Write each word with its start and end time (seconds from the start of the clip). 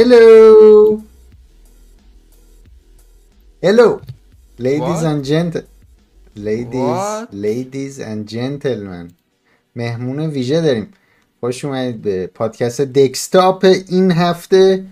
Hello. 0.00 1.02
Hello. 3.62 3.88
Ladies 4.58 5.00
What? 5.02 5.10
and 5.10 5.24
gent 5.24 5.54
Ladies, 6.48 6.74
What? 6.96 7.32
ladies 7.32 7.98
and 7.98 8.28
gentlemen 8.28 9.12
مهمون 9.76 10.20
ویژه 10.20 10.60
داریم 10.60 10.92
خوش 11.40 11.64
اومدید 11.64 12.02
به 12.02 12.26
پادکست 12.26 12.80
دکستاپ 12.80 13.64
این 13.88 14.10
هفته 14.12 14.84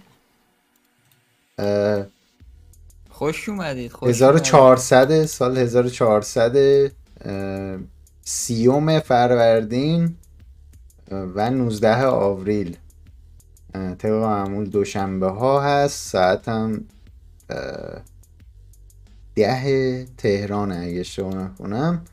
اه، 1.58 2.06
خوش 3.10 3.48
اومدید 3.48 3.92
خوش 3.92 4.08
1400 4.08 5.24
سال 5.26 5.58
1400 5.58 6.56
اه، 7.24 7.78
سیوم 8.24 9.00
فروردین 9.00 10.14
اه، 11.10 11.18
و 11.18 11.50
19 11.50 12.04
آوریل 12.06 12.76
طبق 13.74 14.12
معمول 14.12 14.64
دوشنبه 14.64 15.26
ها 15.26 15.62
هست 15.62 16.10
ساعت 16.10 16.48
هم 16.48 16.84
ده 19.34 20.06
تهران 20.16 20.72
اگه 20.72 21.00
اشتباه 21.00 21.34
نکنم. 21.34 22.04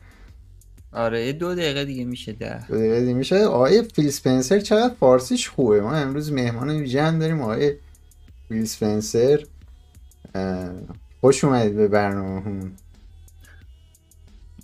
آره 0.92 1.26
یه 1.26 1.32
دو 1.32 1.54
دقیقه 1.54 1.84
دیگه 1.84 2.04
میشه 2.04 2.32
ده. 2.32 2.66
دو 2.66 2.76
دقیقه 2.76 3.00
دیگه 3.00 3.14
میشه. 3.14 3.44
آقای 3.44 3.82
فیل 3.82 4.10
سپنسر 4.10 4.60
چقدر 4.60 4.94
فارسیش 4.94 5.48
خوبه؟ 5.48 5.80
ما 5.80 5.94
امروز 5.94 6.32
مهمان 6.32 6.70
هم 6.70 7.18
داریم. 7.18 7.40
آقای 7.40 7.74
فیل 8.48 8.64
سپنسر 8.64 9.44
خوش 11.20 11.44
اومدید 11.44 11.76
به 11.76 11.88
برنامه 11.88 12.70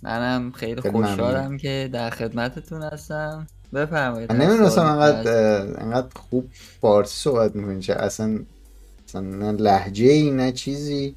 منم 0.03 0.51
خیلی 0.51 0.81
خوشحالم. 0.81 1.57
که 1.57 1.89
در 1.93 2.09
خدمتتون 2.09 2.83
هستم. 2.83 3.47
بفرمایید 3.73 4.31
نمی‌دونستم 4.31 4.85
انقدر 4.85 5.81
انقدر 5.81 6.07
خوب 6.29 6.49
فارسی 6.81 7.17
صحبت 7.17 7.55
می‌کنی 7.55 7.79
چه 7.79 7.93
اصلا 7.93 8.39
اصلا 9.07 9.21
نه 9.21 9.51
لحجه 9.51 10.05
ای 10.05 10.31
نه 10.31 10.51
چیزی. 10.51 11.15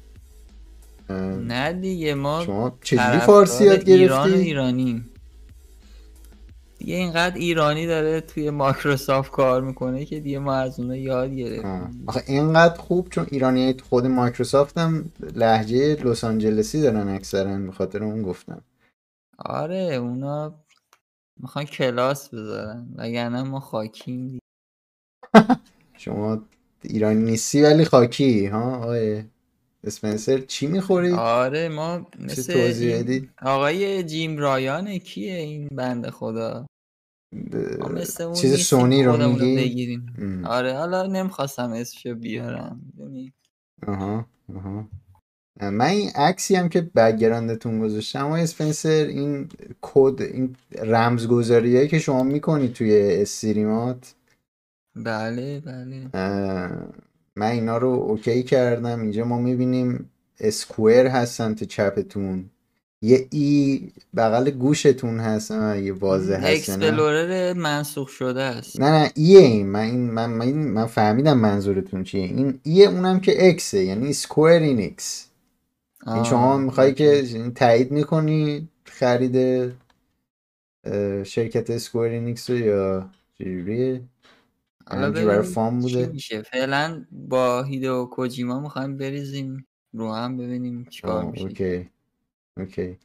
نه 1.39 1.73
دیگه 1.73 2.13
ما 2.13 2.43
شما 2.45 2.77
چجوری 2.81 3.17
فارسی 3.17 3.63
یاد 3.63 3.89
ایران 3.89 4.21
و 4.21 4.25
گرفتی؟ 4.25 4.45
ایرانیم. 4.45 5.09
دیگه 6.77 6.95
اینقدر 6.95 7.35
ایرانی 7.35 7.87
داره 7.87 8.21
توی 8.21 8.49
مایکروسافت 8.49 9.31
کار 9.31 9.61
می‌کنه 9.61 10.05
که 10.05 10.19
دیگه 10.19 10.39
ما 10.39 10.53
از 10.53 10.79
اونها 10.79 10.95
یاد. 10.95 11.29
گرفتیم. 11.29 12.03
آخه 12.07 12.23
اینقدر 12.27 12.81
خوب 12.81 13.09
چون 13.09 13.27
ایرانی 13.31 13.75
خود 13.89 14.05
مایکروسافت 14.07 14.77
هم 14.77 15.11
لحجه 15.35 15.95
لس 15.95 16.23
آنجلسی 16.23 16.81
دارن 16.81 17.07
اکثرا 17.07 17.57
به 17.57 17.71
خاطر 17.71 18.03
اون 18.03 18.21
گفتم. 18.21 18.61
آره 19.37 19.77
اونا 19.77 20.53
می‌خوان 21.39 21.65
کلاس 21.65 22.29
بذارن 22.29 22.87
وگرنه 22.95 23.43
ما 23.43 23.59
خاکیم. 23.59 24.39
شما 25.97 26.45
ایرانی 26.81 27.23
نیستی 27.23 27.61
ولی 27.61 27.85
خاکی 27.85 28.45
ها 28.45 28.75
آقای 28.75 29.23
اسپنسر 29.83 30.37
چی 30.37 30.67
می‌خوری؟ 30.67 31.11
آره 31.11 31.69
ما 31.69 32.07
مثل 32.19 32.53
این؟ 32.53 33.29
آقای 33.41 34.03
جیم 34.03 34.37
رایانه 34.37 34.99
کیه 34.99 35.33
این 35.33 35.67
بنده 35.67 36.11
خدا 36.11 36.65
اون 38.19 38.33
چیز 38.33 38.55
سونی 38.55 39.03
رو 39.03 39.27
میگی؟ 39.27 39.55
بگیریم 39.55 40.05
ام. 40.17 40.45
آره 40.45 40.73
حالا 40.73 41.07
نمی‌خواستم 41.07 41.71
اسمشو 41.71 42.15
بیارم 42.15 42.81
می‌دونی؟ 42.85 43.33
آها 43.87 44.25
آها 44.55 44.87
من 45.61 45.81
این 45.81 46.09
عکسی 46.09 46.55
هم 46.55 46.69
که 46.69 46.81
بکگراندتون 46.81 47.79
گذاشتم 47.79 48.25
آقای 48.25 48.41
اسپنسر 48.41 48.89
این 48.89 49.49
کد 49.81 50.21
این 50.21 50.55
رمزگذاریایی 50.81 51.87
که 51.87 51.99
شما 51.99 52.23
می‌کنی 52.23 52.67
توی 52.67 53.21
استریمات؟ 53.21 54.13
بله 54.95 55.59
بله. 55.59 56.09
من 57.35 57.51
اینا 57.51 57.77
رو 57.77 57.89
اوکی 57.89 58.43
کردم. 58.43 59.01
اینجا 59.01 59.25
ما 59.25 59.39
می‌بینیم 59.39 60.09
اسکوئر 60.39 61.07
هست 61.07 61.37
سمت 61.37 61.63
چپتون. 61.63 62.49
یه 63.01 63.27
ای 63.31 63.81
بغل 64.15 64.49
گوشتون 64.49 65.19
هست. 65.19 65.51
یه 65.51 65.93
واضح 65.93 66.35
هست 66.35 66.45
اکسپلورر 66.45 67.53
منسوخ 67.53 68.09
شده 68.09 68.41
است. 68.41 68.81
نه 68.81 68.91
نه 68.91 69.11
ایه 69.15 69.39
این 69.39 69.67
من 69.67 69.79
این 69.79 70.11
من 70.11 70.29
من, 70.29 70.85
فهمیدم 70.85 71.37
منظورتون 71.37 72.03
چیه. 72.03 72.23
این 72.23 72.59
ایه 72.63 72.89
اونم 72.89 73.19
که 73.19 73.49
اکسه 73.49 73.83
یعنی 73.83 74.09
اسکوئر 74.09 74.61
این 74.61 74.81
اکس 74.81 75.27
این 76.07 76.23
شما 76.23 76.53
آه، 76.53 76.61
می‌خوای 76.61 76.89
okay. 76.89 77.27
که 77.27 77.51
تایید 77.51 77.91
می‌کنی 77.91 78.69
خرید 78.85 79.35
شرکت 81.23 81.69
Square 81.69 82.11
Enix 82.11 82.49
رو 82.49 82.57
یا 82.57 83.09
همینجوری 83.39 85.25
برای 85.25 85.41
fun 85.41 85.79
بوده؟ 85.79 86.07
میشه. 86.07 86.41
فعلا 86.41 87.05
با 87.11 87.63
هیدو 87.63 88.09
کوجیما 88.11 88.59
می‌خوایم 88.59 88.97
بریزیم. 88.97 89.67
رو 89.93 90.13
هم 90.13 90.37
ببینیم 90.37 90.85
چیکار 90.89 91.25
میشه. 91.25 91.43
okay 91.43 91.89
okay. 92.57 92.97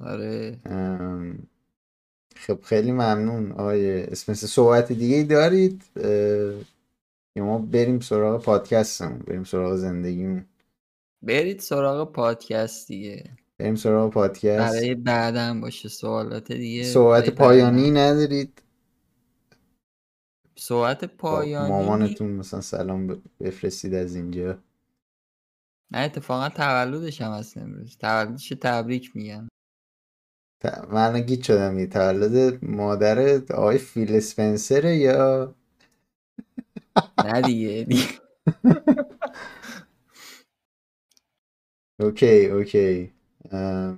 آره. 0.00 0.58
ام، 0.64 1.38
خب 2.36 2.62
خیلی 2.62 2.92
ممنون. 2.92 3.52
آقای 3.52 4.02
اسمس 4.02 4.44
صحبت 4.44 4.92
دیگه 4.92 5.16
ای 5.16 5.24
دارید؟ 5.24 5.82
اه، 5.96 6.04
یا 7.36 7.44
ما 7.44 7.58
بریم 7.58 8.00
سراغ 8.00 8.42
پادکستمون 8.44 9.18
بریم 9.18 9.44
سراغ 9.44 9.76
زندگیمون. 9.76 10.44
برید 11.22 11.60
سراغ 11.60 12.12
پادکست 12.12 12.88
دیگه. 12.88 13.36
بریم 13.58 13.74
سراغ 13.74 14.12
پادکست. 14.12 14.74
برای 14.74 14.94
بعدم 14.94 15.60
باشه 15.60 15.88
سوالات 15.88 16.52
دیگه 16.52 16.84
صحبت 16.84 17.30
پایانی. 17.30 17.90
ندارید. 17.90 18.62
صحبت 20.58 21.04
با 21.04 21.16
پایانی 21.18 21.68
مامانتون 21.68 22.30
مثلا 22.30 22.60
سلام 22.60 23.22
بفرستید 23.40 23.94
از 23.94 24.14
اینجا. 24.16 24.58
نه 25.92 25.98
اتفاقا 25.98 26.48
تولدش 26.48 27.20
هم 27.22 27.32
هست 27.32 27.56
امروز. 27.58 27.96
تولدش 27.98 28.48
تبریک 28.48 29.16
میگم. 29.16 29.48
ت- 30.64 30.84
من 30.90 31.20
گیت 31.20 31.42
شدم 31.42 31.78
یه 31.78 31.86
تولد 31.86 32.64
مادر 32.64 33.36
آقای 33.54 33.78
فیل 33.78 34.16
اسپنسره 34.16 34.96
یا؟ 34.96 35.54
نه 37.24 37.42
دیگه 37.42 37.84
دیگه. 37.88 38.04
okay 42.02 42.46
okay 42.46 43.12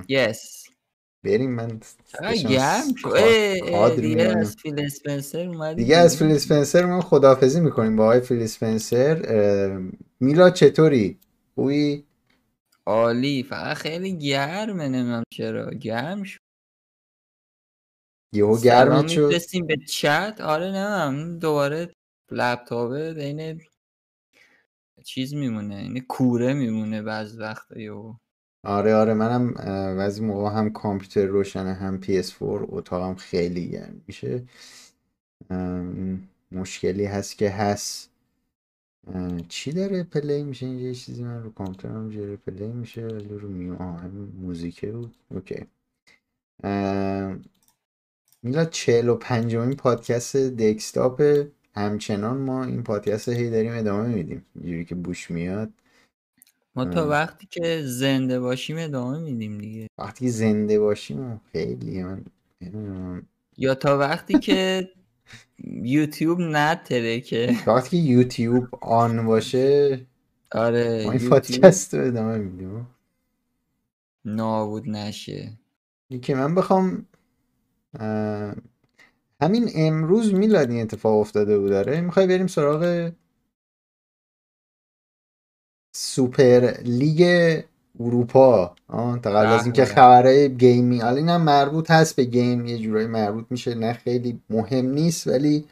yes 0.08 0.64
بریم 1.24 1.50
من 1.50 1.80
گرم 2.48 2.82
دیگه. 4.00 4.28
از 4.38 4.56
فیل 4.62 4.80
اسپنسر 4.80 5.72
دیگه 5.72 5.96
از. 5.96 6.16
فیل 6.16 6.30
اسپنسر 6.30 6.84
ما 6.86 7.00
خداحافظی 7.00 7.60
می‌کنیم 7.60 7.96
با 7.96 8.04
آقای 8.04 8.20
فیل 8.20 8.42
اسپنسر 8.42 9.16
میلا 10.20 10.50
چطوری؟ 10.50 11.18
خوبی؟ 11.54 12.04
عالی. 12.86 13.42
فقط 13.42 13.76
خیلی 13.76 14.18
گرمه 14.18 14.88
نمی‌دونم 14.88 15.24
چرا. 15.32 15.70
گرم 15.70 16.22
شد. 16.22 16.40
یهو 18.32 18.60
گرمت 18.60 19.08
شد. 19.08 19.32
به 19.66 19.76
چت. 19.76 20.40
آره 20.40 20.66
نمی‌دونم. 20.66 21.38
دوباره 21.38 21.90
لپتاپه 22.30 23.14
بین 23.14 23.60
چیز 25.04 25.34
میمونه 25.34 25.74
این 25.74 26.00
کوره 26.00 26.54
میمونه 26.54 27.02
بعض 27.02 27.38
وقتا 27.38 27.80
یهو. 27.80 28.14
آره 28.64 28.94
آره 28.94 29.14
منم 29.14 29.54
بعضی 29.96 30.24
موقع 30.24 30.50
هم 30.50 30.70
کامپیوتر 30.70 31.26
روشنه 31.26 31.74
هم 31.74 32.00
PS4 32.00 32.40
اتاقم 32.40 33.14
خیلی 33.14 33.68
گرم 33.68 34.02
میشه. 34.06 34.44
مشکلی 36.52 37.04
هست 37.04 37.38
که 37.38 37.50
هست. 37.50 38.10
چی 39.48 39.72
داره 39.72 40.02
play 40.02 40.42
میشه 40.42 40.66
اینجا؟ 40.66 40.86
یه 40.86 40.94
چیزی 40.94 41.24
من 41.24 41.42
رو 41.42 41.52
کامپیوترم 41.52 42.10
داره 42.10 42.36
play 42.36 42.66
میشه 42.66 43.06
ولی 43.06 43.28
رو 43.28 43.48
mute 43.48 43.76
همین 43.76 44.32
موزیکه 44.40 44.92
بود. 44.92 45.16
اوکی. 45.30 45.66
میلاد 48.42 48.70
چهل 48.70 49.08
و 49.08 49.14
پنجمین 49.14 49.76
پادکست 49.76 50.36
دکستاپ 50.36 51.46
همچنان 51.76 52.36
ما 52.36 52.64
این 52.64 52.82
پادکست 52.82 53.28
رو 53.28 53.34
هی 53.34 53.50
داریم 53.50 53.72
ادامه 53.72 54.08
میدیم. 54.08 54.44
اینجوری 54.54 54.84
که 54.84 54.94
بوش 54.94 55.30
میاد 55.30 55.70
ما 56.76 56.84
تا. 56.84 57.08
وقتی 57.08 57.46
که 57.50 57.82
زنده 57.84 58.40
باشیم 58.40 58.76
ادامه 58.78 59.18
میدیم 59.18 59.58
دیگه. 59.58 59.86
وقتی 59.98 60.24
که 60.24 60.30
زنده 60.30 60.80
باشیم 60.80 61.40
خیلی 61.52 62.02
من. 62.02 62.24
یا 63.56 63.74
تا 63.74 63.98
وقتی 63.98 64.38
که 64.38 64.90
یوتیوب 65.64 66.40
نتره 66.40 67.20
که. 67.20 67.56
وقتی 67.66 67.90
که 67.90 67.96
یوتیوب 67.96 68.68
آن 68.80 69.26
باشه 69.26 70.00
آره 70.52 71.04
ما 71.04 71.12
این 71.12 71.28
پادکست 71.28 71.94
رو 71.94 72.06
ادامه 72.06 72.38
میدیم. 72.38 72.86
نابود 74.24 74.88
نشه. 74.88 75.52
که 76.22 76.34
من 76.34 76.54
بخوام 76.54 77.06
همین 79.44 79.70
امروز 79.74 80.34
میلاد 80.34 80.70
این 80.70 80.82
اتفاق 80.82 81.18
افتاده 81.18 81.58
بود 81.58 81.70
داره 81.70 82.00
می‌خوای 82.00 82.26
بریم 82.26 82.46
سراغ 82.46 83.10
سوپر 85.96 86.74
لیگ 86.84 87.22
اروپا. 88.00 88.74
تا 89.22 89.30
قبل 89.30 89.46
از 89.46 89.64
اینکه 89.64 89.82
به 89.82 89.88
به. 89.88 89.94
خبرهای 89.94 90.54
game 90.56 90.90
ی 90.90 90.98
حالا 90.98 91.16
اینم 91.16 91.42
مربوط 91.42 91.90
هست 91.90 92.16
به 92.16 92.24
game 92.24 92.66
یه 92.66 92.78
جورایی 92.78 93.06
مربوط 93.06 93.44
میشه 93.50 93.74
نه 93.74 93.92
خیلی 93.92 94.40
مهم 94.50 94.86
نیست 94.86 95.26
ولی 95.26 95.64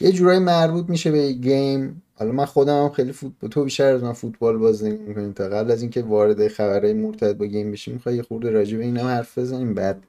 یه 0.00 0.12
جورایی 0.12 0.38
مربوط 0.38 0.90
میشه 0.90 1.10
به 1.10 1.32
game. 1.32 2.02
حالا 2.14 2.32
من 2.32 2.44
خودم 2.44 2.82
هم 2.82 2.90
خیلی 2.90 3.12
فوتبال 3.12 3.50
تو 3.50 3.64
بیشتر 3.64 3.94
از 3.94 4.02
من 4.02 4.12
فوتبال 4.12 4.56
بازی 4.56 4.90
می‌کنیم 4.90 5.32
تا 5.32 5.48
قبل 5.48 5.70
از 5.70 5.82
اینکه 5.82 6.02
وارد 6.02 6.48
خبرهای 6.48 6.92
مرتبط 6.92 7.36
با 7.36 7.46
game 7.46 7.72
بشیم 7.72 7.94
می‌خوای 7.94 8.16
یه 8.16 8.22
خورده 8.22 8.50
راجع 8.50 8.78
به 8.78 8.84
اینم 8.84 9.06
حرف 9.06 9.38
بزنیم؟ 9.38 9.74
بعد 9.74 10.02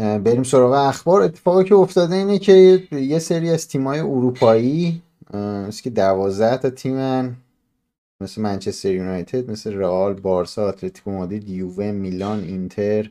بریم 0.00 0.42
سراغ 0.42 0.72
اخبار. 0.72 1.22
اتفاقی 1.22 1.64
که 1.64 1.74
افتاده 1.74 2.14
اینه 2.14 2.38
که 2.38 2.82
یه 2.92 3.18
سری 3.18 3.50
از 3.50 3.68
تیمای 3.68 4.00
اروپایی 4.00 5.02
مثل 5.34 5.82
که 5.82 5.90
دوازده 5.90 6.56
تا 6.56 6.70
تیمن 6.70 7.36
مثل 8.20 8.42
منچستر 8.42 8.94
یونایتد 8.94 9.50
مثل 9.50 9.74
رئال 9.74 10.14
بارسا 10.14 10.68
اتلتیکو 10.68 11.10
مادرید 11.10 11.48
یووه 11.48 11.90
میلان 11.90 12.44
اینتر 12.44 13.10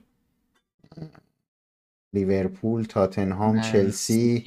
لیورپول 2.13 2.83
تاتنهام 2.83 3.62
چلسی 3.62 4.44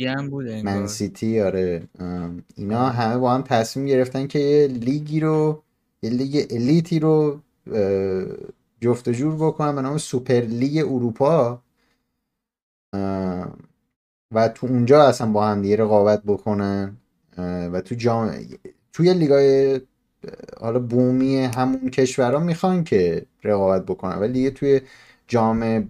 من 0.64 0.86
سیتی 0.86 1.40
آره. 1.40 1.82
اینا 2.56 2.88
همه 2.88 3.18
با 3.18 3.34
هم 3.34 3.42
تصمیم 3.42 3.86
گرفتن 3.86 4.26
که 4.26 4.38
یه 4.38 4.66
لیگی 4.66 5.20
رو 5.20 5.62
یه 6.02 6.10
لیگ 6.10 6.46
elite 6.50 6.90
ی 6.90 6.98
رو 6.98 7.40
جفت 8.80 9.08
جور 9.08 9.34
بکنن. 9.34 9.74
به 9.74 9.82
نام 9.82 9.98
سوپر 9.98 10.40
لیگ 10.40 10.78
اروپا. 10.78 11.62
و 14.32 14.48
تو 14.54 14.66
اونجا 14.66 15.02
اصلا 15.02 15.32
با 15.32 15.46
هم 15.46 15.62
دیگه 15.62 15.76
رقابت 15.76 16.22
بکنن 16.22 16.96
و 17.38 17.80
تو 17.80 17.94
جام 17.94 18.34
توی 18.92 19.14
لیگای 19.14 19.80
حالا 20.60 20.78
بومی 20.78 21.38
همون 21.38 21.90
کشورها 21.90 22.40
می‌خوان 22.40 22.84
که 22.84 23.26
رقابت 23.44 23.86
بکنن 23.86 24.18
ولی 24.18 24.32
دیگه 24.32 24.50
توی 24.50 24.80
جام 25.26 25.88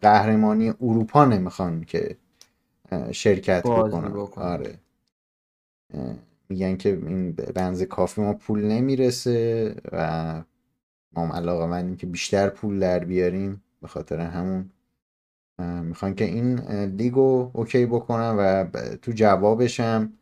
قهرمانی 0.00 0.68
اروپا 0.80 1.24
نمی‌خوان 1.24 1.84
که 1.84 2.16
شرکت 3.12 3.62
بکنن. 3.62 4.12
آره. 4.36 4.78
میگن 6.48 6.76
که 6.76 6.88
این 7.06 7.32
بنز 7.32 7.82
کافی 7.82 8.20
ما 8.20 8.32
پول 8.32 8.64
نمی‌رسه 8.64 9.74
و 9.92 10.42
ما 11.12 11.34
علاقه 11.34 11.66
من 11.66 11.96
که 11.96 12.06
بیشتر 12.06 12.48
پول 12.48 12.78
در 12.80 12.98
بیاریم 12.98 13.62
به 13.82 13.88
خاطر 13.88 14.20
همون 14.20 14.70
می‌خوان 15.58 16.14
که 16.14 16.24
این 16.24 16.58
لیگو 16.84 17.50
اوکی 17.52 17.86
بکنن 17.86 18.36
و 18.38 18.64
تو 19.02 19.12
جوابشم 19.12 20.12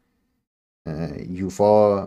یوفا 1.29 2.07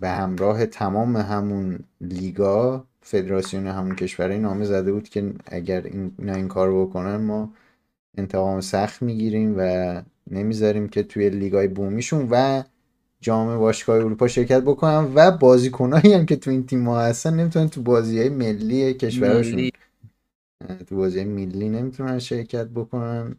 به 0.00 0.08
همراه 0.08 0.66
تمام 0.66 1.16
همون 1.16 1.78
لیگا 2.00 2.86
فدراسیون 3.02 3.66
همون 3.66 3.94
کشورهای 3.94 4.38
نامه 4.38 4.64
زده 4.64 4.92
بود 4.92 5.08
که 5.08 5.34
اگر 5.46 5.82
این 5.82 6.12
این 6.18 6.48
کار 6.48 6.80
بکنن 6.80 7.16
ما 7.16 7.52
انتقام 8.18 8.60
سخت 8.60 9.02
می‌گیریم 9.02 9.54
و 9.58 10.02
نمی‌ذاریم 10.30 10.88
که 10.88 11.02
توی 11.02 11.30
لیگای 11.30 11.68
بومیشون 11.68 12.28
و 12.30 12.62
جام 13.20 13.58
باشگاه 13.58 13.96
اروپا 13.96 14.28
شرکت 14.28 14.62
بکنن 14.62 15.12
و 15.14 15.30
بازیکنایی 15.30 16.12
هم 16.12 16.26
که 16.26 16.36
تو 16.36 16.50
این 16.50 16.66
تیم 16.66 16.88
ها 16.88 17.00
هستن 17.00 17.34
نمی‌تونن 17.34 17.68
تو 17.68 17.82
بازی 17.82 18.18
های 18.18 18.28
ملی 18.28 18.94
کشورشون 18.94 19.70
تو 20.88 20.96
بازی 20.96 21.24
ملی 21.24 21.68
نمی‌تونن 21.68 22.18
شرکت 22.18 22.66
بکنن. 22.68 23.36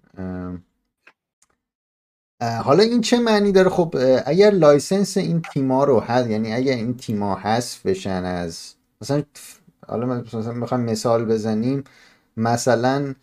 حالا 2.42 2.84
این 2.84 3.02
چه 3.02 3.20
معنی 3.20 3.52
داره؟ 3.52 3.70
خب 3.70 3.96
اگر 4.26 4.52
license 4.52 5.18
این 5.18 5.42
تیما 5.42 5.84
رو 5.84 6.00
هست 6.00 6.30
یعنی 6.30 6.54
اگر 6.54 6.74
این 6.76 6.98
تیما 6.98 7.36
حذف 7.36 7.86
بشن 7.86 8.24
از 8.26 8.74
مثلا 9.02 9.24
حالا 9.88 10.06
مثلا 10.08 10.54
می‌خوام 10.54 10.82
مثال 10.82 11.26
بزنیم. 11.26 11.84
مثلا 12.38 13.16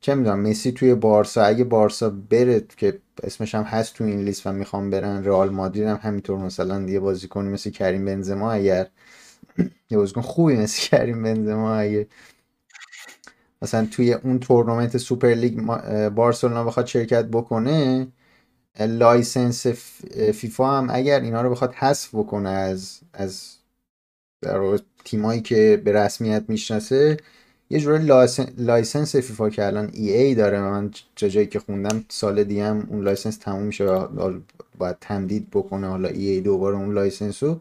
چه 0.00 0.14
می‌دونم 0.14 0.40
مسی 0.40 0.72
توی 0.72 0.94
بارسا 0.94 1.42
اگه 1.44 1.64
بارسا 1.64 2.10
بره 2.30 2.64
که 2.76 3.00
اسمش 3.24 3.54
هم 3.54 3.62
هست 3.62 3.94
تو 3.94 4.04
این 4.04 4.20
لیست 4.24 4.46
و 4.46 4.52
می‌خوام 4.52 4.90
برن 4.90 5.24
رئال 5.24 5.50
مادرید 5.50 5.84
هم 5.84 6.00
همینطور 6.02 6.38
مثلا 6.38 6.82
یه 6.82 7.00
بازیکن 7.00 7.44
مثل 7.44 7.70
کریم 7.70 8.04
بنزما 8.04 8.52
اگر 8.52 8.88
یه 9.90 9.98
بازیکن 9.98 10.20
خوبی 10.20 10.56
مثل 10.56 10.82
کریم 10.90 11.22
بنزما 11.22 11.76
اگه 11.76 12.08
مثلا 13.64 13.88
توی 13.90 14.12
اون 14.12 14.38
تورنمنت 14.38 14.96
سوپر 14.96 15.28
لیگ 15.28 15.60
بارسلونا 16.08 16.64
بخواد 16.64 16.86
شرکت 16.86 17.24
بکنه 17.24 18.08
license 18.80 19.66
فیفا 20.34 20.78
هم 20.78 20.86
اگر 20.90 21.20
اینا 21.20 21.42
رو 21.42 21.50
بخواد 21.50 21.74
حذف 21.74 22.14
بکنه 22.14 22.48
از 22.48 23.00
از 23.12 23.56
در 24.42 24.78
تیمایی 25.04 25.40
که 25.40 25.82
به 25.84 25.92
رسمیت 25.92 26.44
می‌شناسه 26.48 27.16
یه 27.70 27.80
جوری 27.80 28.04
license 28.58 29.16
فیفا 29.16 29.50
که 29.50 29.66
الان 29.66 29.90
EA 29.92 30.34
داره. 30.34 30.60
من 30.60 30.90
جایی 31.16 31.46
که 31.46 31.58
خوندم 31.58 32.04
سال 32.08 32.44
دیگه 32.44 32.64
هم 32.64 32.86
اون 32.90 33.04
license 33.04 33.36
تموم 33.36 33.62
میشه 33.62 33.86
باید 34.78 34.96
تمدید 35.00 35.50
بکنه. 35.50 35.86
حالا 35.86 36.08
EA 36.08 36.40
دوباره 36.40 36.76
اون 36.76 36.94
license 36.94 37.42
رو 37.42 37.60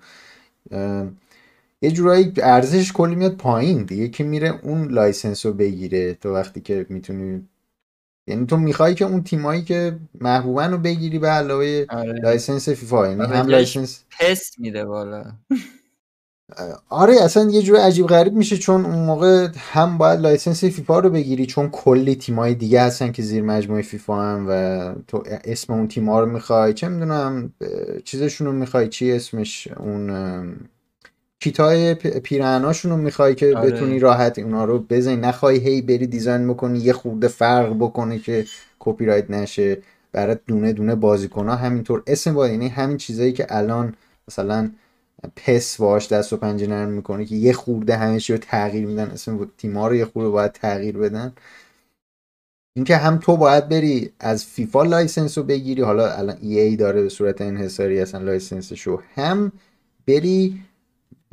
یه 1.83 1.91
جورایی 1.91 2.33
ارزش 2.37 2.91
کلی 2.91 3.15
میاد 3.15 3.35
پایین 3.35 3.83
دیگه. 3.83 4.09
که 4.09 4.23
میره 4.23 4.59
اون 4.63 4.87
license 4.91 5.45
رو 5.45 5.53
بگیره 5.53 6.13
تو 6.13 6.33
وقتی 6.33 6.61
که 6.61 6.85
می‌تونی. 6.89 7.47
یعنی 8.27 8.45
تو 8.45 8.57
می‌خوای 8.57 8.95
که 8.95 9.05
اون 9.05 9.23
تیمایی 9.23 9.61
که 9.61 9.99
محبوبن 10.21 10.71
رو 10.71 10.77
بگیری 10.77 11.19
به 11.19 11.27
علاوه 11.27 11.85
آره. 11.89 12.13
license 12.13 12.69
فیفا. 12.69 13.07
یعنی 13.07 13.23
هم 13.23 13.47
license 13.47 14.03
پست 14.19 14.59
میده 14.59 14.85
بالا. 14.85 15.23
آره 16.89 17.21
اصلا 17.21 17.49
یه 17.49 17.61
جور 17.61 17.79
عجیب 17.79 18.07
غریب 18.07 18.33
میشه 18.33 18.57
چون 18.57 18.85
اون 18.85 19.05
موقع 19.05 19.47
هم 19.57 19.97
باید 19.97 20.19
license 20.19 20.63
فیفا 20.63 20.99
رو 20.99 21.09
بگیری 21.09 21.45
چون 21.45 21.69
کلی 21.69 22.15
تیمای 22.15 22.55
دیگه 22.55 22.81
هستن 22.81 23.11
که 23.11 23.23
زیر 23.23 23.43
مجموعه 23.43 23.81
فیفا 23.81 24.21
هم 24.21 24.45
و 24.49 24.93
تو 25.07 25.23
اسم 25.43 25.73
اون 25.73 25.87
تیما 25.87 26.19
رو 26.19 26.25
می‌خوای. 26.25 26.73
چه 26.73 26.87
می‌دونم 26.87 27.53
چیزشون 28.03 28.47
رو 28.47 28.53
می‌خوای. 28.53 28.89
چی 28.89 29.11
اسمش؟ 29.11 29.67
اون 29.67 30.09
کیتای 31.43 31.93
پیرهناشون 31.95 32.91
رو 32.91 32.97
می‌خوای 32.97 33.35
که 33.35 33.57
آره. 33.57 33.71
بتونی 33.71 33.99
راحت 33.99 34.39
اونا 34.39 34.65
رو 34.65 34.79
بزنی. 34.79 35.15
نخوای 35.15 35.57
هی 35.57 35.81
بری 35.81 36.07
design 36.07 36.47
بکنی 36.47 36.79
یه 36.79 36.93
خورده 36.93 37.27
فرق 37.27 37.75
بکنه 37.79 38.19
که 38.19 38.45
کپی 38.79 39.05
رایت 39.05 39.31
نشه. 39.31 39.77
برای 40.11 40.37
دونه 40.47 40.73
دونه 40.73 40.95
بازیکن 40.95 41.47
ها 41.49 41.55
همینطور 41.55 42.03
اسم 42.07 42.33
باید 42.33 42.51
یعنی 42.51 42.67
همین 42.67 42.97
چیزایی 42.97 43.33
که 43.33 43.45
الان 43.49 43.95
مثلا 44.27 44.71
PES 45.35 45.77
باش 45.77 46.11
دست 46.11 46.33
و 46.33 46.37
پنجه 46.37 46.67
نرم 46.67 46.89
می‌کنه 46.89 47.25
که 47.25 47.35
یه 47.35 47.53
خورده 47.53 47.97
همه 47.97 48.19
رو 48.29 48.37
تغییر 48.37 48.85
میدن. 48.87 49.09
اسم 49.09 49.49
تیما 49.57 49.87
رو 49.87 49.95
یه 49.95 50.05
خورده 50.05 50.29
باید 50.29 50.51
تغییر 50.51 50.97
بدن. 50.97 51.33
اینکه 52.75 52.95
هم 52.97 53.17
تو 53.17 53.37
باید 53.37 53.69
بری 53.69 54.11
از 54.19 54.45
فیفا 54.45 54.83
license 54.83 55.37
رو 55.37 55.43
بگیری. 55.43 55.81
حالا 55.81 56.11
الان 56.11 56.37
EA 56.41 56.75
داره 56.75 57.01
به 57.01 57.09
صورت 57.09 57.41
انحصاری 57.41 57.99
اصلا 57.99 58.21
license 58.21 58.68
ش 58.68 58.81
رو 58.81 59.01
هم 59.15 59.51
بری 60.07 60.59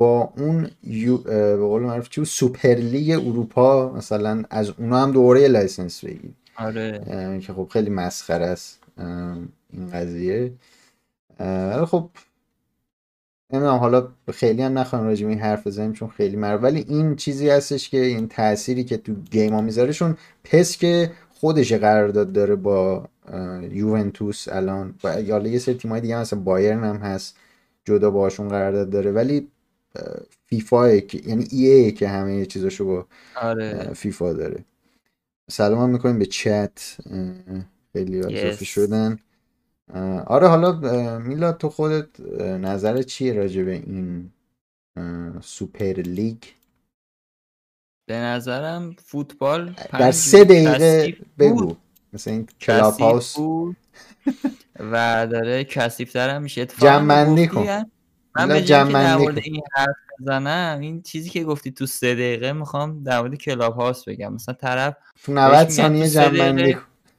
با 0.01 0.33
اون 0.37 0.69
یو 0.83 1.17
به 1.17 1.57
قول 1.57 1.81
معروف 1.81 2.09
چی 2.09 2.25
سوپر 2.25 2.75
لیگ 2.75 3.19
اروپا 3.27 3.93
مثلا 3.93 4.43
از 4.49 4.69
اونا 4.77 4.99
هم 4.99 5.11
دوباره 5.11 5.47
license 5.47 6.05
بگیری 6.05 6.33
آره. 6.57 7.39
که 7.41 7.53
خب 7.53 7.67
خیلی 7.71 7.89
مسخره 7.89 8.45
است 8.45 8.83
این 9.73 9.89
قضیه. 9.93 10.53
خب 11.85 12.09
نمی‌دونم 13.53 13.75
حالا 13.75 14.07
خیلی 14.33 14.61
هم 14.61 14.77
نخواهم 14.79 15.05
راجع 15.05 15.27
این 15.27 15.39
حرف 15.39 15.67
بزنیم 15.67 15.93
چون 15.93 16.09
خیلی 16.09 16.35
مر 16.35 16.57
ولی 16.57 16.85
این 16.87 17.15
چیزی 17.15 17.49
هستش 17.49 17.89
که 17.89 18.05
این 18.05 18.27
تأثیری 18.27 18.83
که 18.83 18.97
تو 18.97 19.13
game 19.13 19.53
ها 19.53 19.61
می‌ذاره 19.61 19.93
چون 19.93 20.17
PES 20.43 20.77
که 20.77 21.11
خودش 21.29 21.73
قرارداد 21.73 22.33
داره 22.33 22.55
با 22.55 23.07
یوونتوس 23.71 24.47
الان. 24.47 24.95
و 25.03 25.21
یه 25.47 25.59
سری 25.59 25.75
تیمای 25.75 26.01
دیگه 26.01 26.15
هم 26.15 26.21
هست 26.21 26.33
بایرن 26.35 26.83
هم 26.83 26.95
هست 26.95 27.37
جدا 27.85 28.11
باشون 28.11 28.47
قرارداد 28.47 28.89
داره. 28.89 29.11
ولی 29.11 29.47
فیفا 30.45 30.99
که 30.99 31.21
یعنی 31.25 31.47
ای 31.51 31.65
ای 31.65 31.91
که 31.91 32.07
همه 32.07 32.45
چیزاشو 32.45 32.85
با 32.85 33.05
آره. 33.41 33.93
فیفا 33.93 34.33
داره. 34.33 34.65
سلام 35.49 35.79
هم 35.79 35.89
می‌کنیم 35.89 36.19
به 36.19 36.25
چت 36.25 36.97
خیلی 37.93 38.19
اضافه 38.19 38.65
شدن. 38.65 39.19
آره 40.25 40.47
حالا 40.47 40.71
میلاد 41.19 41.57
تو 41.57 41.69
خودت 41.69 42.19
نظر 42.41 43.01
چیه 43.01 43.33
راجع 43.33 43.63
به 43.63 43.71
این 43.71 44.31
سوپر 45.41 45.93
لیگ؟ 45.93 46.43
به 48.05 48.15
نظرم 48.15 48.95
فوتبال 49.05 49.75
در 49.91 50.11
سه 50.11 50.43
دقیقه 50.43 51.17
بگو. 51.39 51.75
مثل 52.13 52.31
این 52.31 52.47
کلاب 52.61 52.99
هاوس 52.99 53.37
و 54.79 55.27
داره 55.31 55.63
کثیفتر 55.63 56.29
هم 56.29 56.41
میشه. 56.41 56.65
جمع 56.65 57.47
کن. 57.47 57.85
من 58.35 58.47
به 58.47 58.61
در 58.61 59.15
مورد 59.15 59.37
این 59.43 59.61
حرف 59.75 59.95
بزنم 60.19 60.79
این 60.81 61.01
چیزی 61.01 61.29
که 61.29 61.43
گفتی 61.43 61.71
تو 61.71 61.85
سه 61.85 62.13
دقیقه 62.13 62.53
می‌خوام 62.53 63.03
در 63.03 63.19
مورد 63.19 63.35
کلاب 63.35 63.75
هاوس 63.75 64.03
بگم. 64.03 64.33
مثلا 64.33 64.55
طرف 64.55 64.95
تو 65.23 65.33
90 65.33 65.69
ثانیه 65.69 66.09
جمع 66.09 66.73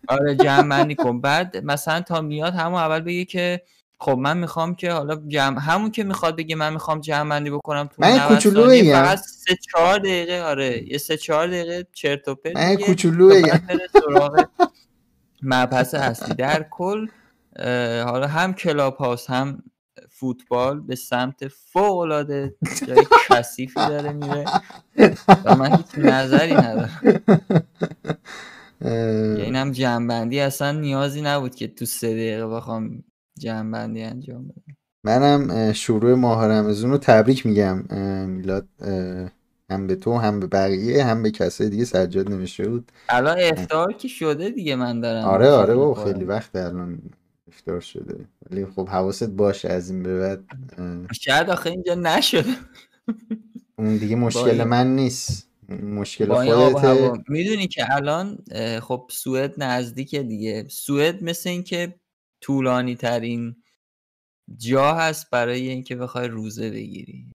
آره 0.09 0.35
جمع 0.35 0.95
کن. 0.95 1.21
بعد 1.27 1.57
مثلا 1.65 2.01
تا 2.01 2.21
میاد 2.21 2.55
همون 2.55 2.81
اول 2.81 3.01
بگه 3.01 3.25
که 3.25 3.63
خب 4.01 4.19
من 4.19 4.39
می‌خوام 4.39 4.75
که 4.75 4.93
حالا 4.93 5.23
جمع 5.29 5.61
همون 5.61 5.91
که 5.91 6.05
می‌خواد 6.05 6.37
بگه 6.37 6.57
من 6.57 6.73
می‌خوام 6.73 7.01
جمع 7.01 7.31
بندی 7.31 7.51
بکنم 7.51 7.87
تو 7.87 7.95
من 7.99 8.19
کوچولویی 8.19 8.93
فقط 8.93 9.19
3 9.19 9.57
4 9.73 9.99
دقیقه 9.99 10.43
آره 10.43 10.93
یه 10.93 10.99
3 10.99 11.17
4 11.17 11.47
دقیقه 11.47 11.87
چرت 11.93 12.29
و 12.29 12.35
پرت 12.35 12.57
من 12.57 12.77
کوچولویی 12.77 13.45
مبحث 15.43 15.95
اصلی 15.95 16.35
در 16.35 16.67
کل 16.71 17.07
حالا 18.05 18.27
هم 18.27 18.55
کلاب 18.55 18.97
هاست 18.97 19.31
هم 19.31 19.63
فوتبال 20.23 20.81
به 20.81 20.95
سمت 20.95 21.49
فوق 21.49 21.99
العاده 21.99 22.55
جای 22.89 23.07
کثیفی 23.29 23.75
داره 23.75 24.13
میره 24.13 24.45
و 25.45 25.57
من 25.57 25.77
هیچ 25.77 25.87
نظری 25.99 26.55
ندارم. 26.55 27.01
این 29.37 29.57
هم 29.57 29.73
جنبندی 29.73 30.41
اصلا 30.41 30.73
نیازی 30.73 31.23
نبود 31.23 31.55
که 31.55 31.69
تو 31.69 31.85
سه 31.85 32.09
دقیقه 32.09 32.47
بخوام 32.47 33.05
جنبندی 33.39 34.03
انجام 34.03 34.45
بدم. 34.45 34.77
منم 35.05 35.73
شروع 35.73 36.15
ماه 36.15 36.47
رمزون 36.47 36.91
رو 36.91 36.99
تبریک 36.99 37.47
میگم 37.47 37.85
میلاد 38.27 38.69
هم 39.71 39.87
به 39.87 39.97
تو 39.97 40.19
هم 40.19 40.41
به 40.41 40.47
بقیه 40.47 41.05
هم 41.05 41.23
به 41.23 41.31
کسای 41.31 41.69
دیگه 41.69 41.85
سجاد 41.85 42.33
نمیشه 42.33 42.69
بود. 42.69 42.93
الان 43.09 43.39
افتار 43.41 43.93
که 43.93 44.09
شده 44.09 44.51
دیگه 44.51 44.77
من 44.77 45.01
دارم. 45.01 45.25
آره 45.25 45.51
آره 45.51 45.75
و 45.75 45.95
خیلی 45.95 46.25
وقت 46.25 46.57
الان. 46.57 46.99
افتار 47.53 47.81
شده. 47.81 48.29
ولی 48.51 48.67
خب 48.67 48.89
حواست 48.89 49.31
باشه 49.31 49.69
از 49.69 49.91
این 49.91 50.03
به 50.03 50.19
بعد 50.19 50.45
شاید 51.21 51.51
آخه 51.51 51.71
اینجا 51.71 51.95
نشده 51.95 52.57
اون 53.79 53.97
دیگه 53.97 54.17
مشکل 54.27 54.65
من 54.65 54.97
نیست. 54.97 55.49
مشکل 55.83 56.35
خودت 56.35 57.21
می‌دونی 57.29 57.69
که 57.69 57.95
الان 57.95 58.39
خب 58.81 59.11
سوئد 59.11 59.63
نزدیکه 59.63 60.23
دیگه. 60.23 60.67
سوئد 60.71 61.25
مثل 61.25 61.51
اینکه 61.51 61.95
طولانی 62.41 62.97
ترین 62.97 63.57
جا 64.57 64.95
هست 64.95 65.31
برای 65.31 65.69
اینکه 65.69 65.97
بخوای 65.97 66.29
روزه 66.29 66.71
بگیری. 66.71 67.33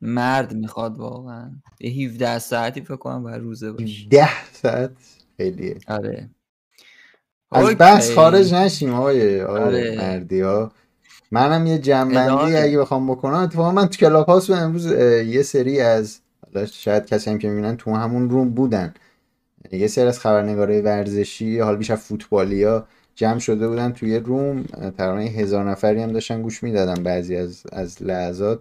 مرد 0.00 0.54
می‌خواد 0.56 0.98
واقعا. 0.98 1.60
یه 1.80 2.08
17 2.08 2.38
ساعتی 2.38 2.80
فکر 2.80 2.96
کنم 2.96 3.22
باید 3.22 3.42
روزه 3.42 3.72
باشه 3.72 4.08
10 4.08 4.44
ساعت؟ 4.52 4.90
خیلیه. 5.36 5.78
آره. 5.88 6.30
از 7.52 7.78
بحث 7.78 8.10
خارج 8.10 8.54
نشیم 8.54 8.94
آقای 8.94 9.40
آره. 9.42 9.96
مردی 9.98 10.40
ها 10.40 10.72
منم 11.30 11.66
یه 11.66 11.78
جنبندی 11.78 12.56
اگه 12.56 12.78
بخوام 12.78 13.10
بکنم 13.10 13.34
اتفاقا 13.34 13.72
من 13.72 13.86
تو 13.86 13.96
کلاب 13.96 14.26
هاوس 14.26 14.50
امروز 14.50 14.86
یه 15.26 15.42
سری 15.42 15.80
از 15.80 16.20
شاید 16.72 17.06
کسی 17.06 17.30
هم 17.30 17.38
که 17.38 17.48
می‌بینن 17.48 17.76
تو 17.76 17.94
همون 17.94 18.30
روم 18.30 18.50
بودن. 18.50 18.94
یه 19.72 19.86
سری 19.86 20.06
از 20.06 20.20
خبرنگارای 20.20 20.80
ورزشی 20.80 21.58
حال 21.58 21.76
بیشتر 21.76 21.96
فوتبالی 21.96 22.62
ها 22.62 22.86
جمع 23.14 23.38
شده 23.38 23.68
بودن 23.68 23.92
توی 23.92 24.18
روم. 24.18 24.62
تقریبا 24.98 25.40
هزار 25.40 25.70
نفری 25.70 26.02
هم 26.02 26.12
داشتن 26.12 26.42
گوش 26.42 26.62
می‌دادن 26.62 27.02
بعضی 27.02 27.36
از 27.36 27.62
از 27.72 28.02
لحظات. 28.02 28.58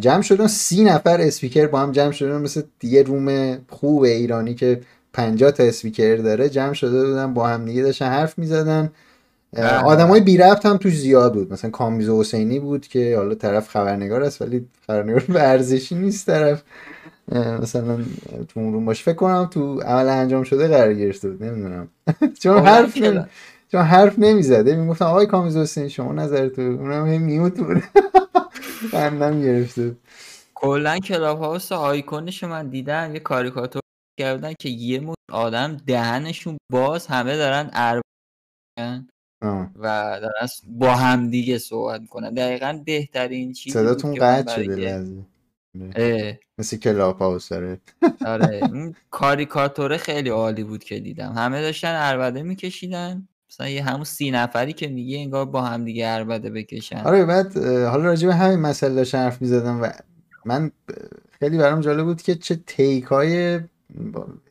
جمع 0.00 0.22
شدن 0.22 0.46
سی 0.46 0.84
نفر 0.84 1.20
اسپیکر 1.20 1.66
با 1.66 1.80
هم 1.80 1.92
جمع 1.92 2.12
شدن 2.12 2.40
مثل 2.40 2.62
دیگه 2.78 3.02
روم 3.02 3.58
خوب 3.68 4.02
ایرانی 4.02 4.54
که 4.54 4.80
50 5.14 5.50
تا 5.50 5.62
اسپیکر 5.62 6.16
داره 6.16 6.48
جمع 6.48 6.72
شده 6.72 7.06
بودن 7.06 7.34
با 7.34 7.48
هم 7.48 7.64
دیگه 7.64 7.82
داشتن 7.82 8.06
حرف 8.06 8.38
می‌زدن. 8.38 8.90
های 9.56 10.20
بی 10.20 10.36
ربط 10.36 10.66
هم 10.66 10.76
توش 10.76 10.98
زیاد 10.98 11.34
بود. 11.34 11.52
مثلا 11.52 11.70
کامیز 11.70 12.08
حسینی 12.08 12.58
بود 12.58 12.86
که 12.86 13.16
حالا 13.16 13.34
طرف 13.34 13.68
خبرنگار 13.68 14.22
است 14.22 14.42
ولی 14.42 14.66
خبرنگار 14.86 15.24
ورزشی 15.36 15.94
نیست 15.94 16.26
طرف. 16.26 16.62
مثلا 17.62 17.96
تو 18.48 18.60
اون 18.60 18.72
روم 18.72 18.84
باشه. 18.84 19.02
فکر 19.04 19.14
کنم 19.14 19.48
تو 19.50 19.80
عمل 19.80 20.08
انجام 20.08 20.42
شده 20.42 20.68
قرار 20.68 20.94
گرفته 20.94 21.30
بود 21.30 21.44
نمی‌دونم. 21.44 21.88
چون 22.42 22.58
حرف 22.66 22.96
نمی... 22.96 23.24
چون 23.72 23.82
حرف 23.82 24.18
نمی‌زده. 24.18 24.76
می‌گفتم 24.76 25.04
آقای 25.04 25.26
کامیز 25.26 25.56
حسینی 25.56 25.90
شما 25.90 26.12
نظرت 26.12 26.58
اونم 26.58 27.06
هم 27.06 27.22
میوت 27.22 27.60
بود 27.60 27.82
خندم 28.90 29.42
گرفته 29.42 29.92
کلا 30.54 30.98
کلاب 30.98 31.38
هاوس 31.38 31.72
آیکونش 31.72 32.44
من 32.44 32.68
دیدم 32.68 33.10
یه 33.14 33.20
کاریکاتور 33.20 33.83
کردن 34.18 34.52
که 34.58 34.68
یه 34.68 35.00
مشت 35.00 35.16
آدم 35.32 35.76
دهنشون 35.86 36.56
باز 36.72 37.06
همه 37.06 37.36
دارن 37.36 37.70
ارب 37.72 38.02
و 39.76 40.18
دارن 40.20 40.48
با 40.66 40.94
هم 40.94 41.30
دیگه 41.30 41.58
صحبت 41.58 42.00
می‌کنن. 42.00 42.34
دقیقا 42.34 42.82
بهترین 42.86 43.52
چیزی 43.52 43.78
صداتون 43.78 44.14
قطع 44.14 44.62
شده 44.62 45.24
مثل 46.58 46.76
کلاب 46.76 47.18
هاوس 47.18 47.48
داره. 47.48 47.80
آره. 48.26 48.60
اون 48.72 48.94
کاریکاتوره 49.10 49.96
خیلی 49.96 50.28
عالی 50.28 50.64
بود 50.64 50.84
که 50.84 51.00
دیدم. 51.00 51.32
همه 51.32 51.60
داشتن 51.62 51.94
عربده 51.94 52.42
میکشیدن. 52.42 53.28
مثلا 53.50 53.68
یه 53.68 53.84
همون 53.84 54.04
سی 54.04 54.30
نفری 54.30 54.72
که 54.72 54.88
میگه 54.88 55.18
انگار 55.18 55.44
با 55.44 55.62
هم 55.62 55.84
دیگه 55.84 56.08
عربده 56.08 56.50
بکشن. 56.50 56.96
آره 56.96 57.24
بعد 57.24 57.56
حالا 57.66 58.04
راجع 58.04 58.28
به 58.28 58.34
همین 58.34 58.58
مسئله 58.58 58.94
داشتن 58.94 59.18
حرف 59.18 59.42
می‌زدم 59.42 59.82
و 59.82 59.88
من 60.44 60.70
خیلی 61.40 61.58
برام 61.58 61.80
جالب 61.80 62.04
بود 62.04 62.22
که 62.22 62.34
چه 62.34 62.60
تیک 62.66 63.04
های 63.04 63.60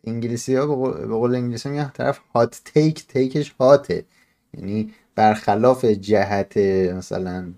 انگلیسی 0.04 0.56
ها 0.56 0.76
به 0.92 1.16
قول 1.16 1.36
انگلیسی 1.36 1.70
میگن 1.70 1.92
طرف 1.94 2.20
هات 2.36 2.62
تیک 2.66 3.08
تیکش 3.08 3.56
هاته 3.60 4.06
یعنی 4.54 4.94
برخلاف 5.16 5.86
جهت 5.86 6.58
مثلا 6.98 7.54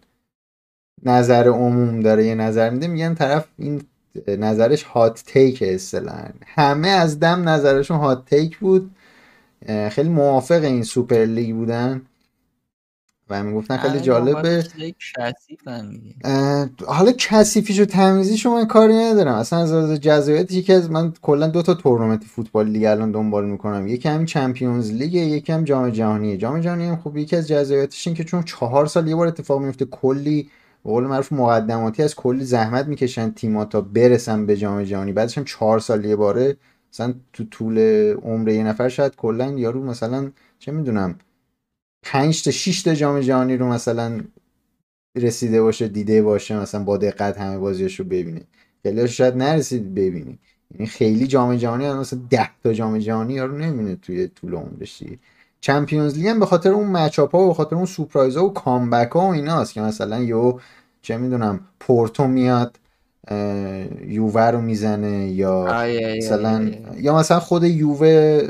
نظر 1.04 1.48
عموم 1.48 2.00
داره 2.00 2.26
یه 2.26 2.36
نظر 2.36 2.70
میده 2.70 2.88
میگن 2.88 3.16
طرف 3.16 3.48
این 3.58 3.82
نظرش 4.28 4.84
هات 4.84 5.24
تیک 5.26 5.64
اصطلاحا. 5.68 6.30
همه 6.46 6.88
از 6.88 7.20
دم 7.20 7.50
نظرشون 7.50 7.98
هات 7.98 8.26
تیک 8.26 8.58
بود. 8.58 8.92
خیلی 9.90 10.10
موافق 10.10 10.64
این 10.64 10.84
سوپر 10.84 11.26
لیگ 11.26 11.56
بودن. 11.56 12.02
و 13.30 13.44
می‌گفتن 13.44 13.78
خیلی 13.78 14.00
جالبه. 14.00 14.64
حالا 16.88 17.12
کثیفیش 17.18 17.80
و 17.80 17.86
تمیزیش 17.86 18.46
من 18.46 18.66
کاری 18.66 18.94
ندارم. 18.94 19.36
اصلا 19.36 19.60
از 19.60 19.72
از 19.72 20.00
جذابیت 20.00 20.52
یکی 20.52 20.74
از 20.74 20.92
من 20.92 21.14
کلا 21.22 21.48
دو 21.48 21.62
تا 21.62 21.74
تورنمنت 21.74 22.24
فوتبال 22.24 22.68
لیگ 22.68 22.84
الان 22.84 23.12
دنبال 23.12 23.46
می‌کنم. 23.46 23.88
یکی 23.88 24.10
هم 24.10 24.26
چمپیونز 24.26 24.92
لیگ 24.92 25.14
یکی 25.14 25.52
هم 25.54 25.64
جام 25.64 25.90
جهانیه 25.90 26.38
جام 26.38 26.62
جهانی 26.62 26.86
هم 26.86 26.96
خب 26.96 27.18
یکی 27.18 27.36
از 27.36 27.48
جذابیتش 27.48 28.08
این 28.08 28.16
که 28.16 28.24
چون 28.24 28.44
چهار 28.44 28.86
سال 28.86 29.08
یه 29.08 29.16
بار 29.16 29.28
اتفاق 29.28 29.62
میفته 29.62 29.86
کلی 29.86 30.50
به 30.84 30.92
قول 30.92 31.04
معروف 31.04 31.34
مقدماتی 31.34 32.04
از 32.04 32.16
کلی 32.16 32.46
زحمت 32.46 32.86
می‌کشن 32.88 33.32
تیم‌ها 33.32 33.66
تا 33.66 33.82
برسن 33.82 34.46
به 34.46 34.58
جام 34.58 34.84
جهانی. 34.84 35.14
بعدش 35.14 35.38
هم 35.38 35.44
چهار 35.44 35.80
سال 35.80 36.06
یه 36.06 36.16
باره 36.16 36.58
مثلا 36.94 37.14
تو 37.34 37.44
طول 37.44 37.80
عمر 38.24 38.50
یه 38.50 38.64
نفر 38.64 38.90
شاید 38.90 39.16
کلا 39.16 39.52
یارو 39.52 39.84
مثلا 39.84 40.32
چه 40.60 40.72
می‌دونم 40.72 41.16
5 42.06 42.44
تا 42.44 42.52
6 42.52 42.84
تا 42.84 42.96
جام 42.96 43.20
جهانی 43.20 43.58
رو 43.58 43.68
مثلا 43.68 44.22
رسیده 45.16 45.62
باشه 45.62 45.88
دیده 45.88 46.22
باشه 46.22 46.60
مثلا 46.60 46.84
با 46.84 46.98
دقت 46.98 47.38
همه 47.38 47.58
بازیش 47.58 48.00
رو 48.00 48.06
ببینه. 48.06 48.42
خیلی 48.84 49.08
شاید 49.08 49.36
نرسید 49.38 49.94
ببینی. 49.94 50.40
یعنی 50.72 50.88
خیلی 50.88 51.28
جام 51.28 51.56
جهانی 51.56 51.94
مثلا 51.94 52.20
10 52.30 52.50
تا 52.64 52.74
جام 52.74 52.98
جهانی 52.98 53.34
یارو 53.34 53.58
نمی‌بینه 53.58 53.96
توی 53.96 54.28
طول 54.28 54.54
عمرش 54.54 55.04
چمپیونز 55.62 56.18
لیگ 56.18 56.28
هم 56.28 56.40
به 56.40 56.46
خاطر 56.46 56.70
اون 56.70 56.88
مچاپ 56.88 57.36
ها 57.36 57.42
و 57.42 57.48
به 57.48 57.54
خاطر 57.54 57.76
اون 57.76 57.86
سورپرایز 57.86 58.38
ها 58.38 58.46
و 58.46 58.54
کامبک 58.54 59.12
ها 59.12 59.28
و 59.28 59.32
ایناست 59.32 59.74
که 59.74 59.82
مثلا 59.82 60.20
یو 60.20 60.60
چه 61.02 61.18
می‌دونم 61.18 61.60
پورتو 61.80 62.28
میاد. 62.28 62.80
یووه 64.08 64.42
رو 64.42 64.62
می‌زنه 64.62 65.28
یا 65.28 65.68
مثلا 66.18 66.72
یا 66.98 67.16
مثلا 67.16 67.40
خود 67.40 67.64
یووه 67.64 68.42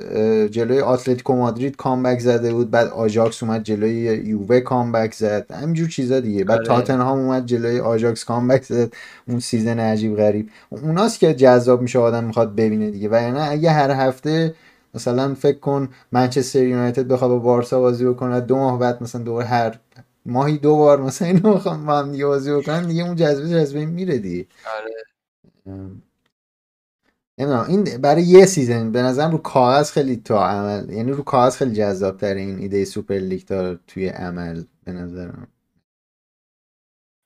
جلوی 0.48 0.79
اتلتیکو 0.79 1.36
مادرید 1.36 1.75
comeback 1.75 2.20
زده 2.20 2.53
بود 2.53 2.72
بعد 2.72 2.88
آژاکس 2.88 3.44
اومد 3.44 3.63
جلوی 3.63 4.22
یووه 4.25 4.60
comeback 4.60 5.14
زد. 5.13 5.51
همینجور 5.51 5.89
چیزا 5.89 6.20
دیگه. 6.20 6.44
بعد 6.44 6.58
آره. 6.58 6.67
تاتنهام 6.67 7.20
اومد 7.20 7.46
جلوی 7.46 7.79
آژاکس 7.79 8.25
comeback 8.25 8.64
زد. 8.63 8.94
اون 9.27 9.39
season 9.40 9.80
عجیب 9.79 10.15
غریب. 10.17 10.50
اوناست 10.70 11.20
که 11.20 11.34
جذاب 11.34 11.82
میشه 11.82 12.00
آدم 12.00 12.24
می‌خواد 12.24 12.55
ببینه 12.55 12.91
دیگه. 12.91 13.10
و 13.12 13.22
یعنی 13.22 13.39
اگه 13.39 13.72
هر 13.72 13.91
هفته 13.91 14.53
مثلا 14.94 15.34
فکر 15.34 15.60
کن 15.60 15.89
منچستر 16.12 16.63
یونایتد 16.63 17.08
بخواد 17.08 17.32
با 17.32 17.39
بارسا 17.39 17.79
بازی 17.79 18.05
بکنه 18.05 18.41
دو 18.41 18.55
ماه 18.55 18.79
بعد 18.79 19.03
مثلا 19.03 19.22
دور 19.22 19.44
هر 19.44 19.75
ماهی 20.25 20.58
دو 20.58 20.75
بار 20.75 21.01
مثلا 21.01 21.27
اینو 21.27 21.53
بخوام 21.53 21.86
با 21.86 22.00
هم 22.00 22.12
دیگه 22.12 22.25
بازی 22.25 22.53
بکنن 22.53 22.88
دیگه 22.88 23.03
اون 23.03 23.15
جذبه 23.15 23.50
جذبه 23.50 23.86
میره 23.86 24.17
دیگه. 24.17 24.48
آره. 24.77 25.05
این 27.38 27.84
برای 27.84 28.24
یه 28.24 28.46
season 28.46 28.92
به 28.91 29.01
نظرم 29.01 29.32
رو 29.32 29.38
کاغذ 29.38 29.91
خیلی 29.91 30.15
تو 30.15 30.36
عمل 30.36 30.89
یعنی 30.89 31.12
رو 31.12 31.24
کاغذ 31.24 31.55
خیلی 31.55 31.75
جذاب 31.75 32.17
تر 32.17 32.34
این 32.34 32.60
ایده 32.60 32.86
سوپر 32.86 33.15
لیگ 33.15 33.46
تا 33.46 33.75
توی 33.88 34.08
عمل 34.08 34.63
به 34.84 34.91
نظرم. 34.91 35.48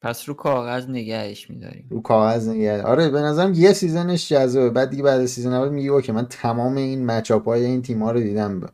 پس 0.02 0.30
رو 0.30 0.34
کاغذ 0.36 0.90
نگهش 0.90 1.50
میداریم. 1.50 1.88
رو 1.90 2.02
کاغذ 2.02 2.50
نگه 2.50 2.84
آره 2.84 3.10
به 3.10 3.22
نظرم 3.22 3.54
یه 3.54 3.74
season 3.74 4.16
ش 4.16 4.30
جذابه 4.30 4.70
بعد 4.70 4.90
دیگه 4.90 5.04
بعد 5.04 5.26
season 5.26 5.54
اول 5.54 5.70
میگه 5.70 5.90
okay 5.90 6.12
من 6.12 6.26
تمام 6.26 6.76
این 6.76 7.06
matchup 7.06 7.46
های 7.46 7.66
این 7.66 7.82
تیم 7.82 8.04
ها 8.04 8.12
رو 8.12 8.20
دیدم 8.20 8.70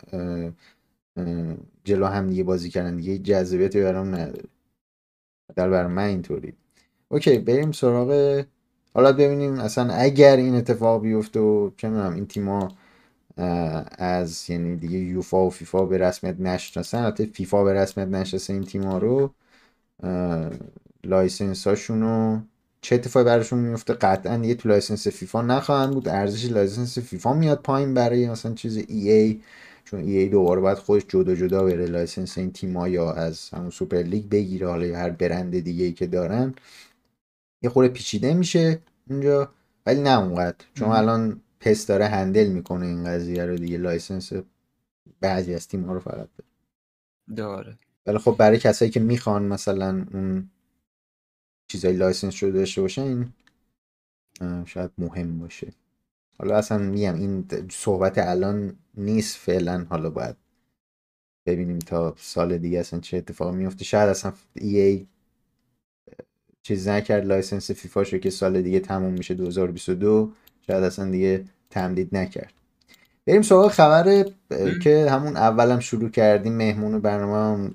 جلو 1.85 2.07
هم 2.07 2.27
دیگه 2.27 2.43
بازی 2.43 2.71
کردن 2.71 2.97
دیگه 2.97 3.19
جذابیتی 3.19 3.81
برام 3.81 4.15
نداره. 4.15 4.43
در 5.55 5.69
بر 5.69 5.87
من 5.87 6.03
اینطوری. 6.07 6.53
Okay 7.09 7.37
بریم 7.39 7.71
سراغ 7.71 8.43
حالا 8.95 9.13
ببینیم 9.13 9.59
اصلا 9.59 9.93
اگر 9.93 10.37
این 10.37 10.55
اتفاق 10.55 11.01
بیفته 11.01 11.39
و 11.39 11.71
چه 11.77 11.89
می‌دونم 11.89 12.15
این 12.15 12.27
تیما 12.27 12.69
از 13.97 14.49
یعنی 14.49 14.75
دیگه 14.77 14.97
یوفا 14.99 15.45
و 15.47 15.49
فیفا 15.49 15.85
به 15.85 15.97
رسمیت 15.97 16.39
نشناسن 16.39 17.03
البته 17.03 17.25
فیفا 17.25 17.63
به 17.63 17.73
رسمیت 17.73 18.07
نشناسه 18.07 18.53
این 18.53 18.63
تیما 18.63 18.97
رو 18.97 19.33
license 21.03 21.67
هاشونو 21.67 22.41
چه 22.81 22.95
اتفاقی 22.95 23.25
براشون 23.25 23.59
میفته 23.59 23.93
قطعا 23.93 24.37
دیگه 24.37 24.55
تو 24.55 24.69
license 24.69 25.07
فیفا 25.07 25.41
نخواهند 25.41 25.93
بود 25.93 26.07
ارزش 26.07 26.45
license 26.51 26.99
فیفا 26.99 27.33
میاد 27.33 27.61
پایین 27.61 27.93
برای 27.93 28.29
مثلا 28.29 28.53
چیز 28.53 28.77
EA 28.77 29.41
چون 29.85 29.99
EA 29.99 30.29
دوباره 30.29 30.61
باید 30.61 30.77
خودش 30.77 31.05
جدا 31.07 31.35
جدا 31.35 31.63
بره 31.63 31.85
license 31.85 32.37
این 32.37 32.51
تیما 32.51 32.87
یا 32.87 33.11
از 33.11 33.49
همون 33.49 33.69
سوپر 33.69 33.97
لیگ 33.97 34.29
بگیره. 34.29 34.67
حالا 34.67 34.97
هر 34.97 35.09
برند 35.09 35.59
دیگه 35.59 35.85
ای 35.85 35.93
که 35.93 36.07
دارن 36.07 36.53
یه 37.61 37.69
خورده 37.69 37.93
پیچیده 37.93 38.33
میشه 38.33 38.79
اونجا 39.09 39.53
ولی 39.85 40.01
نه 40.01 40.19
اونقدر. 40.19 40.65
چون 40.73 40.89
الان 40.89 41.41
PES 41.59 41.85
داره 41.85 42.05
handle 42.05 42.47
می‌کنه 42.47 42.85
این 42.85 43.03
قضیه 43.03 43.45
رو 43.45 43.55
دیگه. 43.55 43.77
License 43.77 44.33
بعضی 45.21 45.53
از 45.53 45.67
تیم 45.67 45.83
ها 45.83 45.93
رو 45.93 45.99
فقط 45.99 46.29
داره. 47.35 47.77
ولی 48.05 48.17
خب 48.17 48.35
برای 48.39 48.57
کسایی 48.57 48.91
که 48.91 48.99
می‌خوان 48.99 49.43
مثلا 49.43 50.05
اون 50.13 50.49
چیزای 51.67 51.93
license 51.93 52.33
شده 52.33 52.51
داشته 52.51 52.81
باشن 52.81 53.01
این 53.01 54.65
شاید 54.65 54.91
مهم 54.97 55.39
باشه. 55.39 55.73
حالا 56.39 56.57
اصلا 56.57 56.77
میم 56.77 57.15
این 57.15 57.45
صحبت 57.71 58.17
الان 58.17 58.75
نیست 58.97 59.37
فعلا. 59.37 59.85
حالا 59.89 60.09
باید 60.09 60.35
ببینیم 61.45 61.79
تا 61.79 62.15
سال 62.17 62.57
دیگه 62.57 62.79
اصلا 62.79 62.99
چه 62.99 63.17
اتفاق 63.17 63.53
میفته. 63.53 63.83
شاید 63.83 64.09
اصلا 64.09 64.33
EA 64.53 65.07
چیز 66.63 66.87
نکرد 66.87 67.25
license 67.25 67.71
فیفا 67.71 68.03
شو 68.03 68.17
که 68.17 68.29
سال 68.29 68.61
دیگه 68.61 68.79
تموم 68.79 69.13
میشه 69.13 69.33
2022 69.33 70.31
شاید 70.67 70.83
اصلا 70.83 71.11
دیگه 71.11 71.45
تمدید 71.69 72.17
نکرد. 72.17 72.53
بریم 73.25 73.41
سراغ 73.41 73.71
خبر 73.71 74.25
که 74.83 75.07
همون 75.09 75.37
اولم 75.37 75.79
شروع 75.79 76.09
کردیم. 76.09 76.53
مهمون 76.53 76.99
برنامه 76.99 77.71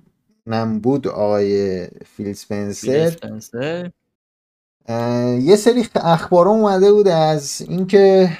نم 0.46 0.80
بود 0.80 1.08
آقای 1.08 1.86
فیل 2.16 2.32
اسپنسر. 2.32 3.90
یه 5.40 5.56
سری 5.56 5.88
اخبار 5.94 6.48
اومده 6.48 6.92
بود 6.92 7.08
از 7.08 7.60
اینکه 7.68 8.30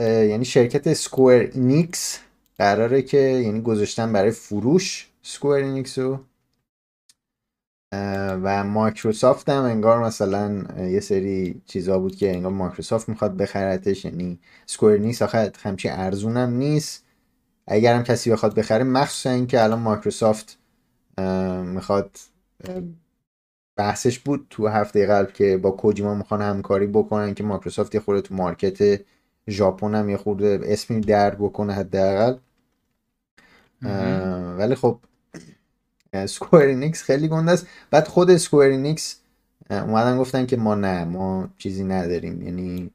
یعنی 0.00 0.44
شرکت 0.44 0.92
Square 0.92 1.50
Enix 1.54 2.18
قراره 2.58 3.02
که 3.02 3.18
یعنی 3.18 3.60
گذاشتن 3.60 4.12
برای 4.12 4.30
فروش 4.30 5.08
Square 5.22 5.64
Enix 5.64 5.98
رو. 5.98 6.20
و 8.42 8.64
مایکروسافت 8.64 9.48
هم 9.48 9.62
انگار 9.62 10.04
مثلا 10.04 10.64
یه 10.78 11.00
سری 11.00 11.62
چیزا 11.66 11.98
بود 11.98 12.16
که 12.16 12.30
انگار 12.30 12.52
مایکروسافت 12.52 13.08
می‌خواد 13.08 13.36
بخرتش 13.36 14.04
یعنی 14.04 14.38
Square 14.66 14.98
Enix 14.98 15.22
آخه 15.22 15.52
همچی 15.62 15.88
هم 15.88 16.50
نیست. 16.50 17.04
اگر 17.66 17.94
هم 17.94 18.02
کسی 18.04 18.30
بخواد 18.30 18.54
بخره 18.54 18.84
مخصوصا 18.84 19.30
اینکه 19.30 19.62
الان 19.62 19.78
مایکروسافت 19.78 20.58
می‌خواد 21.64 22.10
بحثش 23.80 24.18
بود 24.18 24.46
تو 24.50 24.68
هفته 24.68 25.06
قبل 25.06 25.32
که 25.32 25.56
با 25.56 25.70
کوجیما 25.70 26.14
می‌خوان 26.14 26.42
همکاری 26.42 26.86
بکنن 26.86 27.34
که 27.34 27.44
مایکروسافت 27.44 27.94
یه 27.94 28.00
خورده 28.00 28.20
تو 28.20 28.34
market 28.34 29.00
ژاپن 29.48 29.94
هم 29.94 30.08
یه 30.08 30.16
خورده 30.16 30.60
اسمی 30.64 31.00
در 31.00 31.34
بکنه 31.34 31.72
حداقل. 31.72 32.36
ولی 34.58 34.74
خب 34.74 34.98
Square 36.26 36.72
Enix 36.72 37.02
خیلی 37.02 37.28
گنده 37.28 37.52
است. 37.52 37.66
بعد 37.90 38.08
خود 38.08 38.36
Square 38.36 38.86
Enix 38.86 39.20
اومدن 39.70 40.18
گفتن 40.18 40.46
که 40.46 40.56
ما 40.56 40.74
نه 40.74 41.04
ما 41.04 41.48
چیزی 41.58 41.84
نداریم. 41.84 42.42
یعنی 42.42 42.90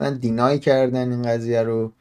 من 0.00 0.14
deny 0.14 0.58
کردن 0.58 1.12
این 1.12 1.22
قضیه 1.22 1.62
رو. 1.62 1.92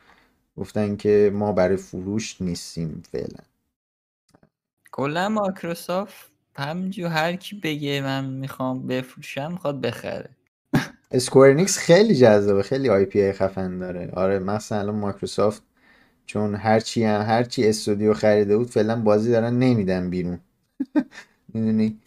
گفتن 0.58 0.96
که 0.96 1.32
ما 1.34 1.52
برای 1.52 1.78
فروش 1.78 2.42
نیستیم 2.42 3.04
فعلا. 3.12 3.44
کلا 4.92 5.30
مایکروسافت 5.30 6.31
همجور 6.58 7.08
هر 7.08 7.36
کی 7.36 7.56
بگه 7.64 8.02
من 8.02 8.26
می‌خوام 8.26 8.88
بفروشم 8.88 9.52
می‌خواد 9.52 9.82
بخره. 9.82 10.30
Square 11.12 11.51
Enix 11.51 11.78
خیلی 11.78 12.16
جذابه 12.16 12.64
خیلی 12.64 12.90
IP 12.90 13.22
های 13.24 13.34
خفن 13.34 13.78
داره. 13.80 14.10
آره 14.14 14.40
مثلا 14.40 14.92
مایکروسافت 14.92 15.64
چون 16.26 16.56
هرچی 16.56 17.04
هم 17.04 17.22
هرچی 17.22 17.70
استودیو 17.70 18.14
خریده 18.14 18.58
بود 18.58 18.70
فعلا 18.70 19.02
بازی 19.02 19.32
دارن 19.32 19.60
نمیدن 19.60 20.10
بیرون. 20.10 20.40
می‌دونی؟ 21.54 22.00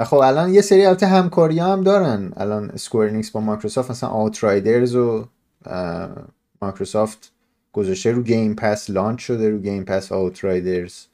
خب 0.00 0.16
الان 0.16 0.54
یه 0.54 0.60
سری 0.60 0.84
البته 0.86 1.06
همکاری 1.06 1.58
هم 1.58 1.82
دارن. 1.84 2.32
الان 2.36 2.70
Square 2.70 3.06
Enix 3.06 3.30
با 3.30 3.40
مایکروسافت 3.40 3.90
مثلا 3.90 4.10
Outriders 4.10 4.94
و 4.96 5.28
مایکروسافت 6.62 7.32
گذاشته 7.72 8.12
رو 8.12 8.22
Game 8.22 8.54
Pass 8.56 8.90
launch 8.90 9.20
شده 9.20 9.50
رو 9.50 9.58
Game 9.58 9.84
Pass 9.84 10.12
Outriders. 10.12 11.06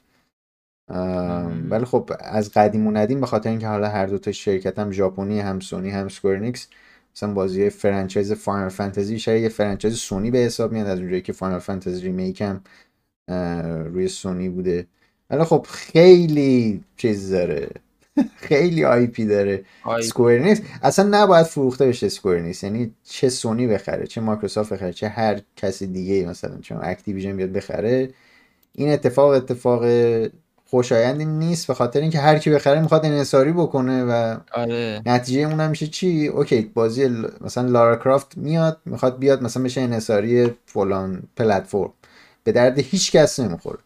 ولی 1.71 1.85
خب 1.85 2.11
از 2.21 2.51
قدیم 2.53 2.87
و 2.87 2.91
ندیم 2.91 3.21
به 3.21 3.27
خاطر 3.27 3.51
اینکه 3.51 3.69
حالا 3.69 3.89
هر 3.89 4.07
دو 4.07 4.19
تا 4.19 4.33
شرکت 4.33 4.79
هم 4.79 4.93
ژاپنی 4.93 5.41
هم 5.41 5.61
سونی 5.61 5.91
هم 5.91 6.09
Square 6.09 6.45
Enix 6.45 6.69
مثلا 7.17 7.35
بازی 7.35 7.71
franchise 7.71 8.33
Final 8.33 8.69
Fantasy 8.69 9.19
شاید 9.19 9.43
یه 9.43 9.49
franchise 9.49 9.97
سونی 9.97 10.31
به 10.31 10.39
حساب 10.39 10.73
میاد 10.73 10.87
از 10.87 10.99
اونجایی 11.01 11.23
که 11.23 11.33
Final 11.33 11.59
Fantasy 11.61 12.03
remake 12.03 12.41
هم 12.41 12.63
روی 13.85 14.09
سونی 14.09 14.49
بوده. 14.49 14.87
ولی 15.31 15.45
خب 15.45 15.67
خیلی 15.71 16.85
چیز 16.97 17.31
داره. 17.33 17.71
خیلی 18.49 18.85
IP 18.85 19.27
داره. 19.27 19.65
Square 20.01 20.39
Enix 20.41 20.63
اصلا 20.83 21.09
نباید 21.23 21.47
فروخته 21.47 21.87
بشه 21.87 22.09
Square 22.09 22.41
Enix 22.41 22.65
یعنی 22.65 22.95
چه 23.05 23.29
سونی 23.29 23.67
بخره 23.67 24.07
چه 24.07 24.21
مایکروسافت 24.21 24.73
بخره 24.73 24.93
چه 24.93 25.09
هر 25.09 25.41
کسی 25.57 25.87
دیگه 25.87 26.27
مثلا 26.29 26.59
چون 26.61 26.79
Activision 26.83 27.37
بیاد 27.37 27.51
بخره. 27.51 28.15
این 28.75 28.91
اتفاق 28.93 29.31
اتفاق 29.31 29.85
خوشایندی 30.71 31.25
نیست 31.25 31.67
به 31.67 31.75
خاطر 31.75 32.01
اینکه 32.01 32.19
هر 32.19 32.39
کی 32.39 32.51
بخره 32.51 32.81
می‌خواد 32.81 33.07
انحصاری 33.07 33.53
بکنه 33.53 34.05
و 34.05 34.37
آره. 34.53 35.03
نتیجه 35.07 35.41
اون 35.41 35.61
هم 35.61 35.71
میشه 35.71 35.87
چی؟ 35.87 36.27
Okay 36.27 36.63
بازی 36.63 37.09
مثلا 37.41 37.69
لارا 37.69 37.97
کرافت 37.97 38.37
میاد 38.37 38.81
می‌خواد 38.85 39.19
بیاد 39.19 39.43
مثلا 39.43 39.63
بشه 39.63 39.81
انحصاری 39.81 40.55
فلان 40.67 41.23
پلتفرم. 41.37 41.93
به 42.45 42.53
درد 42.53 42.79
هیچ 42.79 43.13
کس 43.13 43.41
نمی‌خوره. 43.41 43.79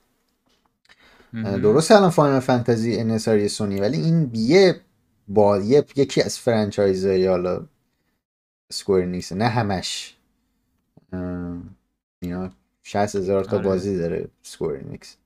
درست 1.35 1.91
الان 1.91 2.11
Final 2.11 2.41
Fantasy 2.41 2.97
انحصاری 2.97 3.49
سونی 3.49 3.81
ولی 3.81 4.01
این 4.01 4.31
یه 4.35 4.81
با 5.29 5.59
یکی 5.97 6.23
از 6.23 6.39
franchise 6.39 7.07
حالا 7.07 7.67
Square 8.73 9.05
Enix 9.05 9.33
نه 9.33 9.49
همش. 9.49 10.17
اینا 12.23 12.51
60 12.83 13.17
هزار 13.17 13.45
تا 13.45 13.57
آره. 13.57 13.65
بازی 13.65 13.99
داره 13.99 14.29
Square 14.43 14.85
Enix. 14.85 15.17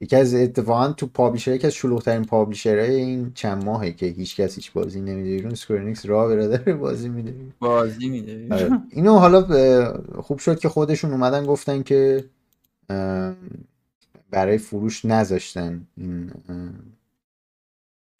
یکی 0.00 0.16
از 0.16 0.34
اتفاقا 0.34 0.92
تو 0.92 1.06
publisher 1.06 1.54
یکی 1.54 1.66
از 1.66 1.72
شلوغترین 1.72 2.24
publisher 2.24 2.81
های 2.81 2.94
این 2.94 3.32
چند 3.34 3.64
ماهه 3.64 3.92
که 3.92 4.06
هیچ 4.06 4.36
کس 4.36 4.54
هیچ 4.54 4.72
بازی 4.72 5.00
نمیده 5.00 5.30
بیرون. 5.36 5.54
Square 5.54 5.85
Enix 5.85 6.06
راه 6.06 6.28
به 6.28 6.41
راه 6.41 6.53
داره 6.53 6.72
بازی 6.72 7.08
میده 7.08 7.34
بازی 7.58 8.08
میده 8.08 8.46
آره. 8.50 8.70
اینو 8.90 9.18
حالا 9.18 9.42
خوب 10.22 10.38
شد 10.38 10.58
که 10.58 10.68
خودشون 10.68 11.10
اومدن 11.10 11.46
گفتن 11.46 11.82
که 11.82 12.24
برای 14.30 14.58
فروش 14.58 15.04
نذاشتن 15.04 15.86
این 15.96 16.30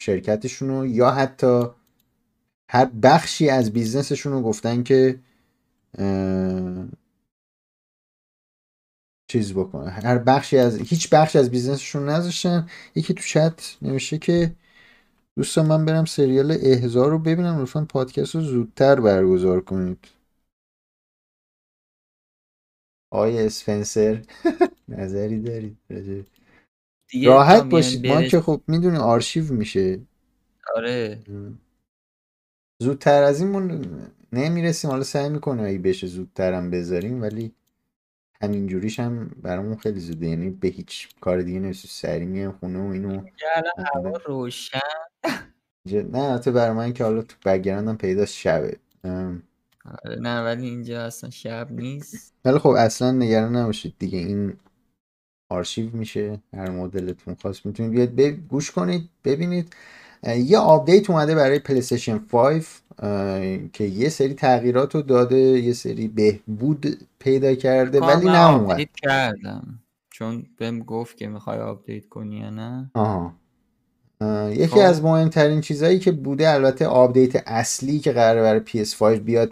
شرکتشون 0.01 0.69
رو 0.69 0.85
یا 0.85 1.11
حتی 1.11 1.63
هر 2.69 2.85
بخشی 2.85 3.49
از 3.49 3.71
business 3.71 4.12
شون 4.12 4.33
رو 4.33 4.41
گفتن 4.41 4.83
که 4.83 5.19
چیز 9.29 9.53
بکنه 9.53 9.89
هر 9.89 10.17
بخشی 10.17 10.57
از 10.57 10.77
هیچ 10.77 11.09
بخشی 11.09 11.37
از 11.37 11.49
business 11.49 11.89
شون 11.89 12.09
نذاشتن. 12.09 12.69
یکی 12.95 13.13
تو 13.13 13.23
چت 13.23 13.77
نوشته 13.81 14.17
که 14.17 14.55
دوستان 15.37 15.65
من 15.65 15.85
برم 15.85 16.05
سریال 16.05 16.57
احضار 16.61 17.11
رو 17.11 17.19
ببینم. 17.19 17.61
لطفا 17.61 17.85
پادکست 17.85 18.35
رو 18.35 18.41
زودتر 18.41 18.99
برگزار 18.99 19.61
کنید. 19.61 20.07
آقای 23.11 23.45
اسپنسر 23.45 24.23
نظری 24.87 25.41
دارید 25.41 25.77
راحت 27.25 27.63
باشید. 27.63 28.07
ما 28.07 28.23
که 28.23 28.41
خب 28.41 28.61
می‌دونی 28.67 28.97
آرشیو 28.97 29.53
میشه. 29.53 29.99
آره. 30.75 31.19
زودتر 32.81 33.23
از 33.23 33.41
این 33.41 33.85
نمی‌رسیم. 34.33 34.91
حالا 34.91 35.03
سعی 35.03 35.29
می‌کنه 35.29 35.63
اگه 35.63 35.79
بشه 35.79 36.07
زودترم 36.07 36.71
بذاریم 36.71 37.21
ولی 37.21 37.53
همینجوریش 38.43 38.99
هم 38.99 39.27
برامون 39.27 39.75
خیلی 39.75 39.99
زوده. 39.99 40.27
یعنی 40.27 40.49
به 40.49 40.67
هیچ 40.67 41.09
کار 41.21 41.41
دیگه 41.41 41.59
نمیشه 41.59 41.87
سری 41.87 42.25
میام 42.25 42.51
خونه 42.51 42.79
و 42.79 42.91
اینو 42.91 43.23
هوا 43.93 44.17
روشن. 44.25 44.79
نه 45.91 46.39
تو 46.39 46.51
برای 46.51 46.75
من 46.75 46.93
که 46.93 47.03
حالا 47.03 47.21
تو 47.21 47.35
بگراندم 47.45 47.97
پیداست 47.97 48.33
شبه. 48.33 48.77
آره 49.85 50.19
نه 50.19 50.43
ولی 50.43 50.67
اینجا 50.67 51.05
اصلا 51.05 51.29
شب 51.29 51.67
نیست. 51.71 52.33
ولی 52.45 52.59
خب 52.59 52.69
اصلا 52.69 53.11
نگران 53.11 53.55
نباشید 53.55 53.95
دیگه. 53.99 54.17
این 54.17 54.53
آرشیو 55.49 55.95
میشه. 55.95 56.39
هر 56.53 56.69
مدلتون 56.69 57.35
خواست 57.35 57.65
می‌تونید 57.65 58.15
بیاد 58.15 58.29
گوش 58.31 58.71
کنید 58.71 59.09
ببینید. 59.23 59.75
یه 60.23 60.57
update 60.57 61.09
اومده 61.09 61.35
برای 61.35 61.59
پلی 61.59 61.78
استیشن 61.78 62.17
5 62.17 62.65
که 63.73 63.83
یه 63.83 64.09
سری 64.09 64.33
تغییرات 64.33 64.95
رو 64.95 65.01
داده 65.01 65.37
یه 65.37 65.73
سری 65.73 66.07
بهبود 66.07 66.97
پیدا 67.19 67.55
کرده 67.55 67.99
ولی 67.99 68.25
نه 68.25 68.53
اومد 68.55 68.89
کردم. 69.03 69.79
چون 70.09 70.45
بهم 70.57 70.79
گفت 70.79 71.17
که 71.17 71.27
می‌خوای 71.27 71.59
update 71.59 72.05
کنی 72.09 72.35
یا 72.35 72.49
نه. 72.49 72.91
آها. 72.93 73.33
یکی 74.49 74.67
خب. 74.67 74.77
از 74.77 75.03
مهمترین 75.03 75.61
چیزهایی 75.61 75.99
که 75.99 76.11
بوده 76.11 76.49
البته 76.49 76.87
update 76.87 77.43
اصلی 77.47 77.99
که 77.99 78.11
قراره 78.11 78.41
برای 78.41 78.85
PS5 78.85 79.03
بیاد 79.03 79.49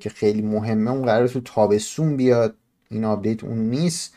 که 0.00 0.10
خیلی 0.14 0.42
مهمه 0.42 0.90
اون 0.90 1.02
قراره 1.02 1.28
تو 1.28 1.40
تابستون 1.40 2.16
بیاد. 2.16 2.54
این 2.90 3.04
update 3.04 3.44
اون 3.44 3.58
نیست. 3.58 4.14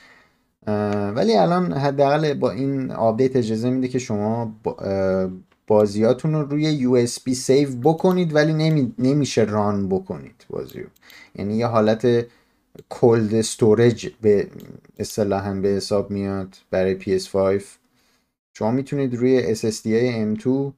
ولی 1.16 1.36
الان 1.36 1.74
حداقل 1.74 2.34
با 2.34 2.52
این 2.52 2.92
آپدیت 2.92 3.36
اجازه 3.36 3.70
میده 3.70 3.88
که 3.88 4.00
شما 4.00 4.56
بازیاتون 5.68 6.34
رو 6.34 6.42
روی 6.42 6.88
USB 6.88 7.34
save 7.34 7.70
بکنید 7.84 8.36
ولی 8.36 8.54
نمی... 8.54 8.94
نمیشه 9.00 9.44
run 9.44 9.90
بکنید 9.90 10.46
بازی 10.50 10.80
رو. 10.80 10.90
یعنی 11.36 11.58
یه 11.58 11.68
حالت 11.68 12.26
cold 12.90 13.36
storage 13.36 14.10
به 14.22 14.48
اصطلاحا 15.00 15.54
به 15.54 15.68
حساب 15.68 16.12
میاد 16.12 16.58
برای 16.72 17.00
PS5 17.00 17.64
شما 18.58 18.72
می‌تونید 18.72 19.16
روی 19.16 19.56
SSD 19.56 19.88
M2 20.38 20.72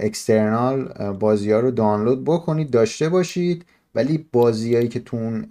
external 0.00 1.12
بازی 1.12 1.52
ها 1.52 1.60
رو 1.60 1.70
دانلود 1.70 2.24
بکنید 2.24 2.70
داشته 2.70 3.08
باشید 3.08 3.64
ولی 3.94 4.28
بازیایی 4.32 4.88
که 4.88 5.00
تو 5.00 5.16
اون 5.16 5.46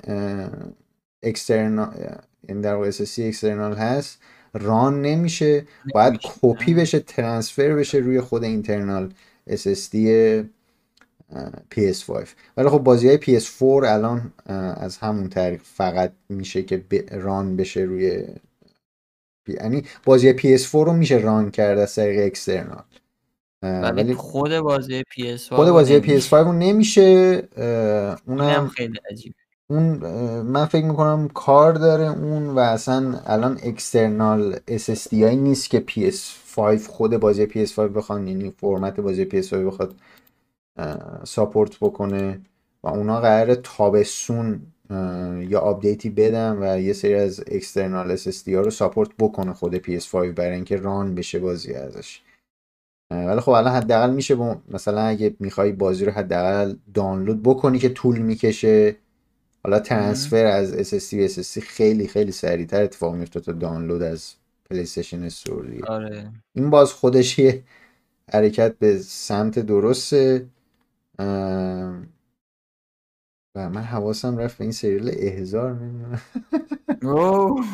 external 1.23 2.17
این 2.47 2.61
در 2.61 2.91
SSD 2.91 3.19
external 3.19 3.73
هست 3.73 4.19
run 4.53 5.01
نمیشه 5.01 5.65
باید. 5.93 6.19
کپی 6.23 6.73
بشه 6.73 6.99
transfer 6.99 7.75
بشه 7.75 7.97
روی 7.97 8.21
خود 8.21 8.43
internal 8.43 9.13
SSD 9.49 9.95
اه، 11.35 11.51
PS5 11.75 12.27
ولی 12.57 12.69
خب 12.69 12.77
بازی 12.77 13.07
های 13.07 13.17
PS4 13.17 13.61
الان 13.63 14.33
از 14.77 14.97
همون 14.97 15.29
طریق 15.29 15.61
فقط 15.63 16.13
میشه 16.29 16.63
که 16.63 16.83
run 17.11 17.55
بشه 17.55 17.79
روی 17.79 18.23
یعنی 19.47 19.83
بازی 20.05 20.33
PS4 20.33 20.71
رو 20.73 20.93
میشه 20.93 21.17
run 21.17 21.51
کرد 21.51 21.77
از 21.77 21.95
طریق 21.95 22.25
external 22.25 22.83
اه، 23.63 23.81
ولی 23.81 24.13
خود 24.13 24.59
بازی 24.59 25.01
PS5 25.01 25.53
خود 25.53 25.69
بازی 25.69 25.95
نمیشه. 25.95 26.19
PS5 26.19 26.33
رو 26.33 26.51
نمیشه 26.51 27.43
اونم 28.25 28.67
خیلی 28.67 28.99
عجیب 29.11 29.33
اون 29.69 29.97
من 30.41 30.65
فکر 30.65 30.85
می‌کنم 30.85 31.27
کار 31.27 31.73
داره 31.73 32.09
اون 32.09 32.47
و 32.47 32.59
اصلا 32.59 33.19
الان 33.25 33.59
external 33.63 34.55
SSD 34.55 35.13
هایی 35.13 35.35
نیست 35.35 35.69
که 35.69 35.83
PS5 35.89 36.87
خود 36.87 37.17
بازی 37.17 37.47
PS5 37.47 37.79
بخوان 37.79 38.27
یعنی 38.27 38.51
فرمت 38.51 38.99
بازی 38.99 39.25
PS5 39.25 39.53
بخواد 39.53 39.95
support 41.23 41.77
بکنه 41.81 42.41
و 42.83 42.87
اونا 42.87 43.21
قراره 43.21 43.55
تابستون 43.55 44.61
یا 45.39 45.59
آپدیتی 45.59 46.09
بدن 46.09 46.57
و 46.63 46.81
یه 46.81 46.93
سری 46.93 47.13
از 47.13 47.43
external 47.47 48.17
SSD 48.17 48.47
ها 48.47 48.61
رو 48.61 48.69
support 48.69 49.09
بکنه 49.19 49.53
خود 49.53 49.77
PS5 49.77 50.15
برای 50.15 50.55
اینکه 50.55 50.77
run 50.77 51.15
بشه 51.15 51.39
بازی 51.39 51.73
ازش. 51.73 52.21
ولی 53.11 53.39
خب 53.39 53.49
الان 53.49 53.73
حداقل 53.73 54.13
میشه 54.13 54.35
با 54.35 54.57
مثلا 54.69 55.01
اگه 55.01 55.35
می‌خوای 55.39 55.71
بازی 55.71 56.05
رو 56.05 56.11
حداقل 56.11 56.75
دانلود 56.93 57.43
بکنی 57.43 57.79
که 57.79 57.89
طول 57.89 58.17
می‌کشه 58.17 58.95
حالا 59.67 59.79
ترانسفر 59.79 60.45
از 60.45 60.73
SSD 60.73 61.13
به 61.13 61.27
SSD 61.27 61.59
خیلی 61.59 62.07
خیلی 62.07 62.31
سریعتر 62.31 62.83
اتفاق 62.83 63.15
میفته 63.15 63.39
تا 63.39 63.51
دانلود 63.51 64.01
از 64.01 64.33
پلی 64.69 64.81
استیشن 64.81 65.23
استور 65.23 65.65
دیگه. 65.65 65.85
آره. 65.85 66.31
این 66.53 66.69
باز 66.69 66.93
خودش 66.93 67.39
یه 67.39 67.63
حرکت 68.33 68.77
به 68.79 68.97
سمت 68.97 69.59
درسته. 69.59 70.45
و 73.55 73.69
من 73.69 73.81
حواسم 73.81 74.37
رفت 74.37 74.57
به 74.57 74.63
این 74.63 74.71
سریال 74.71 75.11
احزار 75.13 75.73
نمی‌دونم. 75.73 76.21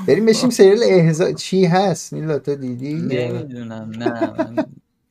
بریم 0.08 0.26
بشیم 0.26 0.50
سریال 0.50 0.84
احزار. 0.84 1.32
چی 1.32 1.66
هست؟ 1.66 2.14
میلا 2.14 2.40
تو 2.40 2.56
دیدی؟ 2.56 2.94
نمی‌دونم 2.94 3.92
نه. 3.98 4.34
من 4.38 4.66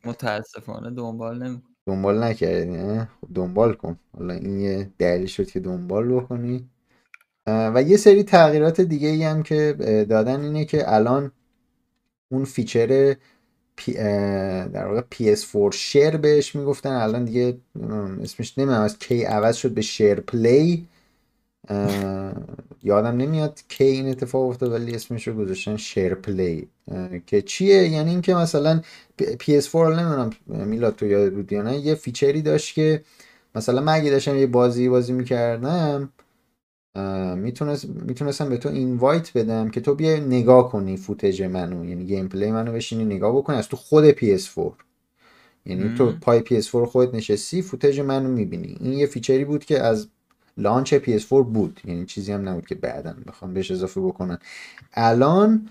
متاسفانه 0.05 0.91
دنبال 0.91 1.43
نمی 1.43 1.63
دنبال 1.87 2.23
نکردی 2.25 2.71
نه 2.71 3.09
خب 3.21 3.29
دنبال 3.35 3.75
کن. 3.75 3.99
حالا 4.19 4.35
این 4.35 4.61
یه 4.61 4.91
دلیل 4.99 5.27
شد 5.27 5.47
که 5.47 5.61
دنبال 5.61 6.09
بکنی. 6.09 6.69
و 7.47 7.83
یه 7.87 7.97
سری 7.97 8.23
تغییرات 8.23 8.81
دیگه 8.81 9.09
ای 9.09 9.25
هم 9.25 9.43
که 9.43 9.77
دادن 10.11 10.41
اینه 10.41 10.65
که 10.65 10.95
الان 10.95 11.33
اون 12.33 12.45
feature 12.45 13.17
پی 13.77 13.93
در 14.73 14.87
واقع 14.87 15.01
PS4 15.15 15.75
share 15.75 16.17
بهش 16.17 16.57
می‌گفتن. 16.57 16.91
الان 16.91 17.25
دیگه 17.25 17.57
اسمش 18.23 18.59
نمی‌دونم 18.59 18.83
از 18.83 18.99
کی 18.99 19.25
عوض 19.25 19.57
شد 19.57 19.71
به 19.71 19.81
Share 19.81 20.21
Play 20.21 20.87
یادم 22.83 23.17
نمیاد 23.17 23.61
کی 23.69 23.85
این 23.85 24.09
اتفاق 24.09 24.49
افتاد 24.49 24.73
ولی 24.73 24.95
اسمش 24.95 25.29
رو 25.29 25.35
گذاشتن 25.35 25.77
Share 25.77 26.15
Play. 26.15 26.69
که 27.27 27.43
چیه؟ 27.43 27.89
یعنی 27.89 28.11
اینکه 28.11 28.35
مثلا 28.35 28.81
پی- 29.19 29.37
PS4 29.37 29.73
رو 29.75 29.97
نمی‌دونم 29.97 30.31
میلاد 30.49 30.97
تو 30.97 31.07
یادت 31.07 31.33
بود 31.33 31.53
یا 31.53 31.63
نه 31.63 31.79
یه 31.79 31.95
feature 31.95 32.37
ی 32.37 32.43
داشت 32.43 32.75
که 32.75 33.05
مثلا 33.55 33.81
من 33.83 33.93
اگه 33.95 34.11
داشتم 34.11 34.37
یه 34.37 34.47
بازی 34.47 34.89
بازی 34.89 35.13
می‌کردم 35.13 36.13
می‌تونست 37.37 37.85
می‌تونستم 37.85 38.49
به 38.49 38.57
تو 38.57 38.69
invite 38.69 39.33
بدم 39.39 39.71
که 39.71 39.81
تو 39.81 39.95
بیا 39.95 40.17
نگاه 40.21 40.71
کنی 40.73 40.97
footage 40.97 41.43
منو 41.43 41.85
یعنی 41.85 42.05
gameplay 42.05 42.53
منو 42.53 42.73
بشینی 42.73 43.05
نگاه 43.05 43.37
بکنی 43.37 43.57
از 43.57 43.69
تو 43.69 43.77
خود 43.77 44.11
PS4 44.11 44.73
یعنی 45.67 45.95
تو. 45.99 46.13
پای 46.21 46.41
PS4 46.41 46.75
خودت 46.75 47.15
نشستی 47.15 47.63
footage 47.63 48.01
منو 48.01 48.29
می‌بینی. 48.29 48.77
این 48.81 48.93
یه 48.93 49.07
feature 49.07 49.40
ی 49.40 49.45
بود 49.45 49.65
که 49.65 49.83
از 49.83 50.09
launch 50.59 50.95
PS4 50.95 51.31
بود. 51.31 51.81
یعنی 51.85 52.07
چیزی 52.07 52.33
هم 52.33 52.49
نبود 52.49 52.67
که 52.67 52.75
بعدا 52.75 53.15
بخوام 53.27 53.55
بهش 53.55 53.71
اضافه 53.71 54.01
بکنن. 54.01 54.39
الان 54.95 55.69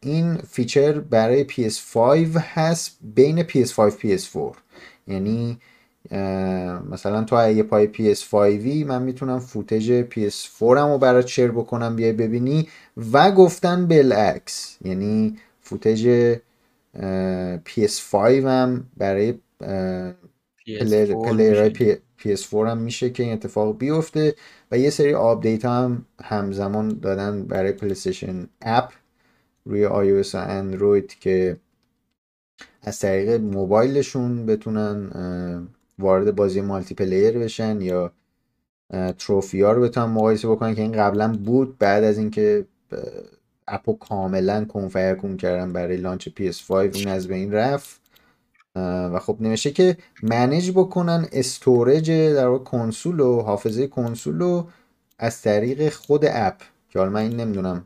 این 0.00 0.36
feature 0.36 1.00
برای 1.00 1.46
PS5 1.48 1.96
هست 2.36 2.98
بین 3.14 3.42
PS5 3.42 3.92
PS4 4.02 4.56
یعنی 5.08 5.58
مثلا 6.90 7.24
تو 7.24 7.36
اگه 7.36 7.62
پای 7.62 7.88
PS5 7.94 8.34
من 8.86 9.02
می‌تونم 9.02 9.38
footage 9.38 10.04
PS4 10.10 10.60
رو 10.60 10.98
برات 10.98 11.26
share 11.26 11.50
بکنم 11.50 11.96
بیای 11.96 12.12
ببینی. 12.12 12.68
و 13.12 13.30
گفتن 13.30 13.86
بالعکس. 13.86 14.76
یعنی 14.84 15.38
footage 15.60 16.08
اه، 16.94 17.56
PS5 17.58 18.14
هم 18.14 18.86
برای 18.96 19.34
player 20.66 21.06
PS4 21.06 21.26
player 21.26 21.57
های 21.57 21.68
میشه. 21.68 21.98
پی 22.16 22.36
PS4 22.36 22.54
هم 22.54 22.78
میشه 22.78 23.10
که 23.10 23.22
این 23.22 23.32
اتفاق 23.32 23.78
بیفته 23.78 24.34
و 24.70 24.78
یه 24.78 24.90
سری 24.90 25.14
آپدیت 25.14 25.64
هم 25.64 26.06
همزمان 26.22 26.88
دادن 26.88 27.44
برای 27.44 27.72
پلیستیشن 27.72 28.48
app 28.62 28.92
روی 29.64 29.88
iOS 29.88 30.34
و 30.34 30.38
اندروید 30.38 31.18
که 31.18 31.56
از 32.82 32.98
طریق 33.00 33.40
موبایلشون 33.40 34.46
بتونن 34.46 35.10
وارد 35.98 36.36
بازی 36.36 36.60
multiplayer 36.60 37.38
بشن 37.38 37.80
یا 37.80 38.12
trophy 39.18 39.62
ها 39.62 39.72
رو 39.72 39.82
بتونن 39.82 40.06
مقایسه 40.06 40.48
بکنن 40.48 40.74
که 40.74 40.82
این 40.82 40.92
قبلا 40.92 41.32
بود 41.32 41.78
بعد 41.78 42.04
از 42.04 42.18
اینکه 42.18 42.66
app 43.68 43.86
و 43.86 43.92
کاملا 43.92 44.64
کنفیکون 44.64 45.36
کردن 45.36 45.72
برای 45.72 45.96
launch 45.96 46.28
PS5 46.28 46.70
این 46.70 47.08
از 47.08 47.28
بین 47.28 47.52
رفت. 47.52 47.99
و 48.76 49.18
خب 49.18 49.36
نمیشه 49.40 49.70
که 49.70 49.96
manage 50.22 50.70
بکنن 50.70 51.28
storage 51.32 52.10
در 52.10 52.46
واقع 52.46 52.64
کنسول 52.64 53.20
و 53.20 53.40
حافظه 53.40 53.86
کنسول 53.86 54.38
رو 54.38 54.68
از 55.18 55.42
طریق 55.42 55.92
خود 55.92 56.24
app. 56.24 56.56
که 56.88 56.98
حالا 56.98 57.10
من 57.10 57.20
این 57.20 57.36
نمی‌دونم 57.36 57.84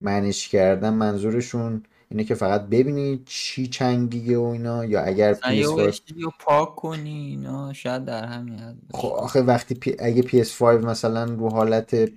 manage 0.00 0.48
کردن 0.48 0.94
منظورشون 0.94 1.82
اینه 2.10 2.24
که 2.24 2.34
فقط 2.34 2.62
ببینی 2.66 3.22
چی 3.26 3.66
چند 3.66 4.12
گیگه 4.12 4.38
و 4.38 4.42
اینا 4.42 4.84
یا 4.84 5.02
اگر 5.02 5.30
مثلا 5.30 5.52
یه 5.52 5.66
PS5 5.66 6.00
چیزی 6.00 6.20
رو 6.20 6.32
پاک 6.40 6.76
کنی 6.76 7.26
اینا 7.26 7.72
شاید 7.72 8.04
در 8.04 8.24
همین 8.24 8.58
حد 8.58 8.76
خب 8.94 9.08
آخه 9.08 9.42
وقتی 9.42 9.74
پی... 9.74 9.96
اگه 9.98 10.22
PS5 10.22 10.62
مثلا 10.62 11.24
رو 11.24 11.48
حالت 11.50 12.10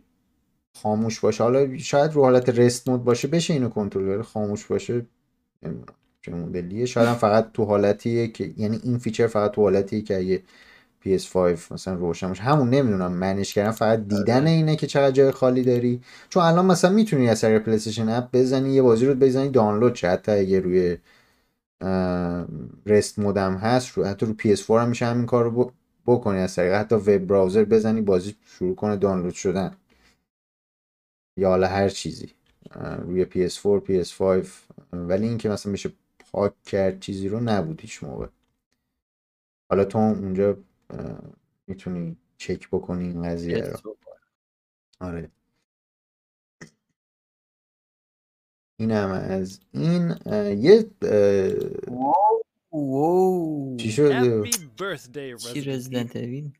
خاموش 0.75 1.19
باشه 1.19 1.43
حالا 1.43 1.77
شاید 1.77 2.13
رو 2.13 2.21
حالت 2.23 2.49
rest 2.49 2.89
mode 2.89 3.03
باشه 3.03 3.27
بشه 3.27 3.53
اینو 3.53 3.69
کنترل 3.69 4.21
خاموش 4.21 4.65
باشه 4.65 5.05
نمی‌دونم. 5.63 6.00
چه 6.21 6.31
مدلیه 6.31 6.85
شاید 6.85 7.07
هم 7.07 7.15
فقط 7.15 7.51
تو 7.53 7.65
حالتیه 7.65 8.27
که 8.27 8.53
یعنی 8.57 8.79
این 8.83 8.97
feature 8.97 9.27
فقط 9.27 9.51
تو 9.51 9.61
حالتیه 9.61 10.01
که 10.01 10.17
اگه 10.17 10.43
PS5 11.05 11.35
مثلا 11.71 11.93
روشن 11.93 12.27
باشه. 12.27 12.43
همون 12.43 12.69
نمی‌دونم 12.69 13.11
manage 13.11 13.53
کردن. 13.53 13.71
فقط 13.71 13.99
دیدن 14.07 14.41
آره. 14.41 14.49
اینه 14.49 14.75
که 14.75 14.87
چقدر 14.87 15.11
جای 15.11 15.31
خالی 15.31 15.63
داری. 15.63 16.01
چون 16.29 16.43
الان 16.43 16.65
مثلا 16.65 16.91
می‌تونی 16.91 17.29
از 17.29 17.41
طریق 17.41 17.63
پلی 17.63 17.75
استیشن 17.75 18.09
app 18.09 18.29
بزنی 18.33 18.73
یه 18.73 18.81
بازی 18.81 19.05
رو 19.05 19.15
بزنی 19.15 19.49
دانلود 19.49 19.95
شه. 19.95 20.09
حتی 20.09 20.31
اگه 20.31 20.59
روی 20.59 20.97
rest 22.85 23.19
mode 23.19 23.48
م 23.48 23.55
هست 23.55 23.89
رو 23.89 24.05
حتی 24.05 24.25
رو 24.25 24.33
PS4 24.33 24.69
هم 24.69 24.89
میشه 24.89 25.05
همین 25.05 25.25
کار 25.25 25.43
رو 25.43 25.71
بکنی 26.05 26.39
از 26.39 26.55
طریق. 26.55 26.73
حتی 26.73 26.95
web 26.95 27.17
browser 27.17 27.63
بزنی 27.63 28.01
بازی 28.01 28.35
شروع 28.45 28.75
کنه 28.75 28.95
دانلود 28.95 29.33
شدن. 29.33 29.71
یا 31.37 31.49
حالا 31.49 31.67
هر 31.67 31.89
چیزی 31.89 32.29
روی 33.05 33.25
PS4 33.25 33.81
PS5 33.87 34.47
ولی 34.93 35.27
اینکه 35.27 35.49
مثلا 35.49 35.71
میشه 35.71 35.91
پاک 36.31 36.63
کرد 36.63 36.99
چیزی 36.99 37.27
رو 37.27 37.39
نبود 37.39 37.81
هیچ 37.81 38.03
موقع. 38.03 38.27
حالا 39.69 39.85
تو 39.85 39.97
اونجا 39.97 40.57
می‌تونی 41.67 42.17
چک 42.37 42.69
بکنی 42.69 43.03
این 43.03 43.23
قضیه 43.23 43.57
رو. 43.57 43.77
PS4. 43.77 43.97
آره. 44.99 45.31
اینم 48.79 49.09
از 49.11 49.59
این 49.71 50.15
یه 50.57 50.89
چی 53.77 53.91
شده؟ 53.91 54.49
چی 55.37 55.61
رزیدنت 55.61 56.15
اویل 56.15 56.57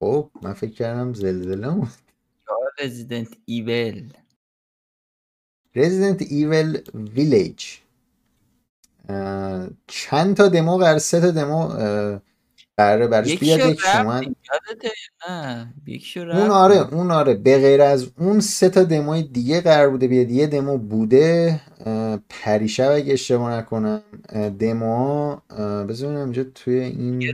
خب 0.00 0.30
من 0.42 0.52
فکر 0.52 0.72
کردم 0.72 1.14
زلزله 1.14 1.70
بود. 1.70 1.88
رزیدنت 2.80 3.36
ایول 3.44 4.12
رزیدنت 5.74 6.22
ایول 6.22 6.82
ویلیج 6.94 7.78
چند 9.86 10.36
تا 10.36 10.48
دمو 10.48 10.76
قرار 10.76 10.98
سه 10.98 11.20
تا 11.20 11.30
دمو 11.30 11.68
قراره 12.76 13.06
برش 13.06 13.38
بیاد 13.38 13.60
یک 13.60 13.80
شما 13.80 14.22
اون 16.16 16.50
آره 16.50 16.94
اون 16.94 17.10
آره 17.10 17.34
به 17.34 17.58
غیر 17.58 17.82
از 17.82 18.10
اون 18.18 18.40
سه 18.40 18.68
تا 18.68 18.82
دموی 18.82 19.22
دیگه 19.22 19.60
قرار 19.60 19.90
بوده 19.90 20.08
بیاد. 20.08 20.30
یه 20.30 20.46
دمو 20.46 20.78
بوده 20.78 21.60
پریشب 22.28 22.90
اگه 22.90 23.12
اشتباه 23.12 23.52
نکنم 23.52 24.02
دمو 24.58 25.36
بذارم 25.88 26.16
اینجا 26.16 26.44
توی 26.54 26.78
این 26.80 27.32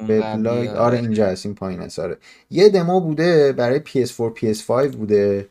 وبلاگ 0.00 0.68
آره 0.68 0.98
اینجا 0.98 1.26
هست 1.26 1.46
این 1.46 1.54
پایین 1.54 1.80
هست 1.80 1.98
آره. 1.98 2.18
یه 2.50 2.68
دمو 2.68 3.00
بوده 3.00 3.52
برای 3.52 3.80
PS4 3.80 4.38
PS5 4.40 4.96
بوده. 4.96 5.48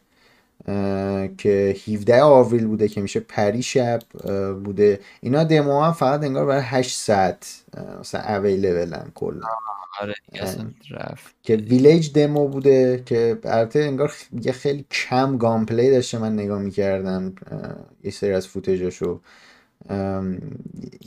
که 1.38 1.76
17 1.88 2.22
آوریل 2.22 2.68
بوده 2.68 2.88
که 2.88 3.02
میشه 3.02 3.20
پری 3.20 3.64
شب 3.64 4.00
بوده. 4.64 5.00
اینا 5.22 5.44
دمو 5.44 5.82
هم 5.82 5.94
فقط 5.94 6.24
انگار 6.24 6.46
برای 6.46 6.62
8 6.62 6.98
ساعت 6.98 7.64
مثلا 8.00 8.22
اویلیبلن 8.22 9.12
کلا. 9.16 9.48
آره 10.02 10.14
رفت. 10.92 11.36
که 11.44 11.56
ویلیج 11.56 12.14
دمو 12.14 12.48
بوده 12.48 13.04
که 13.06 13.38
البته 13.44 13.80
انگار 13.80 14.14
یه 14.42 14.52
خیلی 14.52 14.86
کم 14.92 15.38
گام 15.38 15.66
پلی 15.66 15.92
داشته 15.92 16.18
من 16.18 16.34
نگاه 16.34 16.62
می‌کردم 16.62 17.34
یه 18.04 18.12
سری 18.12 18.34
از 18.34 18.48
فوتجاشو 18.48 19.20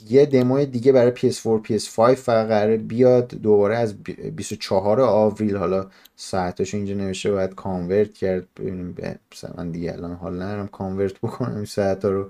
یه 0.09 0.25
دموی 0.25 0.65
دیگه 0.65 0.91
برای 0.91 1.11
PS4 1.15 1.67
PS5 1.67 2.13
فقط 2.13 2.47
قراره 2.47 2.77
بیاد 2.77 3.27
دوباره 3.27 3.77
از 3.77 4.03
24 4.03 5.01
آوریل 5.01 5.55
حالا 5.55 5.87
ساعتش 6.15 6.73
اینجا 6.73 6.93
نوشته 6.93 7.31
باید 7.31 7.55
کانورت 7.55 8.13
کرد. 8.13 8.47
ببینیم 8.59 8.95
مثلا 9.33 9.53
من 9.57 9.71
دیگه 9.71 9.93
الان 9.93 10.13
حال 10.13 10.41
ندارم 10.41 10.67
کانورت 10.67 11.19
بکنم 11.19 11.55
این 11.55 11.65
ساعت 11.65 12.05
رو. 12.05 12.29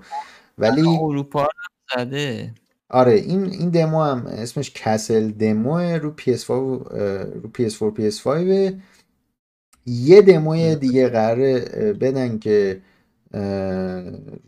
ولی 0.58 0.88
اروپا 0.88 1.48
زده. 1.96 2.54
آره 2.90 3.12
این 3.12 3.44
این 3.44 3.70
دمو 3.70 4.02
هم 4.02 4.26
اسمش 4.26 4.72
کسل 4.74 5.30
دمو 5.30 5.78
رو 5.78 6.14
PS4 6.20 6.48
رو 6.48 7.50
PS4 7.58 7.98
PS5 7.98 8.26
یه 9.86 10.22
دموی 10.22 10.76
دیگه 10.76 11.08
قراره 11.08 11.60
بدن 12.00 12.38
که 12.38 12.80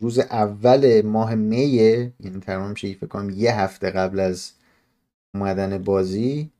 روز 0.01 0.19
اول 0.19 1.03
ماه 1.03 1.35
میه 1.35 2.12
یعنی 2.21 2.40
تقریبا 2.40 2.69
میشه 2.69 2.95
فکر 2.95 3.07
کنم 3.07 3.31
یه 3.31 3.61
هفته 3.61 3.90
قبل 3.90 4.21
از 4.21 4.53
اومدن 5.35 5.79
بازی 5.79 6.51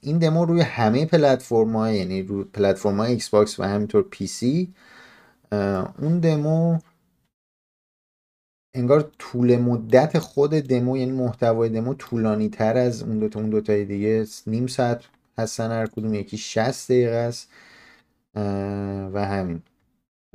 این 0.00 0.18
دمو 0.18 0.44
روی 0.44 0.60
همه 0.60 1.06
پلتفرم 1.06 1.76
یعنی 1.76 2.22
روی 2.22 2.44
پلتفرم 2.44 3.00
های 3.00 3.10
ایکس 3.10 3.28
باکس 3.28 3.60
و 3.60 3.62
همینطور 3.62 4.02
پی 4.02 4.26
سی 4.26 4.74
اون 5.98 6.20
دمو 6.20 6.78
انگار 8.74 9.10
طول 9.18 9.56
مدت 9.56 10.18
خود 10.18 10.50
دمو 10.50 10.96
یعنی 10.96 11.12
محتوای 11.12 11.68
دمو 11.68 11.94
طولانی 11.94 12.48
تر 12.48 12.76
از 12.76 13.02
اون 13.02 13.18
دوتا 13.18 13.40
اون 13.40 13.50
دوتای 13.50 13.84
دیگه 13.84 14.26
نیم 14.46 14.66
ساعت 14.66 15.04
هستن 15.38 15.70
هر 15.70 15.86
کدوم 15.86 16.14
یکی 16.14 16.36
60 16.36 16.90
دقیقه 16.90 17.16
است 17.16 17.48
و 19.14 19.26
همین. 19.26 19.62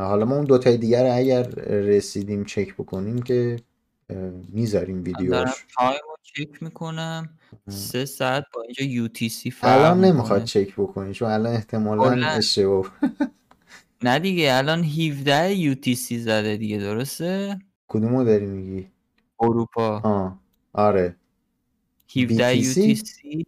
حالا 0.04 0.26
ما 0.26 0.36
اون 0.36 0.46
دوتای 0.46 0.78
دیگر 0.78 1.04
رو 1.04 1.16
اگر 1.16 1.44
رسیدیم 1.68 2.46
چک 2.46 2.74
بکنیم 2.74 3.22
که 3.22 3.60
می‌ذاریم 4.50 5.04
ویدیوش 5.04 5.66
time 5.78 6.00
رو 6.10 6.16
چک 6.24 6.64
می‌کنم. 6.64 7.30
سه 7.70 8.06
ساعت 8.06 8.44
با 8.54 8.62
اینجا 8.62 8.86
UTC 8.86 9.54
الان 9.62 10.06
نمی‌خواد 10.06 10.44
چک 10.44 10.74
بکنی 10.74 11.14
چون 11.14 11.30
الان 11.30 11.54
احتمالا 11.54 12.28
اشتباه. 12.28 12.92
نه 14.04 14.20
دیگه 14.20 14.54
الان 14.54 14.84
17 14.84 15.56
UTC 15.56 16.20
زده 16.20 16.58
دیگه 16.58 16.78
درسته؟ 16.78 17.60
کدومو 17.88 18.24
داری 18.24 18.46
میگی؟ 18.46 18.88
اروپا. 19.40 20.00
آه. 20.00 20.40
آره. 20.74 21.16
17 22.16 22.58
یو 22.58 22.74
تی 22.74 22.96
سی؟ 22.96 23.46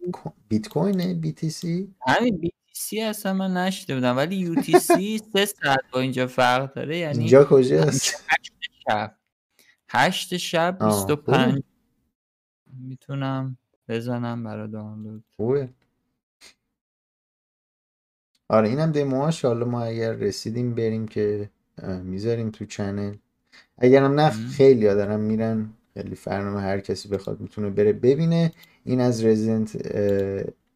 بیت 0.48 1.34
تی 1.34 1.50
سی؟ 1.50 1.94
همین 2.06 2.50
سی 2.82 3.00
اصلا 3.00 3.32
من 3.34 3.56
نشده 3.56 3.94
بودم 3.94 4.16
ولی 4.16 4.36
یو 4.36 4.54
تی 4.54 4.78
سی 4.78 5.18
سه 5.32 5.44
ساعت 5.44 5.80
با 5.92 6.00
اینجا 6.00 6.26
فرق 6.26 6.74
داره 6.74 6.98
یعنی 6.98 7.18
اینجا 7.18 7.44
کجاست؟ 7.44 8.24
هشت 8.28 8.52
شب. 8.88 9.16
هشت 9.88 10.36
شب 10.36 10.78
25 10.84 11.62
می‌تونم 12.66 13.56
بزنم 13.88 14.44
برای 14.44 14.68
دانلود. 14.68 15.24
خوبه. 15.36 15.68
آره 18.48 18.68
اینم 18.68 18.92
دموهاش. 18.92 19.44
حالا 19.44 19.66
ما 19.66 19.82
اگر 19.82 20.12
رسیدیم 20.12 20.74
بریم 20.74 21.08
که 21.08 21.50
می‌ذاریم 22.02 22.50
تو 22.50 22.64
چنل. 22.64 23.14
اگرم 23.78 24.20
نه 24.20 24.30
خیلی 24.30 24.84
دارم 24.84 25.20
میرن. 25.20 25.72
خیلی 25.94 26.14
فرنامه 26.14 26.60
هر 26.60 26.80
کسی 26.80 27.08
بخواد 27.08 27.40
می‌تونه 27.40 27.70
بره. 27.70 27.92
ببینه 27.92 28.52
این 28.84 29.00
از 29.00 29.24
رزیدنت 29.24 29.76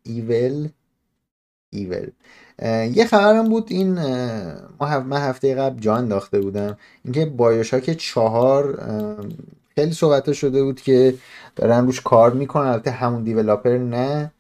ایول 0.03 0.69
ایول. 1.77 2.11
یه 2.95 3.07
خبرم 3.07 3.49
بود 3.49 3.67
این 3.71 3.95
ما 4.81 5.01
من 5.01 5.21
هفته 5.21 5.55
قبل 5.55 5.81
جان 5.81 5.99
انداخته 5.99 6.41
بودم. 6.41 6.79
اینکه 7.05 7.27
بایوشاک 7.27 7.91
چهار 7.91 8.81
خیلی 9.75 9.93
صحبت 9.93 10.33
شده 10.33 10.63
بود 10.63 10.81
که 10.81 11.15
دارن 11.57 11.87
روش 11.87 12.01
کار 12.01 12.33
می‌کنن. 12.33 12.67
البته 12.67 12.91
همون 12.91 13.23
دیولاپر 13.23 13.79
نه. 13.79 14.33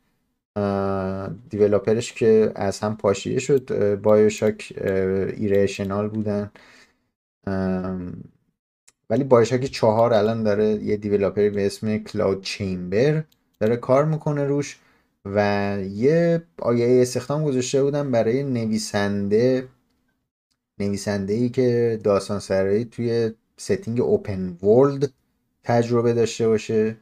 دیولاپرش 1.50 2.12
که 2.12 2.52
از 2.54 2.80
هم 2.80 2.96
پاشیه 2.96 3.38
شد 3.38 3.94
بایوشاک 4.02 4.72
Irrational 5.36 6.08
بودن. 6.08 6.50
ولی 9.10 9.24
بایوشاک 9.24 9.64
چهار 9.64 10.14
الان 10.14 10.42
داره 10.42 10.64
یه 10.64 10.96
developer 10.96 11.45
ی 11.45 11.50
به 11.50 11.66
اسم 11.66 11.98
Cloud 11.98 12.42
Chamber 12.42 13.22
داره 13.60 13.76
کار 13.76 14.04
می‌کنه 14.04 14.44
روش. 14.44 14.78
و 15.34 15.78
یه 15.90 16.42
آگهی 16.58 17.02
استخدام 17.02 17.44
گذاشته 17.44 17.82
بودن 17.82 18.10
برای 18.10 18.42
نویسنده 18.42 19.68
نویسنده 20.78 21.34
ای 21.34 21.48
که 21.48 22.00
داستان 22.04 22.40
سرایی 22.40 22.84
توی 22.84 23.32
setting 23.56 24.00
open 24.00 24.58
world 24.62 25.12
تجربه 25.64 26.12
داشته 26.12 26.48
باشه. 26.48 26.96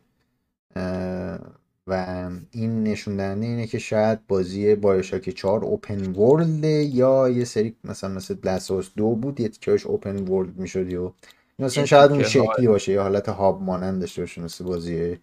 و 1.87 2.31
این 2.51 2.83
نشون 2.83 3.17
دهنده 3.17 3.47
اینه 3.47 3.67
که 3.67 3.79
شاید 3.79 4.27
بازی 4.27 4.75
بایوشاک 4.75 5.31
4 5.31 5.65
open 5.65 6.13
world 6.13 6.65
یا 6.65 7.29
یه 7.29 7.45
سری 7.45 7.77
مثلا 7.85 8.11
مثل 8.11 8.35
بلاسوس 8.35 8.91
دو 8.97 9.11
بود 9.11 9.41
یه 9.41 9.49
تیکهش 9.49 9.87
open 9.87 10.29
world 10.29 10.57
می‌شد 10.57 10.93
و 10.93 11.15
مثلا 11.59 11.85
شاید 11.85 12.11
اون 12.11 12.23
شکلی 12.23 12.67
باشه 12.67 12.93
یا 12.93 13.03
حالت 13.03 13.29
هاب 13.29 13.63
مانند 13.63 14.01
داشته 14.01 14.23
باشه 14.23 14.41
مثل 14.41 14.65
بازی 14.65 15.19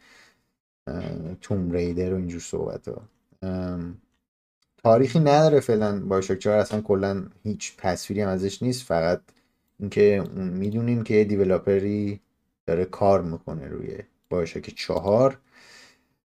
توم 1.42 1.72
ریدر 1.72 2.14
و 2.14 2.18
اینجور 2.18 2.42
صحبت 2.42 2.88
ها. 2.88 3.02
تاریخی 4.84 5.20
نداره 5.20 5.60
فعلا 5.60 6.02
بایوشاک 6.06 6.40
4 6.40 6.60
اصلا 6.60 6.82
کلا 6.82 7.28
هیچ 7.44 7.78
تصویری 7.78 8.22
هم 8.22 8.30
ازش 8.30 8.64
نیست. 8.64 8.84
فقط 8.84 9.22
اینکه 9.80 10.24
می‌دونیم 10.36 11.04
که 11.04 11.24
دیولاپری 11.24 12.22
داره 12.68 12.86
کار 12.86 13.22
می‌کنه 13.22 13.68
روی 13.68 13.98
بایوشاک 14.30 14.74
4 14.76 15.40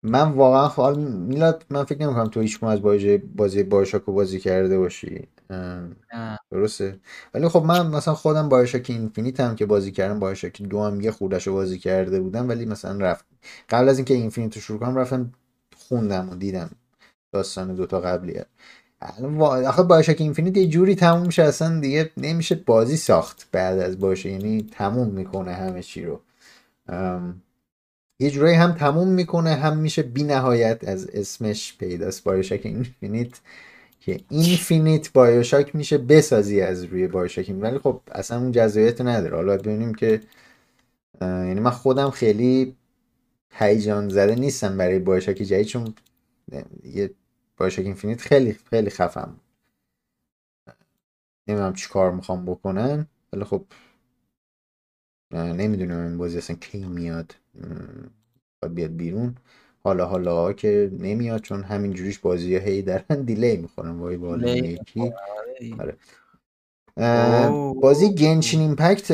من 0.02 0.32
واقعا 0.32 0.68
حال 0.68 1.00
میلاد 1.04 1.66
من 1.70 1.84
فکر 1.84 2.02
نمی‌کنم 2.02 2.28
تو 2.28 2.40
هیچ 2.40 2.64
از 2.64 2.82
بازی 2.82 3.18
بازی 3.18 3.62
بایوشاک 3.62 4.02
رو 4.02 4.12
بازی 4.14 4.40
کرده 4.40 4.78
باشی. 4.78 5.28
درسته. 6.50 7.00
ولی 7.34 7.48
خب 7.48 7.64
من 7.64 7.86
مثلا 7.86 8.14
خودم 8.14 8.48
BioShock 8.48 8.86
Infinite 8.90 9.40
هم 9.40 9.56
که 9.56 9.66
بازی 9.66 9.92
کردم 9.92 10.18
BioShock 10.20 10.62
دو 10.62 10.82
هم 10.84 11.00
یه 11.00 11.10
خوردش 11.10 11.48
بازی 11.48 11.78
کرده 11.78 12.20
بودم 12.20 12.48
ولی 12.48 12.66
مثلا 12.66 12.98
رفت. 13.06 13.24
قبل 13.70 13.88
از 13.88 13.98
اینکه 13.98 14.14
Infinite 14.14 14.54
رو 14.56 14.62
شروع 14.62 14.78
کنم 14.80 14.96
رفتم 14.96 15.32
خوندم 15.76 16.30
و 16.30 16.34
دیدم 16.34 16.70
داستان 17.32 17.74
دوتا 17.74 18.00
قبلی 18.00 18.40
آخه 19.66 19.82
BioShock 19.82 20.20
Infinite 20.20 20.56
یه 20.56 20.68
جوری 20.68 20.94
تموم 20.94 21.26
میشه 21.26 21.42
اصلا 21.42 21.80
دیگه 21.80 22.10
نمیشه 22.16 22.54
بازی 22.54 22.96
ساخت 22.96 23.48
بعد 23.52 23.78
ازش 23.78 23.98
باشه 24.00 24.30
یعنی 24.30 24.66
تموم 24.72 25.08
می‌کنه 25.08 25.52
همه 25.54 25.82
چی 25.82 26.04
رو. 26.04 26.20
یه 28.20 28.30
جورایی 28.30 28.56
هم 28.56 28.72
تموم 28.72 29.08
می‌کنه 29.08 29.54
هم 29.54 29.78
میشه 29.78 30.02
بی 30.02 30.22
نهایت 30.22 30.88
از 30.88 31.06
اسمش 31.08 31.76
پیداست 31.78 32.24
BioShock 32.24 32.60
Infinite. 32.66 33.40
که 34.02 34.20
Infinite 34.30 35.12
BioShock 35.12 35.76
میشه 35.76 35.98
بسازی 35.98 36.60
از 36.60 36.84
روی 36.84 37.08
BioShock. 37.08 37.54
ولی 37.60 37.78
خب 37.78 38.00
اصلا 38.12 38.38
اون 38.40 38.52
جذابیت 38.52 39.00
نداره. 39.00 39.36
حالا 39.36 39.56
ببینیم 39.56 39.94
که 39.94 40.20
یعنی 41.20 41.60
من 41.60 41.70
خودم 41.70 42.10
خیلی 42.10 42.76
هیجان 43.52 44.08
زده 44.08 44.34
نیستم 44.34 44.78
برای 44.78 44.98
BioShock 44.98 45.36
جدید 45.36 45.66
چون 45.66 45.94
یه 46.84 47.14
BioShock 47.56 47.86
Infinite 47.86 48.20
خیلی 48.20 48.52
خیلی 48.52 48.90
خفم 48.90 49.40
نمی‌دونم 51.48 51.72
چی 51.74 51.88
کار 51.88 52.12
می‌خوام 52.12 52.44
بکنن 52.46 53.06
ولی 53.32 53.44
خب 53.44 53.64
نمی‌دونم 55.32 56.00
این 56.06 56.18
بازی 56.18 56.38
اصلا 56.38 56.56
کی 56.56 56.84
میاد 56.84 57.36
باید 58.62 58.74
بیاد 58.74 58.96
بیرون. 58.96 59.36
حالا 59.84 60.06
حالا 60.06 60.52
که 60.52 60.90
نمیاد 60.98 61.40
چون 61.40 61.62
همین 61.62 61.92
جوریش 61.92 62.18
بازی 62.18 62.56
ها 62.56 62.62
هی 62.62 62.82
دارن 62.82 63.22
delay 63.24 63.56
می‌خورن 63.56 63.90
وای 63.90 64.16
بالا 64.16 64.48
یکی. 64.56 65.12
آره. 65.78 65.96
بازی 67.80 68.14
Genshin 68.14 68.60
Impact 68.60 69.10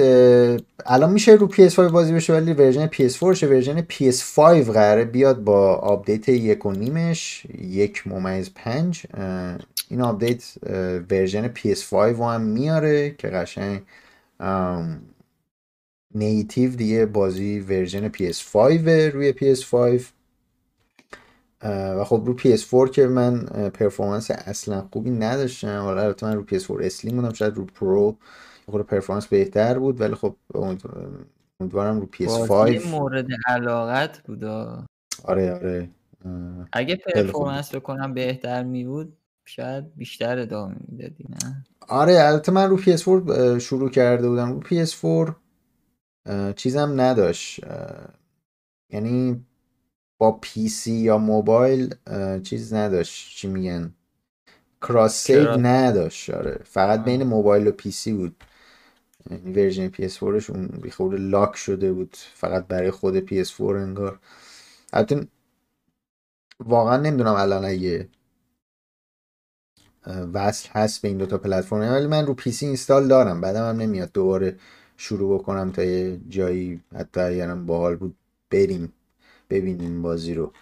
الان 0.86 1.12
میشه 1.12 1.32
رو 1.32 1.48
PS5 1.48 1.78
بازی 1.78 2.12
بشه 2.12 2.32
ولی 2.32 2.52
version 2.52 2.86
PS4 2.86 3.32
شه. 3.32 3.46
version 3.46 3.80
PS5 3.80 4.38
قراره 4.70 5.04
بیاد 5.04 5.44
با 5.44 5.74
update 5.74 6.28
یک 6.28 6.66
و 6.66 6.72
نیمش 6.72 7.46
یک 7.60 8.06
ممیز 8.06 8.50
پنج. 8.54 9.06
این 9.90 10.00
update 10.00 10.52
version 11.10 11.54
PS5 11.54 11.92
هم 11.92 12.40
میاره 12.40 13.10
که 13.10 13.28
قشنگ 13.28 13.82
native 16.14 16.70
دیگه 16.76 17.06
بازی 17.06 17.60
version 17.60 18.08
PS5 18.08 18.56
روی 19.14 19.32
PS5 19.32 20.02
و 21.62 22.04
خب 22.04 22.22
رو 22.26 22.38
PS4 22.38 22.90
که 22.90 23.06
من 23.06 23.44
performance 23.46 24.30
اصلا 24.30 24.88
خوبی 24.92 25.10
نداشتم. 25.10 25.80
حالا 25.80 26.02
البته 26.02 26.26
من 26.26 26.36
رو 26.36 26.46
PS4 26.46 26.84
Slim 26.84 27.16
بودم 27.16 27.32
شاید 27.32 27.54
رو 27.54 27.64
Pro 27.64 28.16
خود 28.66 28.86
performance 28.86 29.26
بهتر 29.26 29.78
بود 29.78 30.00
ولی 30.00 30.14
خب 30.14 30.36
امیدوارم 31.60 32.00
رو 32.00 32.08
PS5 32.14 32.48
بازی 32.48 32.78
مورد 32.78 33.26
علاقت 33.46 34.18
بود 34.18 34.44
آره 35.24 35.52
آره. 35.52 35.90
اگه 36.72 36.96
performance 36.96 37.74
بکنم 37.74 38.14
بهتر 38.14 38.62
می 38.62 38.84
بود 38.84 39.16
شاید 39.44 39.94
بیشتر 39.96 40.38
ادامه 40.38 40.74
می‌دادی 40.88 41.24
نه؟ 41.28 41.64
آره 41.88 42.18
البته 42.20 42.52
من 42.52 42.70
رو 42.70 42.78
PS4 42.78 43.58
شروع 43.58 43.90
کرده 43.90 44.28
بودم. 44.28 44.52
رو 44.52 44.60
PS4 44.62 45.32
چیزم 46.56 47.00
نداشت 47.00 47.60
یعنی 48.92 49.46
با 50.18 50.32
PC 50.32 50.92
یا 50.92 51.18
موبایل 51.18 51.94
چیز 52.42 52.74
نداشت. 52.74 53.36
چی 53.36 53.48
میگن؟ 53.48 53.94
cross 54.82 55.24
save 55.24 55.56
نداشت. 55.56 56.30
آره. 56.30 56.60
فقط 56.64 57.04
بین 57.04 57.22
موبایل 57.22 57.66
و 57.66 57.70
PC 57.70 58.12
بود. 58.12 58.44
یعنی 59.30 59.52
version 59.52 59.88
PS 59.88 60.18
4 60.18 60.44
اون 60.48 60.66
بیخود 60.66 61.18
lock 61.18 61.56
شده 61.56 61.92
بود. 61.92 62.16
فقط 62.34 62.66
برای 62.66 62.90
خود 62.90 63.16
PS 63.16 63.50
4 63.50 63.76
انگار. 63.76 64.18
البته 64.92 65.26
واقعا 66.60 66.96
نمی‌دونم 66.96 67.34
الان 67.34 67.64
اگه 67.64 68.08
وصل 70.32 70.68
هست 70.72 71.02
به 71.02 71.08
این 71.08 71.18
دوتا 71.18 71.38
پلتفرم. 71.38 71.80
ولی 71.80 72.06
من 72.06 72.26
رو 72.26 72.34
PC 72.34 72.66
install 72.66 73.08
دارم. 73.08 73.40
بعدم 73.40 73.68
هم 73.68 73.76
نمیاد 73.76 74.12
دوباره 74.12 74.56
شروع 74.96 75.38
بکنم 75.38 75.72
تا 75.72 75.84
یه 75.84 76.20
جایی 76.28 76.80
حتی 76.94 77.20
اگرم 77.20 77.66
باحال 77.66 77.96
بود 77.96 78.16
بریم. 78.50 78.92
ببینیم 79.50 80.02
بازی 80.02 80.34
رو. 80.34 80.52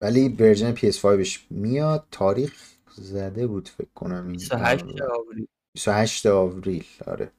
ولی 0.00 0.28
version 0.28 0.74
PS5ش 0.74 1.38
میاد. 1.50 2.06
تاریخ 2.10 2.54
زده 2.94 3.46
بود 3.46 3.68
فکر 3.68 3.90
کنم 3.94 4.26
این 4.26 4.32
28 4.32 4.84
آوریل. 5.02 5.46
28 5.74 6.26
آوریل 6.26 6.86
آره. 7.06 7.32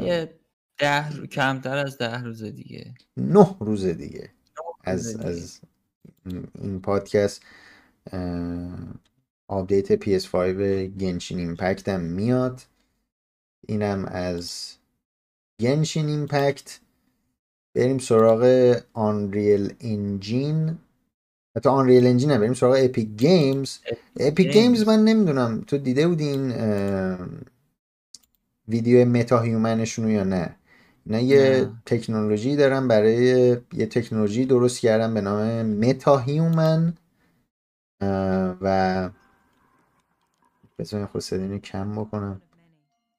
یه 0.00 0.40
ده 0.78 1.16
رو... 1.16 1.26
کمتر 1.26 1.76
از 1.76 1.98
ده 1.98 2.22
روز 2.22 2.42
دیگه. 2.42 2.94
نه 3.16 3.56
روز 3.60 3.84
دیگه. 3.84 4.30
از 4.84 5.16
از 5.16 5.60
این 6.58 6.80
پادکست 6.80 7.42
update 9.48 10.04
PS5 10.04 10.34
Genshin 11.00 11.38
Impact 11.38 11.88
هم 11.88 12.00
میاد. 12.00 12.62
اینم 13.68 14.04
از 14.04 14.76
Genshin 15.60 16.08
Impact. 16.08 16.78
بریم 17.74 17.98
سراغ 17.98 18.74
Unreal 18.92 19.74
Engine 19.80 20.78
حتی 21.56 21.68
Unreal 21.68 22.06
Engine 22.06 22.38
بریم 22.38 22.54
سراغ 22.54 22.76
Epic 22.78 23.08
Games 23.08 23.78
Epic 24.20 24.52
Games 24.52 24.88
من 24.88 25.04
نمی‌دونم. 25.04 25.60
تو 25.66 25.78
دیده 25.78 26.08
بودی 26.08 26.28
این 26.28 26.52
ویدیو 28.68 29.04
MetaHuman 29.04 29.40
شون 29.40 30.10
یا 30.10 30.24
نه؟ 30.24 30.56
اینا 31.06 31.18
یه 31.18 31.68
تکنولوژی 31.86 32.56
دارن 32.56 32.88
برای 32.88 33.56
یه 33.72 33.86
تکنولوژی 33.86 34.44
درست 34.44 34.80
کردن 34.80 35.14
به 35.14 35.20
نام 35.20 35.62
MetaHuman. 35.62 36.94
و 38.60 39.10
بذارین 40.78 41.06
خود 41.06 41.20
صدینو 41.20 41.58
کم 41.58 41.92
بکنم. 41.92 42.42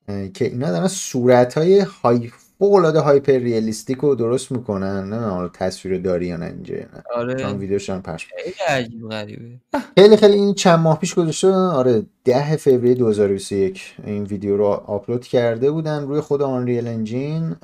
که 0.07 0.45
اینا 0.45 0.71
دارن 0.71 0.87
صورت 0.87 1.53
های 1.53 1.79
های 1.79 2.31
فوق 2.61 2.73
العاده 2.73 2.99
hyper 2.99 3.37
realistic 3.37 3.97
رو 3.97 4.15
درست 4.15 4.51
می‌کنن 4.51 5.09
نه؟ 5.09 5.19
حالا 5.19 5.47
تصویر 5.47 6.01
داری 6.01 6.25
یا 6.27 6.37
نه 6.37 6.45
اینجا 6.45 6.75
نه؟ 6.75 7.03
آره. 7.15 7.35
چون 7.35 7.57
ویدیوش 7.57 7.89
هم 7.89 8.01
پخش 8.01 8.27
خیلی 8.27 8.55
عجیب 8.67 9.09
غریبه. 9.09 9.59
خیلی 9.97 10.17
خیلی. 10.17 10.33
این 10.33 10.53
چند 10.53 10.79
ماه 10.79 10.99
پیش 10.99 11.15
گذاشته 11.15 11.47
آره 11.51 12.03
10 12.25 12.57
فوریه 12.57 12.93
2021 12.93 13.95
این 14.05 14.23
ویدیو 14.23 14.57
رو 14.57 14.65
آپلود 14.65 15.25
کرده 15.25 15.71
بودن 15.71 16.07
روی 16.07 16.21
خود 16.21 16.41
Unreal 16.41 16.87
Engine 16.87 17.55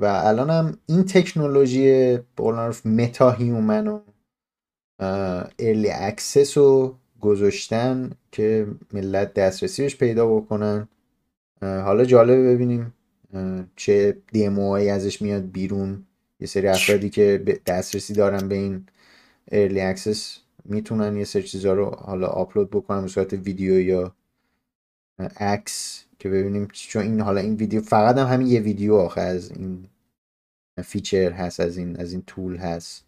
و 0.00 0.20
الان 0.24 0.50
هم 0.50 0.78
این 0.86 1.04
تکنولوژی 1.04 2.16
tool 2.36 2.72
MetaHuman 2.84 3.86
و 3.86 4.00
early 5.58 5.90
access 5.90 6.58
رو 6.58 6.94
گذاشتن 7.20 8.10
که 8.32 8.66
ملت 8.92 9.34
دسترسی 9.34 9.88
پیدا 9.88 10.26
بکنن. 10.26 10.88
حالا 11.62 12.04
جالبه 12.04 12.54
ببینیم 12.54 12.94
چه 13.76 14.16
دیموهایی 14.32 14.88
ازش 14.88 15.22
میاد 15.22 15.50
بیرون. 15.50 16.06
یه 16.40 16.46
سری 16.46 16.68
افرادی 16.68 17.10
که 17.10 17.44
دسترسی 17.66 18.14
دارن 18.14 18.48
به 18.48 18.54
این 18.54 18.86
early 19.52 19.80
access 19.80 20.38
می‌تونن 20.64 21.16
یه 21.16 21.24
سری 21.24 21.42
چیزا 21.42 21.74
رو 21.74 21.84
حالا 21.86 22.26
آپلود 22.26 22.70
بکنن 22.70 23.02
به 23.02 23.08
صورت 23.08 23.32
ویدیو 23.32 23.80
یا 23.80 24.14
عکس 25.36 26.04
که 26.18 26.28
ببینیم 26.28 26.68
چون 26.72 27.02
این 27.02 27.20
حالا 27.20 27.40
این 27.40 27.54
ویدیو 27.54 27.80
فقط 27.80 28.18
هم 28.18 28.26
همین 28.26 28.46
یه 28.46 28.60
ویدیو 28.60 28.94
آخه 28.94 29.20
از 29.20 29.50
این 29.52 29.88
feature 30.84 31.32
هست 31.32 31.60
از 31.60 31.76
این 31.76 31.96
از 31.96 32.12
این 32.12 32.22
tool 32.26 32.56
هست 32.56 33.04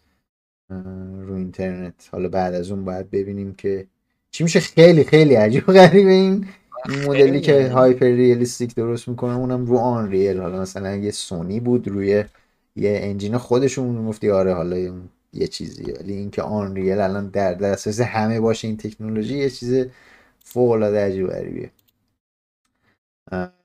رو 1.21 1.33
اینترنت. 1.33 2.09
حالا 2.11 2.29
بعد 2.29 2.53
از 2.53 2.71
اون 2.71 2.85
باید 2.85 3.11
ببینیم 3.11 3.55
که 3.55 3.87
چی 4.31 4.43
میشه. 4.43 4.59
خیلی 4.59 5.03
خیلی 5.03 5.35
عجیب 5.35 5.65
غریبه 5.65 6.11
این 6.11 6.33
این. 6.33 6.47
مدلی 6.89 7.41
که 7.41 7.69
hyper 7.69 8.05
realistic 8.05 8.75
درست 8.75 9.07
می‌کنه 9.07 9.35
اونم 9.35 9.65
رو 9.65 9.77
Unreal 9.77 10.39
حالا 10.39 10.61
مثلا 10.61 10.95
یه 10.95 11.11
سونی 11.11 11.59
بود 11.59 11.87
روی 11.87 12.23
یه 12.75 12.99
engine 13.03 13.37
خودشون 13.37 13.87
می‌گفتی 13.87 14.29
آره 14.29 14.53
حالا 14.53 15.03
یه 15.33 15.47
چیزی. 15.47 15.91
ولی 15.91 16.13
اینکه 16.13 16.41
Unreal 16.41 16.99
الان 16.99 17.29
در 17.29 17.53
دسترس 17.53 17.99
همه 17.99 18.39
باشه 18.39 18.67
این 18.67 18.77
تکنولوژی 18.77 19.37
یه 19.37 19.49
چیز 19.49 19.85
فوق 20.39 20.71
العاده 20.71 21.05
عجیب 21.05 21.27
غریبیه. 21.27 21.71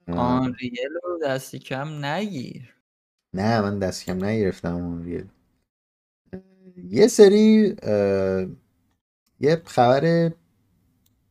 آن 0.06 0.54
ریل 0.54 0.88
رو 1.02 1.18
دستی 1.24 1.58
کم 1.58 2.04
نگیر. 2.04 2.74
نه 3.34 3.60
من 3.60 3.78
دست 3.78 4.04
کم 4.04 4.24
نگرفتم 4.24 4.74
آن 4.74 5.04
ریل 5.04 5.24
یه 6.90 7.06
سری 7.06 7.76
یه 9.40 9.62
خبر 9.64 10.32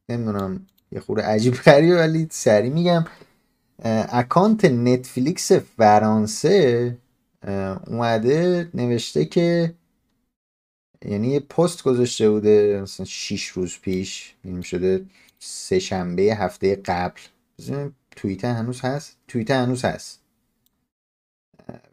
نمی‌دونم 0.10 0.68
یه 0.92 1.00
خورده 1.00 1.24
عجیب 1.24 1.54
غریبه 1.54 1.98
ولی 1.98 2.28
سری 2.32 2.70
میگم. 2.70 3.06
اکانت 4.10 4.66
نتفلیکس 4.66 5.52
فرانسه 5.52 6.98
اومده 7.88 8.70
نوشته 8.74 9.26
که 9.26 9.74
یعنی 11.06 11.28
یه 11.28 11.40
پست 11.40 11.84
گذاشته 11.84 12.30
بوده 12.30 12.80
مثلا 12.82 13.06
6 13.06 13.48
روز 13.48 13.80
پیش 13.82 14.36
این 14.44 14.62
شده 14.62 15.06
سه 15.40 15.80
شنبه 15.80 16.24
هفته 16.24 16.76
قبل. 16.76 17.20
توییتر 18.12 18.54
هنوز 18.54 18.82
هست؟ 18.82 19.18
توییتر 19.28 19.64
هنوز 19.64 19.86
هست. 19.86 20.20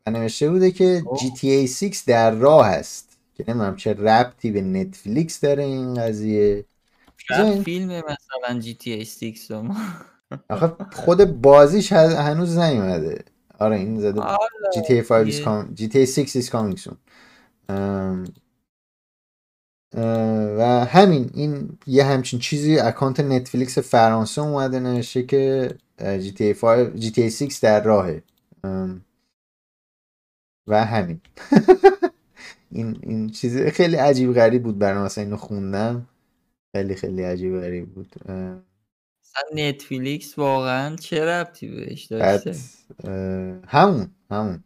و 0.06 0.10
نوشته 0.10 0.50
بوده 0.50 0.70
که 0.70 1.04
GTA 1.06 1.68
6 1.68 2.02
در 2.06 2.30
راه 2.30 2.66
هست. 2.66 3.18
که 3.34 3.44
نمی‌دونم 3.48 3.76
چه 3.76 3.92
ربطی 3.92 4.50
به 4.50 4.62
نتفلیکس 4.62 5.40
داره 5.40 5.64
این 5.64 5.94
قضیه. 5.94 6.64
فیلم 7.64 7.88
مثلا 7.88 8.60
جی 8.60 8.74
تی 8.74 8.92
ای 8.92 9.04
6 9.04 9.50
آخه 10.50 10.72
خود 10.92 11.24
بازیش 11.24 11.92
هنوز 11.92 12.58
نیومده. 12.58 13.24
آره 13.58 13.76
این 13.76 14.00
زده. 14.00 14.20
GTA 14.74 15.02
5 15.02 15.32
is 15.32 15.44
coming 15.44 15.74
GTA 15.74 16.06
6 16.06 16.36
is 16.36 16.50
coming 16.50 16.80
soon 16.80 16.96
و 20.58 20.86
همین 20.90 21.30
این 21.34 21.78
یه 21.86 22.04
همچین 22.04 22.38
چیزی 22.40 22.78
account 22.78 23.20
Netflix 23.20 23.78
فرانسه 23.78 24.40
اومده 24.42 24.80
نوشته 24.80 25.22
که 25.22 25.74
جی 25.98 26.32
تی 26.32 26.44
ای 26.44 26.54
5 26.54 26.94
جی 26.94 27.10
تی 27.10 27.22
ای 27.22 27.30
6 27.30 27.58
در 27.62 27.82
راهه. 27.82 28.22
و 30.66 30.84
همین. 30.84 31.20
این 32.72 32.98
این 33.02 33.28
چیز 33.30 33.58
خیلی 33.58 33.96
عجیب 33.96 34.32
غریب 34.32 34.62
بود 34.62 34.78
برای 34.78 35.04
مثلا 35.04 35.24
اینو 35.24 35.36
خوندم. 35.36 36.06
خیلی 36.76 36.94
خیلی 36.94 37.22
عجیب 37.22 37.60
غریب 37.60 37.94
بود. 37.94 38.14
اصلا 38.24 39.42
Netflix 39.54 40.38
واقعا 40.38 40.96
چه 40.96 41.24
ربطی 41.24 41.68
بهش 41.68 42.04
داشته؟ 42.04 42.54
همون 43.68 44.10
همون. 44.30 44.64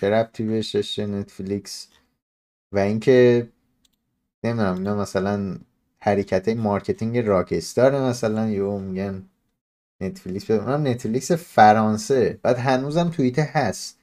چه 0.00 0.10
ربطی 0.10 0.44
بهش 0.44 0.74
داشته 0.74 1.06
Netflix؟ 1.06 1.88
و 2.72 2.78
اینکه 2.78 3.48
نمی‌دونم 4.44 4.74
اینا 4.74 4.96
مثلا 4.96 5.58
حرکت 5.98 6.48
marketing 6.48 7.18
Rockstar 7.18 8.08
مثلا 8.08 8.50
یهو 8.50 8.78
میگن 8.78 9.22
Netflix 10.00 10.44
بده. 10.50 10.62
اونم 10.62 10.86
Netflix 10.86 11.32
فرانسه 11.32 12.38
بعد 12.42 12.58
هنوزم 12.58 13.10
توییتر 13.10 13.42
هست. 13.42 13.98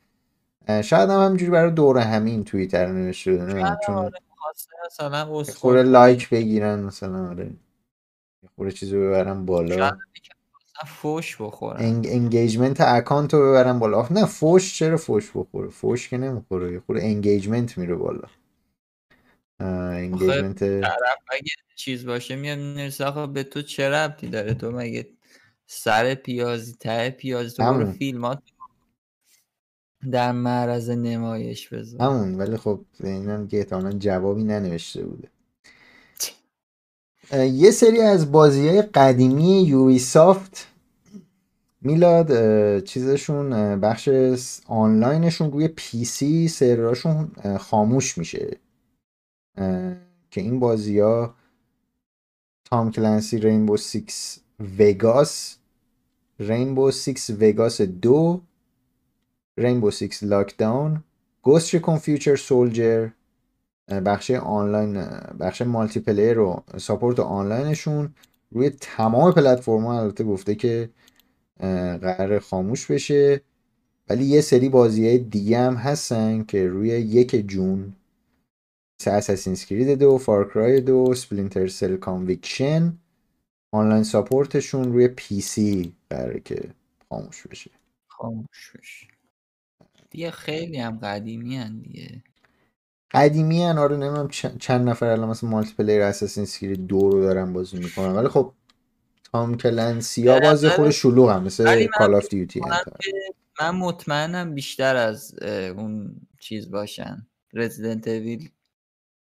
شاید 0.83 1.09
هم 1.09 1.25
همینجوری 1.25 1.51
برای 1.51 1.71
دور 1.71 1.97
همین 1.97 2.43
توییتر 2.43 2.91
نوشته 2.91 3.37
چون 3.85 3.93
خواسته 3.93 4.32
مثلا 4.85 5.43
کنه. 5.61 5.83
like 5.83 6.29
بگیرن 6.29 6.79
مثلا 6.79 7.29
آره. 7.29 7.51
خورده 8.55 8.71
چیزو 8.71 9.01
ببرن 9.01 9.45
بالا. 9.45 9.97
فوش 10.87 11.41
بخورن. 11.41 11.81
انگ 11.81 12.07
انگیجمنت 12.09 12.81
اکانت 12.81 13.33
رو 13.33 13.39
ببرن 13.39 13.79
بالا. 13.79 13.97
آخه 13.97 14.13
نه 14.13 14.25
فوش 14.25 14.77
چرا 14.79 14.97
فوش 14.97 15.31
بخوره؟ 15.35 15.69
فوش 15.69 16.09
که 16.09 16.17
نمی‌خوره. 16.17 16.73
یه 16.73 16.79
خورده 16.79 17.03
engagement 17.03 17.77
میره 17.77 17.95
بالا. 17.95 18.27
engagement 19.59 20.59
طرف 20.59 21.19
اگه 21.31 21.51
چیز 21.75 22.05
باشه 22.05 22.35
میاد 22.35 22.59
نویسه 22.59 23.05
آقا 23.05 23.27
به 23.27 23.43
تو 23.43 23.61
چه 23.61 23.89
ربطی 23.89 24.27
داره؟ 24.27 24.53
تو 24.53 24.71
مگه 24.71 25.09
سر 25.67 26.15
پیازی 26.15 26.73
ته 26.79 27.09
پیازی 27.09 27.55
تو 27.55 27.63
برو. 27.63 27.91
فیلمات 27.91 28.43
در 30.11 30.31
معرض 30.31 30.89
نمایش 30.89 31.67
بذار. 31.69 32.01
همون 32.01 32.35
ولی 32.35 32.57
خب 32.57 32.81
اینم 33.03 33.47
که 33.47 33.57
احتمالا 33.57 33.91
جوابی 33.91 34.43
ننوشته 34.43 35.05
بوده. 35.05 35.27
یه 37.45 37.71
سری 37.71 38.01
از 38.01 38.31
بازی 38.31 38.67
های 38.67 38.81
قدیمی 38.81 39.63
Ubisoft 39.63 40.67
میلاد 41.81 42.29
چیزشون 42.83 43.79
بخش 43.79 44.09
آنلاینشون 44.67 45.51
روی 45.51 45.67
PC 45.67 46.05
server 46.05 46.47
اشون 46.47 47.31
خاموش 47.57 48.17
میشه. 48.17 48.57
که 50.31 50.41
این 50.41 50.59
بازی 50.59 50.99
ها 50.99 51.35
Tom 52.65 52.91
Clancy 52.91 53.37
Rainbow 53.37 53.77
Six 53.77 54.39
Vegas 54.79 55.57
Rainbow 56.39 56.91
Six 56.91 57.29
Vegas 57.29 57.81
دو 57.81 58.41
Rainbow 59.57 59.91
Six 59.91 60.23
Lockdown 60.23 61.03
Ghost 61.41 61.73
Recon 61.73 61.97
Future 61.97 62.35
Soldier 62.35 63.09
بخش 64.05 64.31
آنلاین 64.31 64.93
بخش 65.39 65.61
multiplayer 65.61 66.33
رو 66.33 66.63
support 66.77 67.19
online 67.19 67.77
شون 67.77 68.15
روی 68.51 68.69
تمام 68.69 69.31
پلتفرم 69.33 69.85
البته 69.85 70.23
گفته 70.23 70.55
که 70.55 70.89
قرار 72.01 72.39
خاموش 72.39 72.91
بشه. 72.91 73.41
ولی 74.09 74.25
یه 74.25 74.41
سری 74.41 74.69
بازی 74.69 75.17
دیگه 75.19 75.59
هم 75.59 75.75
هستن 75.75 76.43
که 76.43 76.67
روی 76.67 76.89
یک 76.89 77.47
June 77.47 77.95
مثل 79.01 79.11
Assassin's 79.11 79.65
Creed 79.65 79.99
دو 79.99 80.17
Far 80.17 80.49
Cry 80.49 80.81
دو 80.81 81.15
Splinter 81.15 81.67
Cell 81.67 81.97
Conviction 81.97 82.97
online 83.73 84.03
support 84.03 84.60
شون 84.60 84.93
روی 84.93 85.07
PC 85.07 85.93
قراره 86.09 86.39
که 86.39 86.71
خاموش 87.09 87.47
بشه. 87.47 87.71
خاموش 88.07 88.73
بشه. 88.79 89.07
دیگه 90.13 90.31
خیلی 90.31 90.77
هم 90.79 90.99
قدیمی 90.99 91.57
هن 91.57 91.79
دیگه. 91.79 92.23
قدیمی 93.13 93.63
هن 93.63 93.77
آره 93.77 93.97
نمیم 93.97 94.27
چند 94.59 94.89
نفر 94.89 95.05
الان 95.05 95.29
مثلا 95.29 95.49
multiplayer 95.49 96.01
Assassin's 96.01 96.57
Creed 96.57 96.87
دو 96.87 97.09
رو 97.11 97.21
دارن 97.21 97.53
بازی 97.53 97.77
می‌کنن. 97.77 98.15
ولی 98.15 98.29
خب 98.29 98.53
Tom 99.33 99.57
Clancy 99.57 100.27
ا 100.27 100.39
به 100.39 100.47
بازی 100.47 100.67
نظر- 100.67 100.75
خود 100.75 100.89
شلوغ 100.89 101.31
هم 101.31 101.43
مثل 101.43 101.87
Call 101.87 102.15
of 102.15 102.29
Duty 102.29 102.61
من 103.61 103.71
مطمئنم 103.71 104.55
بیشتر 104.55 104.95
از 104.95 105.35
اون 105.77 106.15
چیز 106.39 106.71
باشن. 106.71 107.27
Resident 107.53 108.07
Evil 108.07 108.49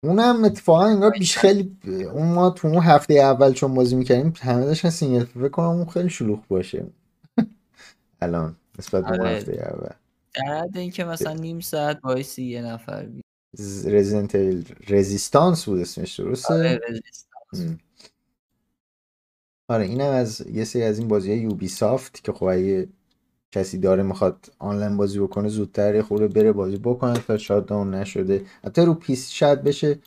اونم 0.04 0.44
اتفاقا 0.44 0.86
انگار 0.86 1.10
بیش 1.10 1.38
خیلی 1.38 1.78
اون 2.12 2.34
ما 2.34 2.50
تو 2.50 2.68
اون 2.68 2.82
هفته 2.82 3.14
اول 3.14 3.52
چون 3.52 3.74
بازی 3.74 3.96
می‌کردیم 3.96 4.32
همه 4.40 4.64
داشتن 4.66 4.90
single 4.90 5.24
فکر 5.24 5.48
کنم 5.48 5.66
اون 5.66 5.86
خیلی 5.86 6.10
شلوغ 6.10 6.46
باشه. 6.48 6.86
الان 8.22 8.56
نسبت 8.78 9.04
به 9.04 9.10
آره. 9.10 9.30
هفته 9.30 9.52
اول. 9.52 10.01
حد 10.36 10.76
اینکه 10.76 11.04
مثلا 11.04 11.32
نیم 11.32 11.60
ساعت 11.60 12.00
وایسی 12.04 12.42
یه 12.42 12.62
نفر 12.62 13.06
بی 13.06 13.20
Resident 13.84 14.36
Resistance 14.90 15.64
بود 15.64 15.80
اسمش 15.80 16.20
درسته 16.20 16.54
آره 16.54 16.80
Resistance. 16.88 17.60
ام. 17.70 17.78
آره 19.68 19.84
اینم 19.84 20.10
از 20.10 20.46
یه 20.46 20.64
سری 20.64 20.82
از 20.82 20.98
این 20.98 21.08
بازی 21.08 21.30
های 21.30 21.40
Ubisoft 21.40 22.24
که 22.24 22.32
خب 22.32 22.44
اگه 22.44 22.88
کسی 23.52 23.78
داره 23.78 24.02
می‌خواد 24.02 24.52
آنلاین 24.58 24.96
بازی 24.96 25.18
بکنه 25.20 25.48
زودتر 25.48 25.94
یه 25.94 26.02
خورده 26.02 26.28
بره 26.28 26.52
بازی 26.52 26.76
بکنه 26.76 27.14
تا 27.14 27.38
shut 27.38 27.66
down 27.66 27.94
نشده 27.94 28.46
حتی 28.64 28.82
رو 28.82 28.94
PC 28.94 29.34
شاید 29.34 29.62
بشه 29.62 29.98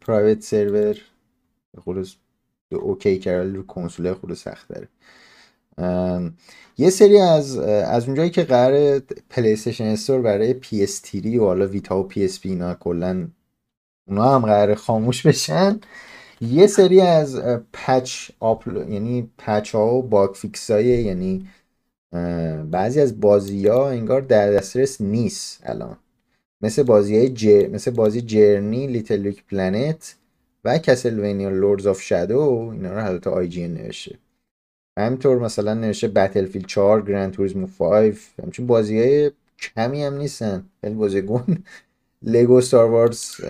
private 0.00 0.42
server 0.42 0.96
یه 1.74 1.80
خورده 1.80 2.08
okay 2.72 3.18
کرد 3.18 3.56
رو 3.56 3.62
کنسول 3.62 4.12
خورده 4.14 4.34
سخت 4.34 4.68
داره 4.68 4.88
یه 6.78 6.90
سری 6.90 7.18
از 7.18 7.58
از 7.58 8.04
اونجایی 8.04 8.30
که 8.30 8.44
قرار 8.44 8.98
PlayStation 9.30 9.84
Store 9.84 10.20
برای 10.20 10.54
PS3 10.54 11.38
و 11.38 11.44
حالا 11.44 11.66
Vita 11.66 12.00
و 12.00 12.02
PSP 12.02 12.48
اینا 12.48 12.74
کلا 12.74 13.28
اونا 14.08 14.34
هم 14.34 14.42
قرار 14.42 14.74
خاموش 14.74 15.26
بشن 15.26 15.80
یه 16.40 16.66
سری 16.66 17.00
از 17.00 17.42
patch 17.72 18.30
آپل 18.40 18.92
یعنی 18.92 19.30
patch 19.38 19.74
ها 19.74 19.94
و 19.94 20.02
bug 20.02 20.34
fix 20.34 20.70
های 20.70 20.86
یعنی 20.86 21.48
بعضی 22.70 23.00
از 23.00 23.20
بازی 23.20 23.66
ها 23.66 23.90
انگار 23.90 24.20
در 24.20 24.52
دسترس 24.52 25.00
نیست 25.00 25.60
الان. 25.62 25.96
مثل 26.62 26.82
بازی 26.82 27.16
های 27.18 27.28
جر... 27.28 27.68
مثل 27.68 27.90
بازی 27.90 28.20
Journey 28.22 28.86
Little 28.86 29.32
Planet 29.50 30.16
و 30.64 30.78
Castlevania 30.78 31.48
Lords 31.48 31.86
of 31.86 32.02
Shadow 32.02 32.70
اینا 32.72 32.92
رو 32.92 33.00
حالت 33.00 33.26
IG 33.26 33.68
نوشته. 33.68 34.18
همینطور 34.98 35.38
مثلا 35.38 35.74
نوشته 35.74 36.08
Battlefield 36.08 36.66
4 36.66 37.02
Gran 37.02 37.32
Turismo 37.32 37.66
5 37.66 38.16
همچون 38.42 38.66
بازی 38.66 39.00
های 39.00 39.30
کمی 39.58 40.04
هم 40.04 40.14
نیستن. 40.14 40.64
خیلی 40.80 40.94
بازیگون 40.94 41.64
Lego 42.22 42.60
Star 42.60 42.90
Wars 42.90 43.40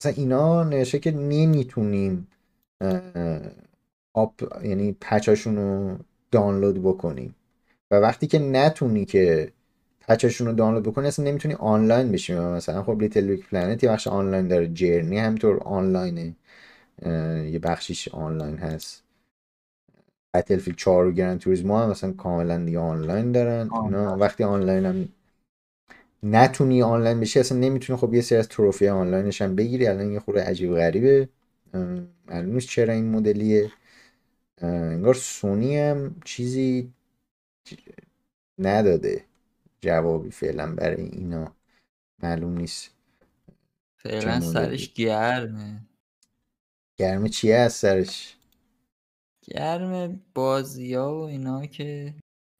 مثلا 0.00 0.12
اینا 0.16 0.64
نوشته 0.64 0.98
که 0.98 1.10
نمی‌تونیم 1.10 2.28
آپ 4.14 4.42
یعنی 4.64 4.96
patch 5.00 5.31
اشون 5.31 5.56
رو 5.56 5.96
دانلود 6.30 6.82
بکنیم. 6.82 7.34
و 7.90 7.94
وقتی 7.94 8.26
که 8.26 8.38
نتونی 8.38 9.04
که 9.04 9.52
patch 10.08 10.29
شون 10.29 10.46
رو 10.46 10.52
دانلود 10.52 10.82
بکنی 10.82 11.06
اصلا 11.06 11.24
نمی‌تونی 11.24 11.54
آنلاین 11.54 12.12
بشی. 12.12 12.34
مثلا 12.34 12.82
خب 12.82 13.00
LittleBigPlanet 13.00 13.84
یه 13.84 13.90
بخش 13.90 14.08
آنلاین 14.08 14.48
داره 14.48 14.68
Journey 14.68 15.18
همینطور 15.18 15.58
آنلاینه. 15.62 16.34
یه 17.52 17.58
بخشیش 17.62 18.08
آنلاین 18.08 18.56
هست. 18.56 19.02
بتلفیلد 20.34 20.76
4 20.76 21.06
و 21.06 21.12
گرند 21.12 21.38
توریسمو 21.38 21.78
هم 21.78 21.90
مثلا 21.90 22.12
کاملا 22.12 22.64
دیگه 22.64 22.78
آنلاین 22.78 23.32
دارن. 23.32 23.70
اینا 23.72 24.16
وقتی 24.16 24.44
آنلاین 24.44 24.86
هم 24.86 25.08
نتونی 26.22 26.82
آنلاین 26.82 27.20
بشی 27.20 27.40
اصلا 27.40 27.58
نمی‌تونی 27.58 27.98
خب 27.98 28.14
یه 28.14 28.20
سری 28.20 28.38
از 28.38 28.48
تروفی 28.48 28.88
آنلاینش 28.88 29.42
هم 29.42 29.56
بگیری. 29.56 29.86
الان 29.86 30.12
یه 30.12 30.20
خورده 30.20 30.42
عجیب 30.42 30.74
غریبه. 30.74 31.28
معلوم 32.28 32.54
نیست 32.54 32.68
چرا 32.68 32.92
این 32.92 33.10
مدلیه. 33.10 33.72
انگار 34.58 35.14
سونی 35.14 35.78
هم 35.78 36.14
چیزی 36.24 36.92
نداده 38.58 39.24
جوابی 39.80 40.30
فعلا 40.30 40.74
برای 40.74 41.02
اینا. 41.02 41.52
معلوم 42.22 42.56
نیست 42.56 42.90
فعلا 43.96 44.40
سرش؟ 44.40 44.94
گرمه. 44.94 45.80
گرمه 46.96 47.28
چیه 47.28 47.54
از 47.54 47.72
سرش؟ 47.72 48.36
گرم 49.42 50.20
بازی 50.34 50.94
ها 50.94 51.20
و 51.20 51.26
اینا 51.26 51.66
که 51.66 52.14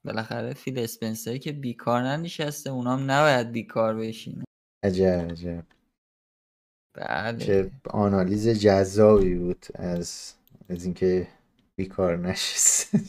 بالاخره 0.04 0.54
فیل 0.54 0.78
اسپنسر 0.78 1.36
که 1.36 1.52
بیکار 1.52 2.02
ننشسته 2.02 2.70
اونام 2.70 3.10
نباید 3.10 3.52
بیکار 3.52 3.96
بشینه. 3.96 4.44
عجب 4.84 5.30
عجب. 5.30 5.64
بله. 6.94 7.38
چه 7.38 7.70
آنالیز 7.90 8.48
جذابی 8.48 9.34
بود 9.34 9.66
از 9.74 10.32
از 10.68 10.84
اینکه 10.84 11.28
بیکار 11.76 12.16
نشسته. 12.16 13.00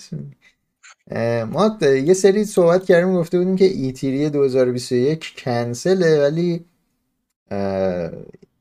ما 1.52 1.78
یه 1.82 2.14
سری 2.14 2.46
صحبت 2.46 2.86
کردیم 2.86 3.14
گفته 3.14 3.38
بودیم 3.38 3.56
که 3.56 3.66
ایتیری 3.66 4.30
2021 4.30 5.44
کنسله 5.44 6.22
ولی 6.22 6.66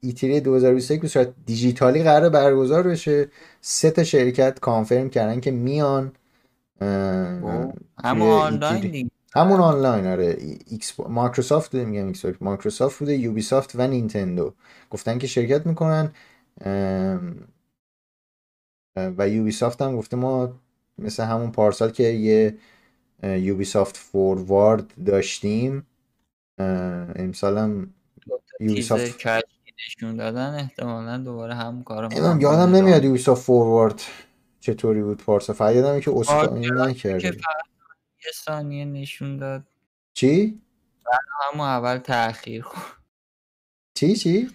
E3 0.00 0.40
2021 0.40 1.00
به 1.00 1.08
صورت 1.08 1.34
دیجیتالی 1.46 2.02
قرار 2.02 2.30
برگزار 2.30 2.82
بشه. 2.82 3.28
سه 3.64 3.90
تا 3.90 4.04
شرکت 4.04 4.58
confirm 4.60 5.10
کردن 5.10 5.40
که 5.40 5.50
میان 5.50 6.12
خب، 6.78 7.72
همون 8.04 8.30
آنلاین 8.30 9.10
همون 9.34 9.60
آنلاین 9.60 10.06
آره 10.06 10.36
ایکس 10.66 11.00
مایکروسافت 11.00 11.72
بوده 11.72 11.84
میگم 11.84 12.06
ایکس. 12.06 12.24
مایکروسافت 12.40 12.98
بوده 12.98 13.16
Ubisoft 13.16 13.72
و 13.74 13.86
نینتندو 13.86 14.54
گفتن 14.90 15.18
که 15.18 15.26
شرکت 15.26 15.66
می‌کنن 15.66 16.12
و 18.96 19.28
Ubisoft 19.28 19.82
هم 19.82 19.96
گفته 19.96 20.16
ما 20.16 20.60
مثل 20.98 21.24
همون 21.24 21.52
پارسال 21.52 21.90
که 21.90 22.02
یه 22.02 22.58
Ubisoft 23.22 23.96
Forward 23.96 25.04
داشتیم 25.04 25.86
امسال 27.16 27.58
هم 27.58 27.94
یوبیسافت 28.60 29.18
نشون 29.86 30.16
دادن 30.16 30.54
احتمالا 30.54 31.18
دوباره 31.18 31.54
هم 31.54 31.82
کار 31.82 32.08
یادم 32.40 32.76
نمیاد 32.76 33.04
یوبیسافت 33.04 33.42
فوروارد 33.42 34.00
چطوری 34.60 35.02
بود 35.02 35.22
پارسا. 35.22 35.52
فقط 35.52 35.74
یادمه 35.74 36.00
که 36.00 36.10
اسکانی 36.16 36.70
نکرده. 36.70 37.26
یه 38.24 38.32
ثانیه 38.44 38.84
نشون 38.84 39.36
داد. 39.36 39.62
چی؟ 40.14 40.60
همون 41.52 41.66
اول 41.66 41.98
تاخیر 41.98 42.62
خورد. 42.62 42.96
چی 43.94 44.16
چی؟ 44.16 44.50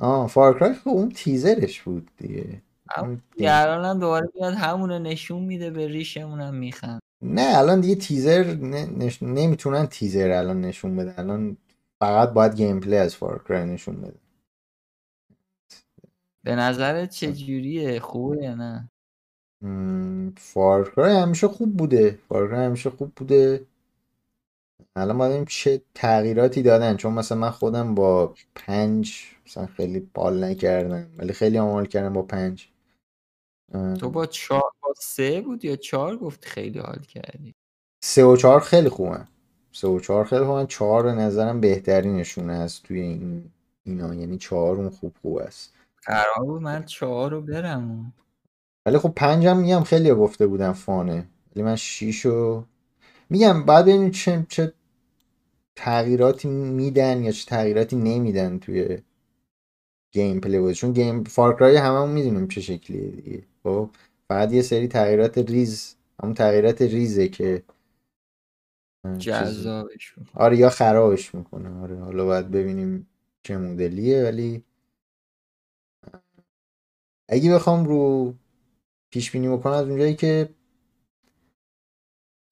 آه 0.00 0.28
فارکرای 0.28 0.74
خب 0.74 0.88
اون 0.88 1.08
تیزرش 1.08 1.80
بود 1.82 2.10
دیگه. 2.16 2.62
الان 3.40 3.84
هم 3.84 3.98
دوباره 3.98 4.28
بیاد 4.34 4.54
همونو 4.54 4.98
نشون 4.98 5.42
میده 5.42 5.70
به 5.70 5.88
ریشمون 5.88 6.40
هم 6.40 6.54
میخند 6.54 7.00
نه 7.22 7.58
الان 7.58 7.80
دیگه 7.80 7.94
تیزر. 7.94 8.54
نمی‌تونن 9.22 9.86
تیزر 9.86 10.30
الان 10.30 10.60
نشون 10.60 10.96
بده 10.96 11.18
الان 11.18 11.56
فقط 12.00 12.32
باید 12.32 12.54
gameplay 12.54 12.96
از 12.96 13.16
Far 13.16 13.40
Cry 13.40 13.64
نشون 13.64 14.00
بده. 14.00 14.18
به 16.42 16.56
نظرت 16.56 17.10
چجوریه 17.10 18.00
خوبه 18.00 18.44
یا 18.44 18.54
نه؟ 18.54 18.90
Far 20.36 20.76
Cry 20.76 21.16
همیشه 21.16 21.48
خوب 21.48 21.76
بوده. 21.76 22.18
Far 22.28 22.47
Cry 22.47 22.66
همیشه 22.66 22.90
خوب 22.90 23.12
بوده. 23.16 23.66
الان 24.96 25.18
باید 25.18 25.48
چه 25.48 25.82
تغییراتی 25.94 26.62
دادن. 26.62 26.96
چون 26.96 27.12
مثلا 27.12 27.38
من 27.38 27.50
خودم 27.50 27.94
با 27.94 28.34
پنج 28.54 29.22
مثلا 29.46 29.66
خیلی 29.66 30.00
حال 30.00 30.44
نکردم 30.44 31.10
ولی 31.18 31.32
خیلی 31.32 31.58
حال 31.58 31.86
کردم 31.86 32.12
با 32.12 32.22
پنج. 32.22 32.68
تو 34.00 34.10
با 34.10 34.26
چهار 34.26 34.72
با 34.80 34.94
سه 35.00 35.40
بود 35.40 35.64
یا 35.64 35.76
چهار 35.76 36.16
گفت 36.16 36.44
خیلی 36.44 36.78
حال 36.78 36.98
کردی؟ 36.98 37.54
سه 38.04 38.24
و 38.24 38.36
چهار 38.36 38.60
خیلی 38.60 38.88
خوبه 38.88 39.24
سه 39.78 39.88
و 39.88 40.00
چهار 40.00 40.24
خیلی 40.24 40.44
خوبه 40.44 40.66
چهار 40.66 41.02
به 41.02 41.12
نظرم 41.12 41.60
بهترینشون 41.60 42.50
هست 42.50 42.82
توی 42.82 43.00
این 43.00 43.50
اینا. 43.84 44.14
یعنی 44.14 44.38
چهار 44.38 44.76
اون 44.76 44.90
خوب 44.90 45.12
خوب 45.22 45.36
است. 45.36 45.72
قرار 46.02 46.44
بود 46.46 46.62
من 46.62 46.84
چهار 46.84 47.30
رو 47.30 47.40
برم. 47.40 48.12
ولی 48.86 48.98
خب 48.98 49.12
پنجم 49.16 49.56
میگم 49.56 49.82
خیلی 49.82 50.14
گفته 50.14 50.46
بودم 50.46 50.72
فانه. 50.72 51.26
ولی 51.56 51.64
من 51.64 51.76
شیشو 51.76 52.64
میگم 53.30 53.64
بعد 53.64 53.84
ببینیم 53.84 54.10
چه, 54.10 54.46
چه 54.48 54.72
تغییراتی 55.76 56.48
میدن 56.48 57.22
یا 57.22 57.32
چه 57.32 57.46
تغییراتی 57.46 57.96
نمیدن 57.96 58.58
توی 58.58 58.98
gameplay 60.12 60.58
بود 60.58 60.72
چون 60.72 60.92
game 60.92 61.24
Far 61.24 61.50
Cry 61.50 61.76
هممون 61.76 62.10
می‌دونیم 62.10 62.48
چه 62.48 62.60
شکلیه 62.60 63.10
دیگه. 63.10 63.42
خب 63.62 63.90
فقط 64.28 64.52
یه 64.52 64.62
سری 64.62 64.88
تغییرات 64.88 65.38
ریز 65.38 65.94
همون 66.22 66.34
تغییرات 66.34 66.82
ریزه 66.82 67.28
که 67.28 67.62
جذابش 69.18 70.14
آره 70.34 70.56
یا 70.56 70.70
خرابش 70.70 71.34
می‌کنه. 71.34 71.80
آره 71.82 71.98
حالا 71.98 72.24
باید 72.24 72.50
ببینیم 72.50 73.08
چه 73.42 73.58
مدلیه 73.58 74.24
ولی 74.24 74.64
اگه 77.28 77.54
بخوام 77.54 77.84
رو 77.84 78.34
پیش 79.10 79.30
بینی 79.30 79.48
بکنم 79.48 79.72
از 79.72 79.88
اونجایی 79.88 80.14
که 80.14 80.48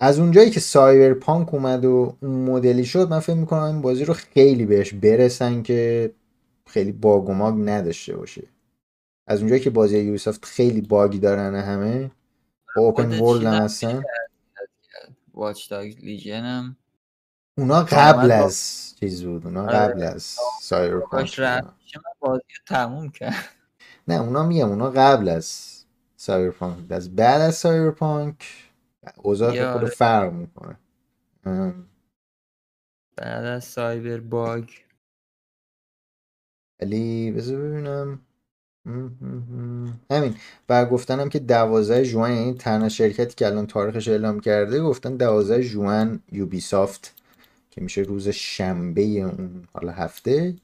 از 0.01 0.19
اونجایی 0.19 0.51
که 0.51 0.61
Cyberpunk 0.61 1.55
اومد 1.55 1.85
و 1.85 2.17
اون 2.23 2.31
مدلی 2.31 2.85
شد 2.85 3.09
من 3.11 3.21
فکر 3.21 3.37
می‌کنم 3.37 3.63
این 3.63 3.83
بازی 3.83 4.05
رو 4.05 4.15
خیلی 4.15 4.67
بهش 4.67 4.95
برسن 4.95 5.63
که 5.63 6.13
خیلی 6.67 6.93
bug 6.93 7.29
و 7.29 7.35
ماگ 7.35 7.55
نداشته 7.59 8.17
باشه. 8.17 8.49
از 9.27 9.41
اونجایی 9.41 9.61
که 9.61 9.71
بازی 9.71 9.99
Ubisoft 9.99 10.45
خیلی 10.45 10.81
bug 10.81 11.09
ی 11.09 11.19
دارن 11.19 11.55
همه 11.55 12.11
با 12.77 12.83
open 12.83 13.21
world 13.21 13.47
هم 13.47 13.63
هستن. 13.65 14.03
Watch 15.37 15.71
Dogs 15.71 16.05
Legion 16.05 16.45
هم 16.45 16.77
اونا 17.59 17.83
قبل 17.83 18.31
از 18.31 18.95
چیز 19.01 19.25
بود 19.25 19.47
اونا 19.47 19.63
آره. 19.63 19.73
قبل 19.73 20.03
از 20.03 20.37
Cyberpunk 20.61 21.41
بازی 22.21 22.43
تموم 22.67 23.09
کرد. 23.09 23.49
نه 24.09 24.15
اونا 24.15 24.47
میگم 24.47 24.69
اونا 24.69 24.91
قبل 24.91 25.29
از 25.29 25.77
Cyberpunk 26.17 26.93
از 26.93 27.17
بعد 27.17 27.41
از 27.41 27.55
Cyberpunk 27.55 28.45
اوضاع 29.17 29.73
خود 29.73 29.89
فرق 29.89 30.33
می‌کنه. 30.33 30.79
بعد 33.17 33.45
از 33.45 33.65
سایبر 33.65 34.21
باگ 34.21 34.71
ولی 36.81 37.33
بذار 37.33 37.61
ببینم. 37.61 38.26
همین. 40.11 40.35
و 40.69 40.87
گفتنم 40.87 41.29
که 41.29 41.39
دوازده 41.39 42.05
جوان 42.05 42.33
یعنی 42.33 42.55
تنها 42.55 42.89
شرکتی 42.89 43.35
که 43.35 43.47
الان 43.47 43.67
تاریخش 43.67 44.09
اعلام 44.09 44.41
کرده 44.41 44.81
گفتن 44.81 45.17
دوازده 45.17 45.63
جوان 45.65 46.23
یوبی 46.33 46.61
سافت 46.61 47.15
که 47.71 47.81
میشه 47.81 48.01
روز 48.01 48.29
شنبه 48.29 49.03
اون 49.03 49.69
حالا 49.73 49.93
هفته 49.93 50.55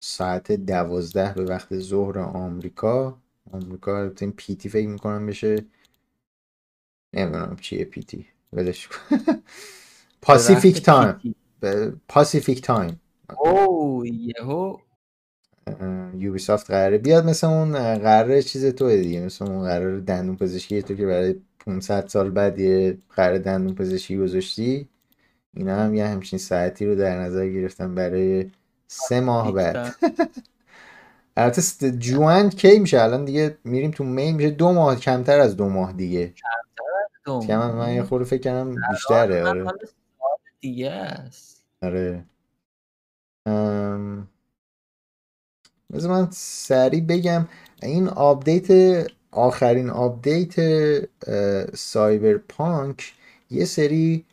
ساعت 0.00 0.52
دوازده 0.52 1.34
به 1.36 1.44
وقت 1.44 1.78
ظهر 1.78 2.18
آمریکا. 2.18 3.18
آمریکا 3.52 4.12
این 4.20 4.32
پیتی 4.32 4.68
فکر 4.68 4.88
می‌کنم 4.88 5.26
بشه 5.26 5.64
نمی‌دونم 7.14 7.56
چیه 7.60 7.84
PT. 7.84 8.26
ولش 8.52 8.88
Pacific 10.22 10.82
time 10.82 11.34
Pacific 12.08 12.62
time 12.62 13.00
او 13.40 14.06
یهو 14.06 14.78
Ubisoft 16.14 16.70
قراره 16.70 16.98
بیاد 16.98 17.26
مثل 17.26 17.46
اون 17.46 17.72
قراره 17.98 18.42
چیز 18.42 18.66
تو 18.66 18.88
دیگه 18.88 19.20
مثل 19.20 19.44
اون 19.44 19.62
قرار 19.62 20.00
دندون 20.00 20.36
پزشکی 20.36 20.82
تو 20.82 20.94
که 20.94 21.06
برای 21.06 21.34
500 21.66 22.06
سال 22.06 22.30
بعد 22.30 22.58
یه 22.58 22.98
قرار 23.16 23.38
دندون 23.38 23.74
پزشکی 23.74 24.18
گذاشتی. 24.18 24.88
اینا 25.54 25.76
هم 25.76 25.94
یه 25.94 26.06
همچین 26.06 26.38
ساعتی 26.38 26.86
رو 26.86 26.94
در 26.94 27.20
نظر 27.20 27.48
گرفتن 27.48 27.94
برای 27.94 28.50
سه 28.86 29.20
ماه 29.20 29.52
بعد. 29.52 29.94
البته 31.36 31.90
June 31.90 32.50
کی 32.50 32.78
میشه؟ 32.78 33.02
الان 33.02 33.24
دیگه 33.24 33.58
میریم 33.64 33.90
تو 33.90 34.04
May 34.04 34.32
میشه 34.32 34.50
دو 34.50 34.72
ماه 34.72 34.96
کمتر 34.96 35.40
از 35.40 35.56
دو 35.56 35.68
ماه 35.68 35.92
دیگه. 35.92 36.26
کمتر 36.26 36.90
از 37.04 37.10
دو 37.24 37.54
ماه 37.56 37.72
من 37.76 37.94
یه 37.94 38.02
خورده 38.02 38.24
فکر 38.24 38.42
کنم 38.42 38.74
بیشتره 38.90 39.44
آره. 39.44 39.66
دیگه 40.60 40.90
است. 40.90 41.64
آره. 41.82 42.24
ام... 43.46 44.28
من 45.90 46.28
سریع 46.30 47.00
بگم 47.00 47.48
این 47.82 48.08
update 48.08 48.68
آخرین 49.30 49.90
update 49.90 50.54
سایبر 51.76 52.38
پانک 52.48 53.14
یه 53.50 53.64
سری 53.64 54.24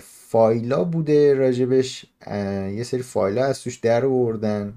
فایلا 0.00 0.84
بوده 0.84 1.34
راجبش 1.34 2.06
یه 2.76 2.82
سری 2.84 3.02
فایلا 3.02 3.44
از 3.44 3.60
توش 3.62 3.76
در 3.76 4.04
آوردن 4.04 4.74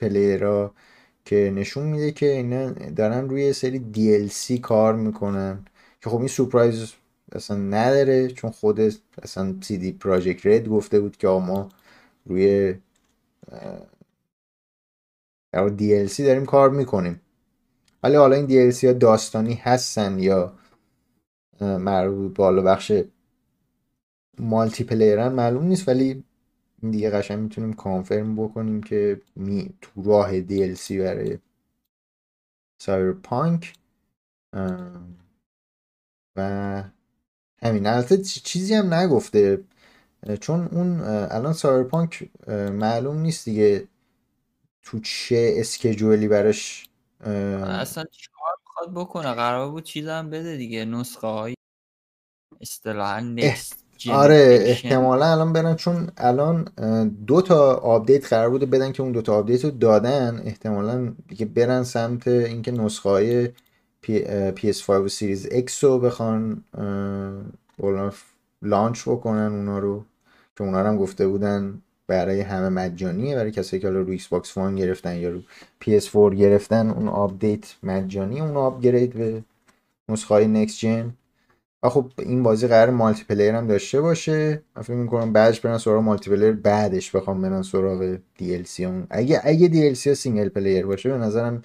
پلیرها 0.00 0.74
که 1.24 1.52
نشون 1.56 1.86
میده 1.86 2.12
که 2.12 2.26
اینا 2.26 2.70
دارن 2.70 3.28
روی 3.28 3.52
سری 3.52 3.82
DLC 3.94 4.60
کار 4.60 4.96
می‌کنن. 4.96 5.64
که 6.00 6.10
خب 6.10 6.18
این 6.18 6.28
سورپرایز 6.28 6.92
اصلا 7.32 7.56
نداره 7.56 8.28
چون 8.28 8.50
خود 8.50 8.80
اصلا 9.22 9.52
دی 9.68 9.92
پراجکت 9.92 10.46
رد 10.46 10.68
گفته 10.68 11.00
بود 11.00 11.16
که 11.16 11.28
ما 11.28 11.68
روی 12.26 12.74
در 15.52 15.68
DLC 15.68 16.18
داریم 16.18 16.46
کار 16.46 16.70
می‌کنیم. 16.70 17.20
ولی 18.02 18.16
حالا 18.16 18.36
این 18.36 18.46
DLC 18.46 18.84
ها 18.84 18.92
داستانی 18.92 19.54
هستن 19.54 20.18
یا 20.18 20.52
مربوط 21.60 22.36
بالا 22.36 22.62
بخش 22.62 22.92
مالتی 24.38 24.84
پلیرن 24.84 25.32
معلوم 25.32 25.64
نیست 25.64 25.88
ولی 25.88 26.24
دیگه 26.90 27.10
قشنگ 27.10 27.38
می‌تونیم 27.38 27.72
کانفرم 27.72 28.36
بکنیم 28.36 28.82
که 28.82 29.20
می 29.36 29.74
تو 29.80 30.02
راه 30.02 30.40
DLC 30.40 30.92
برای 30.92 31.38
سایبر 32.78 33.12
پانک 33.12 33.74
و 36.36 36.82
همین. 37.62 37.86
البته 37.86 38.18
چیزی 38.18 38.74
هم 38.74 38.94
نگفته 38.94 39.64
چون 40.40 40.68
اون 40.72 41.00
الان 41.30 41.52
سایبر 41.52 41.88
پانک 41.88 42.30
معلوم 42.72 43.18
نیست 43.18 43.44
دیگه 43.44 43.88
تو 44.82 45.00
چه 45.00 45.54
اسکجولی 45.56 46.28
براش 46.28 46.88
اصلا 47.20 48.04
چیکار 48.04 48.56
می‌خواد 48.66 48.94
بکنه؟ 48.94 49.34
قرار 49.34 49.70
بود 49.70 49.84
چیزم 49.84 50.30
بده 50.30 50.56
دیگه 50.56 50.84
نسخه 50.84 51.26
های 51.26 51.54
اصطلاحا 52.60 53.36
آره 54.10 54.58
احتمالا 54.60 55.32
الان 55.32 55.52
برن 55.52 55.76
چون 55.76 56.10
الان 56.16 56.64
دو 57.26 57.42
تا 57.42 57.74
update 57.74 58.26
قرار 58.26 58.50
بوده 58.50 58.66
بدن 58.66 58.92
که 58.92 59.02
اون 59.02 59.12
دو 59.12 59.22
تا 59.22 59.38
update 59.38 59.64
رو 59.64 59.70
دادن 59.70 60.42
احتمالا 60.44 61.14
دیگه 61.28 61.46
برن 61.46 61.82
سمت 61.82 62.28
اینکه 62.28 62.72
نسخه 62.72 63.08
های 63.08 63.48
PS5 64.56 64.88
و 64.88 65.08
Series 65.08 65.46
X 65.46 65.78
رو 65.78 65.98
بخوان 65.98 66.64
launch 68.62 69.08
بکنن 69.08 69.52
اونا 69.52 69.78
رو 69.78 70.04
که 70.56 70.64
اونا 70.64 70.78
هم 70.78 70.96
گفته 70.96 71.28
بودن. 71.28 71.82
برای 72.06 72.40
همه 72.40 72.68
مجانیه 72.68 73.36
برای 73.36 73.50
کسایی 73.50 73.82
که 73.82 73.86
حالا 73.88 74.00
رو 74.00 74.10
ایکس 74.10 74.28
باکس 74.28 74.56
وان 74.56 74.76
گرفتن 74.76 75.16
یا 75.16 75.30
رو 75.30 75.40
PS4 75.84 76.34
گرفتن 76.36 76.90
اون 76.90 77.08
update 77.08 77.74
مجانی 77.82 78.40
اون 78.40 78.56
upgrade 78.56 79.12
به 79.12 79.44
نسخه 80.08 80.34
های 80.34 80.46
next 80.46 80.78
gen 80.78 81.14
و 81.82 81.88
خب 81.88 82.10
این 82.18 82.42
بازی 82.42 82.66
قرار 82.66 82.90
multiplayer 82.90 83.54
هم 83.54 83.66
داشته 83.66 84.00
باشه. 84.00 84.62
من 84.76 84.82
فکر 84.82 84.96
می‌کنم 84.96 85.32
بعدش 85.32 85.60
برن 85.60 85.78
سراغ 85.78 86.02
multiplayer 86.02 86.52
بعدش 86.52 87.16
بخوام 87.16 87.42
برن 87.42 87.62
سراغ 87.62 88.18
DLC 88.40 88.84
اون. 88.84 89.06
اگه 89.10 89.40
اگه 89.44 89.86
DLC 89.86 89.96
ها 90.06 90.14
single 90.14 90.48
player 90.48 90.86
باشه 90.86 91.10
به 91.10 91.18
نظرم 91.18 91.62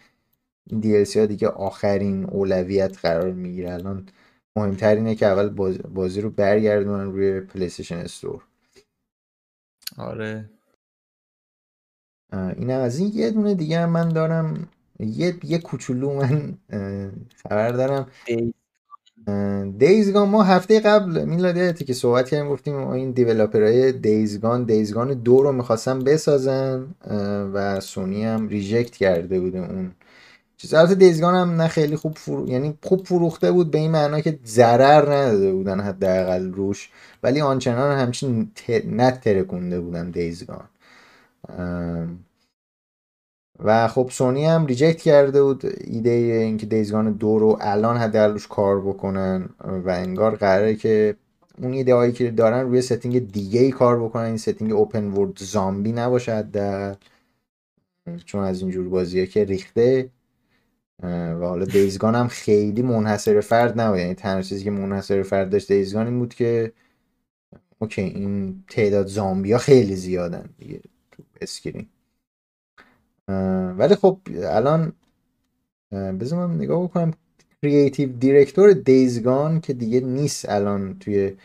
این 0.71 1.03
DLC 1.03 1.19
ها 1.19 1.25
دیگه 1.25 1.47
آخرین 1.47 2.25
اولویت 2.25 2.97
قرار 3.01 3.31
می‌گیره. 3.33 3.73
الان 3.73 4.09
مهمتر 4.57 4.95
اینه 4.95 5.15
که 5.15 5.25
اول 5.25 5.49
بازی 5.89 6.21
رو 6.21 6.29
برگردونن 6.29 7.05
روی 7.11 7.41
PlayStation 7.41 7.65
Store 7.91 8.43
آره. 9.97 10.49
این 12.33 12.71
از 12.71 12.99
این 12.99 13.11
یه 13.13 13.31
دونه 13.31 13.55
دیگه 13.55 13.79
هم 13.79 13.89
من 13.89 14.09
دارم. 14.09 14.67
یه 14.99 15.35
یه 15.43 15.57
کوچولو 15.59 16.13
من 16.13 16.57
خبر 17.43 17.71
دارم. 17.71 18.07
دیزگان 19.77 20.29
ما 20.29 20.43
هفته 20.43 20.79
قبل 20.79 21.25
میلاد 21.25 21.83
که 21.83 21.93
صحبت 21.93 22.29
کردیم 22.29 22.49
گفتیم 22.49 22.87
این 22.87 23.11
دیولپرهای 23.11 23.91
دیزگان 23.91 24.63
دیزگان 24.63 25.13
دو 25.13 25.41
رو 25.43 25.51
می‌خواستن 25.51 25.99
بسازن 25.99 26.87
و 27.53 27.79
سونی 27.79 28.25
هم 28.25 28.47
ریجکت 28.47 28.95
کرده 28.95 29.39
بوده 29.39 29.59
اون 29.59 29.91
چیز 30.57 30.73
البته 30.73 30.95
دیزگان 30.95 31.35
هم 31.35 31.61
نه 31.61 31.67
خیلی 31.67 31.95
خوب 31.95 32.17
فرو... 32.17 32.47
یعنی 32.49 32.77
خوب 32.83 33.05
فروخته 33.07 33.51
بود 33.51 33.71
به 33.71 33.77
این 33.77 33.91
معنا 33.91 34.21
که 34.21 34.39
ضرر 34.45 35.13
نداده 35.13 35.53
بودن 35.53 35.79
حداقل 35.79 36.53
روش 36.53 36.89
ولی 37.23 37.41
آنچنان 37.41 37.99
همچین 37.99 38.51
ت... 38.55 38.71
نترکونده 38.85 39.81
بودن 39.81 40.11
دیزگان 40.11 40.69
و 43.63 43.87
خب 43.87 44.09
سونی 44.11 44.45
هم 44.45 44.65
reject 44.65 45.01
کرده 45.01 45.43
بود 45.43 45.63
ایده 45.81 46.09
اینکه 46.09 46.65
Days 46.65 46.88
Gone 46.88 47.11
دو 47.11 47.39
رو 47.39 47.57
الان 47.61 47.97
حداقل 47.97 48.31
روش 48.33 48.47
کار 48.47 48.81
بکنن 48.81 49.49
و 49.85 49.89
انگار 49.89 50.35
قراره 50.35 50.75
که 50.75 51.15
اون 51.61 51.73
ایده 51.73 51.95
هایی 51.95 52.11
که 52.11 52.31
دارن 52.31 52.61
روی 52.61 52.81
setting 52.81 53.31
دیگه 53.31 53.59
ای 53.61 53.71
کار 53.71 54.03
بکنن 54.03 54.23
این 54.23 54.37
setting 54.37 54.71
open 54.71 55.07
world 55.07 55.37
زامبی 55.39 55.91
نباشه 55.91 56.35
حداقل. 56.35 56.93
چون 58.25 58.43
از 58.43 58.61
اینجور 58.61 58.89
بازیه 58.89 59.25
که 59.25 59.45
ریخته 59.45 60.09
و 61.03 61.39
حالا 61.39 61.65
Days 61.65 61.90
Gone 61.90 62.15
هم 62.15 62.27
خیلی 62.27 62.81
منحصر 62.81 63.41
فرد 63.41 63.81
نبود. 63.81 63.99
یعنی 63.99 64.13
تنها 64.13 64.41
چیزی 64.41 64.63
که 64.63 64.71
منحصر 64.71 65.23
فرد 65.23 65.49
داشت 65.49 65.71
Days 65.71 65.89
Gone 65.89 66.07
این 66.07 66.19
بود 66.19 66.33
که 66.33 66.73
okay 67.79 68.01
این 68.01 68.63
تعداد 68.69 69.07
زامبی 69.07 69.51
ها 69.51 69.57
خیلی 69.57 69.95
زیادن 69.95 70.49
دیگه 70.57 70.81
تو 71.11 71.23
screen. 71.41 71.87
ولی 73.77 73.95
خب 73.95 74.19
الان 74.43 74.93
بذار 75.91 76.47
من 76.47 76.55
نگاه 76.55 76.83
بکنم. 76.83 77.13
creative 77.61 78.17
director 78.17 78.73
Days 78.73 79.17
Gone 79.17 79.61
که 79.61 79.73
دیگه 79.73 79.99
نیست 79.99 80.49
الان 80.49 80.99
توی 80.99 81.35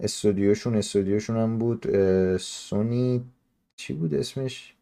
استودیوشون. 0.00 0.76
استودیوشون 0.76 1.36
هم 1.36 1.58
بود 1.58 1.86
سونی 2.36 3.24
چی 3.76 3.92
بود 3.92 4.14
اسمش؟ 4.14 4.74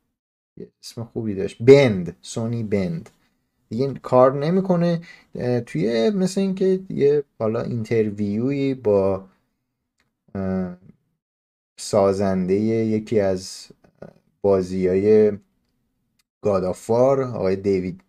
اسم 0.82 1.04
خوبی 1.04 1.34
داشت. 1.34 1.62
Bend 1.62 2.16
سونی 2.22 2.62
Bend 2.62 3.10
دیگه 3.72 3.94
کار 3.94 4.34
نمی‌کنه 4.46 5.02
توی 5.66 6.10
مثل 6.10 6.42
اینکه 6.42 6.80
یه 6.90 7.24
حالا 7.40 7.62
interview 7.62 8.63
ی 8.63 8.74
با 8.74 9.26
سازنده 11.80 12.54
یکی 12.54 13.20
از 13.20 13.68
بازی 14.42 14.88
های 14.88 15.32
گادافار 16.42 17.22
آقای 17.22 17.56
دیوید 17.56 18.00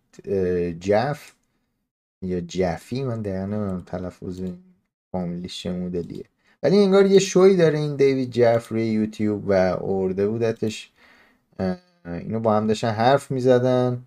جف 0.80 1.32
یا 2.22 2.40
جفی 2.40 3.04
من 3.04 3.22
دقیقا 3.22 3.46
نمیم 3.46 3.80
تلفظ 3.80 4.42
فامیلیش 5.12 5.62
چه 5.62 5.72
مدلیه 5.72 6.24
ولی 6.62 6.78
انگار 6.78 7.06
یه 7.06 7.18
شوی 7.18 7.56
داره 7.56 7.78
این 7.78 7.96
دیوید 7.96 8.30
جف 8.30 8.68
روی 8.68 8.86
یوتیوب 8.88 9.44
و 9.48 9.52
ارده 9.84 10.28
بودتش. 10.28 10.92
اینو 12.06 12.40
با 12.40 12.56
هم 12.56 12.66
داشتن 12.66 12.90
حرف 12.90 13.32
می‌زدن. 13.32 14.04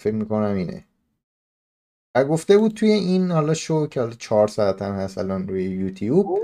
فکر 0.00 0.14
می‌کنم 0.14 0.54
اینه. 0.54 0.84
و 2.16 2.24
گفته 2.24 2.58
بود 2.58 2.72
توی 2.72 2.90
این 2.90 3.30
حالا 3.30 3.54
شو 3.54 3.86
که 3.86 4.00
حالا 4.00 4.12
چهار 4.18 4.48
ساعت 4.48 4.82
هم 4.82 4.94
هست 4.94 5.18
الان 5.18 5.48
روی 5.48 5.64
یوتیوب 5.64 6.38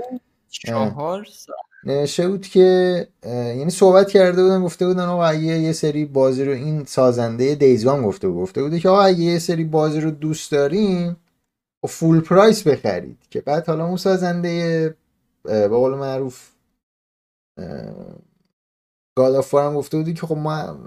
چهار 0.49 1.25
ساعت. 1.25 1.59
نوشته 1.83 2.27
بود 2.27 2.47
که 2.47 3.07
یعنی 3.25 3.69
صحبت 3.69 4.09
کرده 4.09 4.43
بودن 4.43 4.63
گفته 4.63 4.87
بودن 4.87 5.03
آقا 5.03 5.23
اگه 5.23 5.41
یه 5.41 5.71
سری 5.71 6.05
بازی 6.05 6.45
رو 6.45 6.51
این 6.51 6.85
سازنده 6.85 7.55
دیزگان 7.55 8.03
گفته 8.03 8.27
بود 8.27 8.41
گفته 8.41 8.63
بوده 8.63 8.79
که 8.79 8.89
آقا 8.89 9.01
اگه 9.01 9.19
یه 9.19 9.39
سری 9.39 9.63
بازی 9.63 10.01
رو 10.01 10.11
دوست 10.11 10.51
داریم 10.51 11.17
و 11.83 11.87
فول 11.87 12.21
پرایس 12.21 12.67
بخرید. 12.67 13.17
که 13.29 13.41
بعد 13.41 13.67
حالا 13.67 13.85
اون 13.85 13.97
سازنده 13.97 14.95
به 15.43 15.67
قول 15.67 15.93
معروف 15.93 16.51
گاد 19.15 19.45
هم 19.53 19.73
گفته 19.73 19.97
بودی 19.97 20.13
که 20.13 20.27
خب 20.27 20.37
ما 20.37 20.77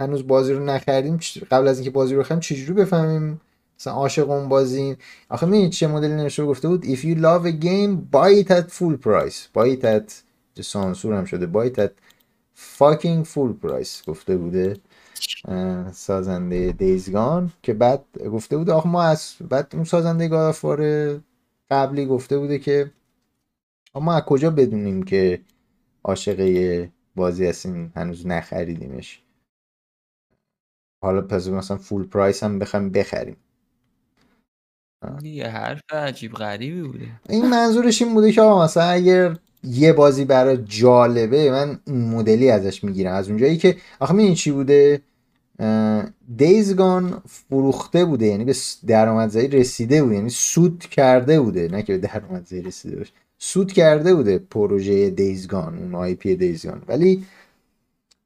هنوز 0.00 0.26
بازی 0.26 0.52
رو 0.52 0.64
نخریدیم 0.64 1.18
قبل 1.50 1.68
از 1.68 1.78
اینکه 1.78 1.90
بازی 1.90 2.14
رو 2.14 2.20
بخریم 2.20 2.40
چجوری 2.40 2.72
بفهمیم؟ 2.72 3.40
مثلا 3.80 3.92
عاشق 3.92 4.30
اون 4.30 4.48
بازی 4.48 4.96
آخه 5.28 5.46
می 5.46 5.70
چه 5.70 5.86
مدلی 5.86 6.14
نوشته 6.14 6.44
گفته 6.44 6.68
بود 6.68 6.84
if 6.84 6.98
you 6.98 7.18
love 7.18 7.46
a 7.46 7.64
game 7.64 8.16
buy 8.16 8.44
it 8.44 8.50
at 8.50 8.70
full 8.70 8.96
price. 9.06 9.48
Buy 9.54 9.78
it 9.78 9.84
at 9.84 10.12
سانسور 10.62 11.14
هم 11.14 11.24
شده. 11.24 11.46
Buy 11.46 11.72
it 11.72 11.78
at 11.78 11.90
fucking 12.78 13.24
full 13.24 13.66
price. 13.66 14.06
گفته 14.06 14.36
بوده. 14.36 14.76
سازنده 15.92 16.72
دیزگان 16.72 17.52
که 17.62 17.74
بعد 17.74 18.04
گفته 18.32 18.56
بوده 18.56 18.72
آخه 18.72 18.88
ما 18.88 19.02
از 19.02 19.34
بعد 19.50 19.72
اون 19.74 19.84
سازنده 19.84 20.28
گادافار 20.28 20.80
قبلی 21.70 22.06
گفته 22.06 22.38
بوده 22.38 22.58
که 22.58 22.90
ما 23.94 24.14
از 24.14 24.22
کجا 24.22 24.50
بدونیم 24.50 25.02
که 25.02 25.40
عاشق 26.04 26.40
بازی 27.14 27.46
هستیم 27.46 27.92
هنوز 27.96 28.26
نخریدیمش. 28.26 29.22
حالا 31.02 31.20
پس 31.22 31.48
مثلا 31.48 31.76
فول 31.76 32.06
پرایس 32.06 32.42
هم 32.42 32.58
بخوایم 32.58 32.90
بخریم. 32.90 33.36
یه 35.22 35.48
حرف 35.48 35.80
عجیب 35.90 36.32
غریبی 36.32 36.82
بوده. 36.82 37.06
این 37.28 37.48
منظورش 37.48 38.02
این 38.02 38.14
بوده 38.14 38.32
که 38.32 38.42
آقا 38.42 38.64
مثلا 38.64 38.84
اگر 38.84 39.36
یه 39.64 39.92
بازی 39.92 40.24
برای 40.24 40.64
جالبه 40.64 41.50
من 41.50 41.80
این 41.86 42.10
مدلی 42.10 42.50
ازش 42.50 42.84
می‌گیرم. 42.84 43.14
از 43.14 43.28
اونجایی 43.28 43.56
که 43.56 43.76
آخه 44.00 44.14
این 44.14 44.34
چی 44.34 44.50
بوده؟ 44.50 45.00
دیزگان 46.36 47.22
فروخته 47.26 48.04
بوده 48.04 48.26
یعنی 48.26 48.44
به 48.44 48.54
درآمدزایی 48.86 49.48
رسیده 49.48 50.02
بوده 50.02 50.14
یعنی 50.14 50.30
سود 50.30 50.78
کرده 50.78 51.40
بوده. 51.40 51.68
نه 51.68 51.82
که 51.82 51.98
به 51.98 52.08
درآمدزایی 52.08 52.62
رسیده 52.62 52.96
باشه. 52.96 53.12
سود 53.46 53.72
کرده 53.72 54.14
بوده 54.14 54.38
پروژه 54.38 55.10
دیزگان 55.10 55.78
اون 55.78 55.94
آی 55.94 56.14
پی 56.14 56.36
دیزگان. 56.36 56.82
ولی 56.88 57.24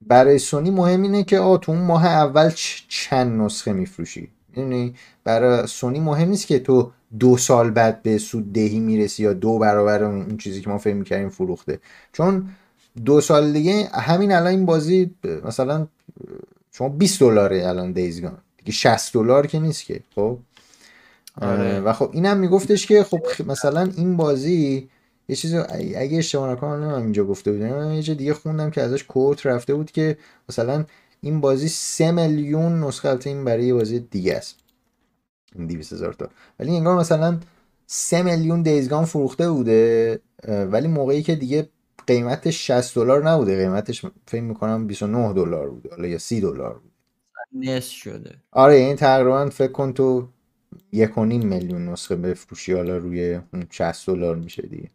برای 0.06 0.38
سونی 0.38 0.70
مهم 0.70 1.02
اینه 1.02 1.24
که 1.24 1.38
آ 1.38 1.56
تو 1.56 1.72
اون 1.72 1.80
ماه 1.80 2.06
اول 2.06 2.50
چند 2.88 3.40
نسخه 3.40 3.72
میفروشی؟ 3.72 4.28
یعنی 4.56 4.94
برای 5.24 5.66
سونی 5.66 6.00
مهم 6.00 6.28
نیست 6.28 6.46
که 6.46 6.58
تو 6.58 6.90
دو 7.18 7.36
سال 7.36 7.70
بعد 7.70 8.02
به 8.02 8.18
سود 8.18 8.52
دهی 8.52 8.80
می‌رسی 8.80 9.22
یا 9.22 9.32
دو 9.32 9.58
برابر 9.58 10.04
اون 10.04 10.36
چیزی 10.36 10.60
که 10.60 10.70
ما 10.70 10.78
فکر 10.78 10.94
می‌کردیم 10.94 11.28
فروخته. 11.28 11.78
چون 12.12 12.48
دو 13.04 13.20
سال 13.20 13.52
دیگه 13.52 13.88
همین 13.92 14.32
الان 14.32 14.46
این 14.46 14.66
بازی 14.66 15.10
مثلا 15.44 15.86
شما 16.72 16.88
20 16.88 17.20
دلاره 17.20 17.68
الان 17.68 17.92
دیزگان. 17.92 18.38
دیگه 18.56 18.72
60 18.72 19.12
دلار 19.12 19.46
که 19.46 19.58
نیست 19.58 19.84
که 19.84 20.00
خب؟ 20.14 20.38
آره. 21.40 21.80
و 21.80 21.92
خب 21.92 22.10
اینم 22.12 22.36
میگفتش 22.36 22.86
که 22.86 23.02
خب 23.02 23.20
مثلا 23.46 23.90
این 23.96 24.16
بازی 24.16 24.88
یه 25.28 25.36
چیز 25.36 25.54
اگه 25.54 26.18
اشتباه 26.18 26.52
نکنم 26.52 26.72
نمی‌دونم 26.72 27.02
اینجا 27.02 27.24
گفته 27.24 27.52
بودم 27.52 27.92
یه 27.92 28.14
دیگه 28.14 28.34
خوندم 28.34 28.70
که 28.70 28.82
ازش 28.82 29.04
کوت 29.04 29.46
رفته 29.46 29.74
بود 29.74 29.90
که 29.90 30.18
مثلا 30.48 30.84
این 31.20 31.40
بازی 31.40 31.68
سه 31.68 32.10
میلیون 32.10 32.84
نسخه 32.84 33.18
این 33.24 33.44
برای 33.44 33.66
یه 33.66 33.74
بازی 33.74 34.00
دیگه 34.00 34.34
است. 34.34 34.56
این 35.54 35.66
200 35.66 35.92
هزار 35.92 36.12
تا. 36.12 36.28
ولی 36.60 36.76
انگار 36.76 36.98
مثلا 36.98 37.38
سه 37.86 38.22
میلیون 38.22 38.62
دیزگان 38.62 39.04
فروخته 39.04 39.50
بوده 39.50 40.20
ولی 40.48 40.88
موقعی 40.88 41.22
که 41.22 41.34
دیگه 41.34 41.68
قیمتش 42.06 42.66
60 42.66 42.94
دلار 42.94 43.30
نبوده. 43.30 43.56
قیمتش 43.56 44.06
فکر 44.26 44.42
می‌کنم 44.42 44.86
29 44.86 45.32
دلار 45.32 45.70
بوده 45.70 45.90
حالا 45.90 46.08
یا 46.08 46.18
30 46.18 46.40
دلار 46.40 46.74
بوده. 46.74 46.94
نصف 47.52 47.92
شده. 47.92 48.34
آره 48.52 48.74
این 48.74 48.96
تقریبا 48.96 49.50
فکر 49.50 49.72
کن 49.72 49.92
تو 49.92 50.28
یک 50.92 51.18
و 51.18 51.24
نیم 51.24 51.46
میلیون 51.48 51.88
نسخه 51.88 52.16
بفروشی 52.16 52.72
حالا 52.72 52.96
روی 52.96 53.40
60 53.70 54.06
دلار 54.06 54.36
میشه 54.36 54.62
دیگه. 54.62 54.90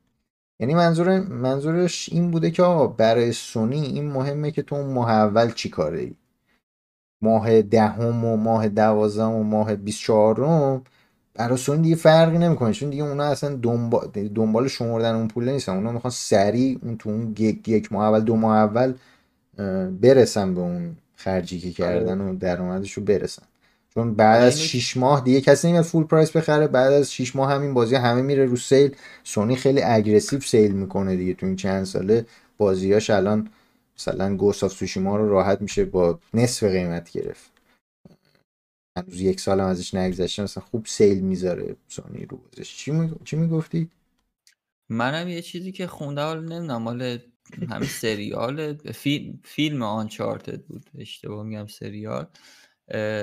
یعنی 0.59 0.73
منظور 0.73 1.19
منظورش 1.19 2.09
این 2.11 2.31
بوده 2.31 2.51
که 2.51 2.63
آقا 2.63 2.87
برای 2.87 3.31
سونی 3.31 3.81
این 3.81 4.11
مهمه 4.11 4.51
که 4.51 4.61
تو 4.61 4.83
ماه 4.83 5.11
اول 5.11 5.51
چی 5.51 5.69
کاره 5.69 5.99
ای؟ 5.99 6.13
ماه 7.21 7.61
دهم 7.61 8.25
و 8.25 8.37
ماه 8.37 8.69
دوازدهم 8.69 9.31
و 9.31 9.43
ماه 9.43 9.75
24 9.75 10.35
چهارم 10.35 10.83
برای 11.35 11.57
سونی 11.57 11.81
دیگه 11.81 11.95
فرقی 11.95 12.37
نمی‌کنه. 12.37 12.73
چون 12.73 12.89
دیگه 12.89 13.03
اونا 13.03 13.23
اصلا 13.23 13.55
دنبال, 13.55 14.07
دنبال 14.35 14.67
شمردن 14.67 15.15
اون 15.15 15.27
پول 15.27 15.49
نیستن. 15.49 15.71
اونا 15.75 15.91
می‌خوان 15.91 16.11
سریع 16.11 16.79
اون 16.81 16.97
تو 16.97 17.09
اون 17.09 17.35
یک 17.37 17.93
ماه 17.93 18.05
اول 18.05 18.19
دو 18.19 18.35
ماه 18.35 18.57
اول 18.57 18.93
برسن 20.01 20.55
به 20.55 20.61
اون 20.61 20.95
خرجی 21.15 21.59
که 21.59 21.71
کردن 21.71 22.21
و 22.21 22.35
درآمدش 22.35 22.93
رو 22.93 23.03
برسن. 23.03 23.43
چون 23.93 24.15
بعد 24.15 24.43
از 24.43 24.61
6 24.61 24.97
ماه 24.97 25.23
دیگه 25.23 25.41
کسی 25.41 25.67
نمیاد 25.67 25.83
full 25.83 26.03
price 26.03 26.31
بخره. 26.31 26.67
بعد 26.67 26.93
از 26.93 27.13
6 27.13 27.35
ماه 27.35 27.51
همین 27.51 27.73
بازی 27.73 27.95
همه 27.95 28.21
میره 28.21 28.45
رو 28.45 28.55
sale. 28.55 28.95
سونی 29.23 29.55
خیلی 29.55 29.81
aggressive 29.81 30.39
sale 30.39 30.71
می‌کنه 30.71 31.15
دیگه 31.15 31.33
تو 31.33 31.45
این 31.45 31.55
چند 31.55 31.83
ساله. 31.83 32.25
بازیاش 32.57 33.09
الان 33.09 33.49
مثلا 33.97 34.37
Ghost 34.37 34.63
of 34.63 34.71
Tsushima 34.71 35.17
رو 35.17 35.29
راحت 35.29 35.61
میشه 35.61 35.85
با 35.85 36.19
نصف 36.33 36.63
قیمت 36.63 37.11
گرفت. 37.11 37.51
هنوز 38.97 39.21
یک 39.21 39.39
سال 39.39 39.59
هم 39.59 39.67
ازش 39.67 39.93
نگذشته 39.93 40.43
مثلا 40.43 40.63
خوب 40.63 40.85
sale 40.85 41.19
می‌ذاره 41.19 41.75
سونی 41.87 42.25
رو 42.25 42.37
بازش 42.37 42.75
چی, 42.75 42.91
می... 42.91 43.11
چی 43.25 43.35
می‌گفتی؟ 43.35 43.89
منم 44.89 45.27
یه 45.27 45.41
چیزی 45.41 45.71
که 45.71 45.87
خونده 45.87 46.21
حالا 46.21 46.41
نمی‌دونم 46.41 46.81
مال 46.81 47.19
همین 47.69 47.89
سریال 47.89 48.73
فیلم 48.73 49.39
فیلم 49.43 49.81
Uncharted 49.81 50.61
بود. 50.61 50.89
اشتباه 50.97 51.45
میگم 51.45 51.67
سریال. 51.67 52.27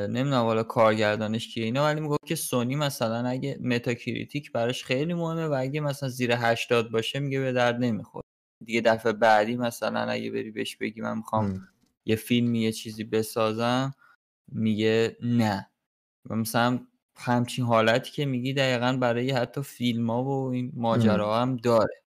نمی‌دونم 0.09 0.45
حالا 0.45 0.63
کارگردانش 0.63 1.49
کیه 1.49 1.65
اینا 1.65 1.85
ولی 1.85 2.01
می‌گفت 2.01 2.27
که 2.27 2.35
سونی 2.35 2.77
مثلا 2.77 3.29
اگه 3.29 3.59
Metacritic 3.63 4.53
براش 4.53 4.85
خیلی 4.85 5.15
مهمه 5.15 5.47
و 5.47 5.53
اگه 5.59 5.81
مثلا 5.81 6.09
زیر 6.09 6.33
80 6.37 6.91
باشه 6.91 7.19
میگه 7.21 7.41
به 7.41 7.53
درد 7.53 7.77
نمی‌خوره. 7.77 8.25
دیگه 8.65 8.81
دفعه 8.81 9.13
بعدی 9.13 9.57
مثلا 9.57 10.01
اگه 10.11 10.31
بری 10.31 10.51
بهش 10.51 10.77
بگی 10.77 11.01
من 11.01 11.17
می‌خوام 11.17 11.51
یه 12.07 12.17
فیلمی 12.17 12.61
یه 12.63 12.73
چیزی 12.73 13.05
بسازم 13.05 13.95
میگه 14.53 15.17
نه. 15.23 15.71
و 16.31 16.37
مثلا 16.37 16.81
همچین 17.17 17.65
حالتی 17.67 18.13
که 18.13 18.27
میگی 18.27 18.55
دقیقا 18.55 18.99
برای 19.03 19.31
حتی 19.31 19.63
فیلم 19.63 20.11
ها 20.11 20.25
و 20.25 20.49
این 20.53 20.73
ماجراها 20.77 21.43
هم 21.43 21.57
داره. 21.57 22.03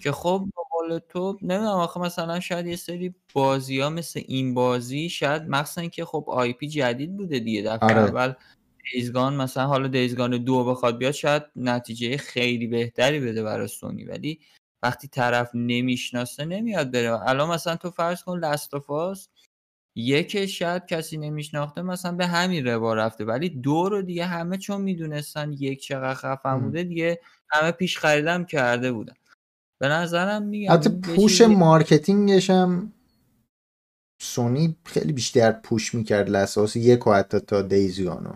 که 0.00 0.12
خب 0.12 0.48
قول 0.70 0.98
تو 1.08 1.38
نمی‌دونم 1.42 1.66
آخه 1.68 2.00
مثلا 2.00 2.40
شاید 2.40 2.66
یه 2.66 2.76
سری 2.76 3.14
بازی 3.34 3.80
ها 3.80 3.90
مثل 3.90 4.22
این 4.28 4.54
بازی 4.54 5.08
شاید 5.08 5.42
مخصوصا 5.42 5.86
که 5.86 6.04
خب 6.04 6.24
IP 6.28 6.68
جدید 6.68 7.16
بوده 7.16 7.38
دیگه 7.38 7.62
دفعه 7.62 7.88
آره. 7.90 7.98
اول 7.98 8.34
Days 8.92 9.14
Gone 9.14 9.36
مثلا 9.36 9.66
حالا 9.66 9.88
Days 9.88 10.16
Gone 10.16 10.44
دو 10.44 10.64
بخواد 10.64 10.98
بیاد 10.98 11.12
شاید 11.12 11.42
نتیجه 11.56 12.16
خیلی 12.16 12.66
بهتری 12.66 13.20
بده 13.20 13.42
برای 13.42 13.68
سونی. 13.68 14.04
ولی 14.04 14.40
وقتی 14.82 15.08
طرف 15.08 15.50
نمی‌شناسه 15.54 16.44
نمیاد 16.44 16.90
بره. 16.90 17.28
الان 17.28 17.50
مثلا 17.50 17.76
تو 17.76 17.90
فرض 17.90 18.22
کن 18.22 18.38
Last 18.38 18.83
of 18.83 19.05
Us 19.05 19.28
یک 19.96 20.46
شاید 20.46 20.86
کسی 20.86 21.16
نمیشناخته 21.16 21.82
مثلا 21.82 22.12
به 22.12 22.26
همین 22.26 22.66
روا 22.66 22.94
رفته. 22.94 23.24
ولی 23.24 23.48
دو 23.48 23.88
رو 23.88 24.02
دیگه 24.02 24.24
همه 24.24 24.58
چون 24.58 24.80
می‌دونستن 24.80 25.52
یک 25.52 25.82
چقدر 25.82 26.14
خفن 26.14 26.60
بوده 26.60 26.82
دیگه 26.82 27.20
همه 27.50 27.70
پیش 27.70 27.98
خریدم 27.98 28.44
کرده 28.44 28.92
بودن. 28.92 29.14
به 29.82 29.88
نظرم 29.88 30.42
میگم 30.42 30.72
حتی 30.72 30.90
پوش 30.90 31.40
مارکتینگش 31.40 32.50
هم 32.50 32.92
سونی 34.20 34.76
خیلی 34.84 35.12
بیشتر 35.12 35.52
push 35.52 35.94
می‌کرد 35.94 36.30
Last 36.30 36.53
of 36.53 36.64
Us 36.64 36.76
یک 36.76 37.06
و 37.06 37.12
حتی 37.12 37.40
تا 37.40 37.62
Days 37.62 37.93
Gone 37.93 38.24
و 38.24 38.32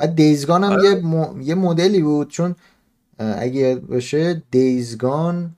و 0.00 0.06
Days 0.06 0.35
Gone 0.35 0.64
هم 0.64 0.72
آره. 0.72 0.84
یه, 0.84 1.02
یه 1.42 1.54
مدلی 1.54 2.02
بود 2.02 2.28
چون 2.28 2.54
اگه 3.18 3.74
باشه 3.74 4.42
Days 4.50 5.03
Gone 5.03 5.56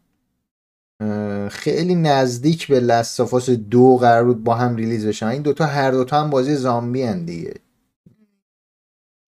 خیلی 1.50 1.94
نزدیک 1.94 2.68
به 2.68 2.80
Last 2.80 3.15
of 3.15 3.33
Us 3.33 3.50
دو 3.50 3.96
قرار 3.96 4.24
بود 4.24 4.44
با 4.44 4.54
هم 4.54 4.76
release 4.76 5.06
بشن 5.06 5.26
این 5.26 5.42
دوتا 5.42 5.66
هر 5.66 5.90
دوتا 5.90 6.20
هم 6.20 6.30
بازی 6.30 6.54
زامبی 6.54 7.02
هن 7.02 7.24
دیگه 7.24 7.54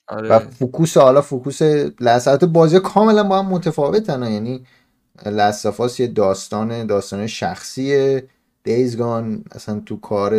آره. 0.07 0.29
و 0.29 0.39
focus 0.39 0.97
حالا 0.97 1.21
focus 1.21 1.61
Last 1.99 2.24
of 2.24 2.37
Us 2.37 2.49
بازی 2.49 2.79
کاملا 2.79 3.23
با 3.23 3.39
هم 3.39 3.45
متفاوتن 3.45 4.31
یعنی 4.31 4.65
Last 5.25 5.62
of 5.62 5.81
Us 5.81 5.99
یه 5.99 6.07
داستان 6.07 6.85
داستان 6.85 7.27
شخصیه. 7.27 8.27
Days 8.63 9.03
Gone 9.03 9.43
اصلا 9.51 9.79
تو 9.79 9.97
کار 9.99 10.33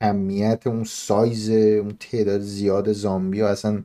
کمیت 0.00 0.66
اون 0.66 0.84
سایز 0.84 1.50
اون 1.50 1.96
تعداد 2.00 2.40
زیاد 2.40 2.92
زامبی 2.92 3.40
ها 3.40 3.48
اصلا 3.48 3.82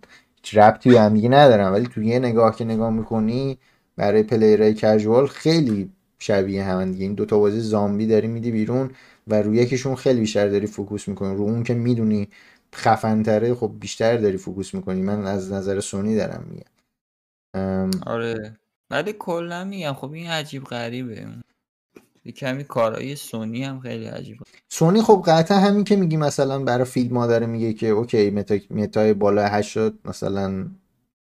ربطی 0.53 0.89
به 0.89 1.01
هم 1.01 1.17
ندارن. 1.33 1.71
ولی 1.71 1.87
تو 1.87 2.03
یه 2.03 2.19
نگاه 2.19 2.55
که 2.55 2.65
نگاه 2.65 2.89
می‌کنی 2.89 3.57
برای 3.97 4.23
player 4.23 4.73
های 4.73 4.87
casual 4.87 5.27
خیلی 5.27 5.91
شبیه 6.19 6.63
هم 6.63 6.91
دیگه. 6.91 7.03
این 7.05 7.13
دوتا 7.13 7.39
بازی 7.39 7.59
زامبی 7.59 8.07
داری 8.07 8.27
میدی 8.27 8.51
بیرون 8.51 8.91
و 9.27 9.41
روی 9.41 9.57
یکیشون 9.57 9.95
خیلی 9.95 10.19
بیشتر 10.19 10.47
داری 10.49 10.67
focus 10.67 11.07
می‌کنی. 11.07 11.35
رو 11.35 11.43
اون 11.43 11.63
که 11.63 11.73
می‌دونی 11.73 12.29
خفنتره 12.75 13.53
خب 13.55 13.71
بیشتر 13.79 14.17
داری 14.17 14.37
focus 14.37 14.73
می‌کنی. 14.73 15.01
من 15.01 15.25
از 15.25 15.51
نظر 15.51 15.79
سونی 15.79 16.15
دارم 16.15 16.45
میگم. 16.49 17.91
آره. 18.07 18.57
ولی 18.93 19.13
کلا 19.19 19.63
میگم 19.63 19.93
خب 19.93 20.11
این 20.11 20.27
عجیب 20.29 20.63
غریبه. 20.63 21.27
کمی 22.31 22.63
کارهای 22.63 23.15
سونی 23.15 23.63
هم 23.63 23.79
خیلی 23.79 24.05
عجیبه 24.05 24.39
سونی 24.69 25.01
خب 25.01 25.23
قطعا 25.27 25.57
همین 25.57 25.83
که 25.83 25.95
میگی 25.95 26.17
مثلا 26.17 26.59
برای 26.59 26.85
فیلم 26.85 27.17
ها 27.17 27.27
داره 27.27 27.45
میگه 27.45 27.73
که 27.73 27.87
اوکی 27.87 28.29
متا 28.29 28.55
متای 28.71 29.13
بالا 29.13 29.47
80 29.47 29.93
مثلا 30.05 30.67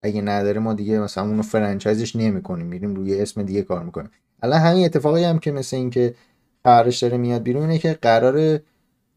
اگه 0.03 0.21
نداره 0.21 0.59
ما 0.59 0.73
دیگه 0.73 0.99
مثلا 0.99 1.23
اونو 1.23 1.41
فرانچایزش 1.41 2.15
نمی‌کنیم 2.15 2.65
میریم 2.65 2.95
روی 2.95 3.21
اسم 3.21 3.43
دیگه 3.43 3.61
کار 3.61 3.83
می‌کنیم. 3.83 4.09
الان 4.43 4.59
همین 4.59 4.85
اتفاقی 4.85 5.23
هم 5.23 5.39
که 5.39 5.51
مثل 5.51 5.77
اینکه 5.77 6.15
خبرش 6.63 7.03
داره 7.03 7.17
میاد 7.17 7.43
بیرون 7.43 7.61
اینه 7.61 7.77
که 7.77 7.93
قرار 8.01 8.59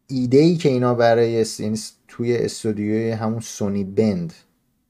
ایده 0.09 0.39
ای 0.39 0.57
که 0.57 0.69
اینا 0.69 0.95
برای 0.95 1.47
یعنی 1.59 1.79
توی 2.09 2.37
استودیوی 2.37 3.11
همون 3.11 3.41
سونی 3.41 3.85
بند 3.85 4.33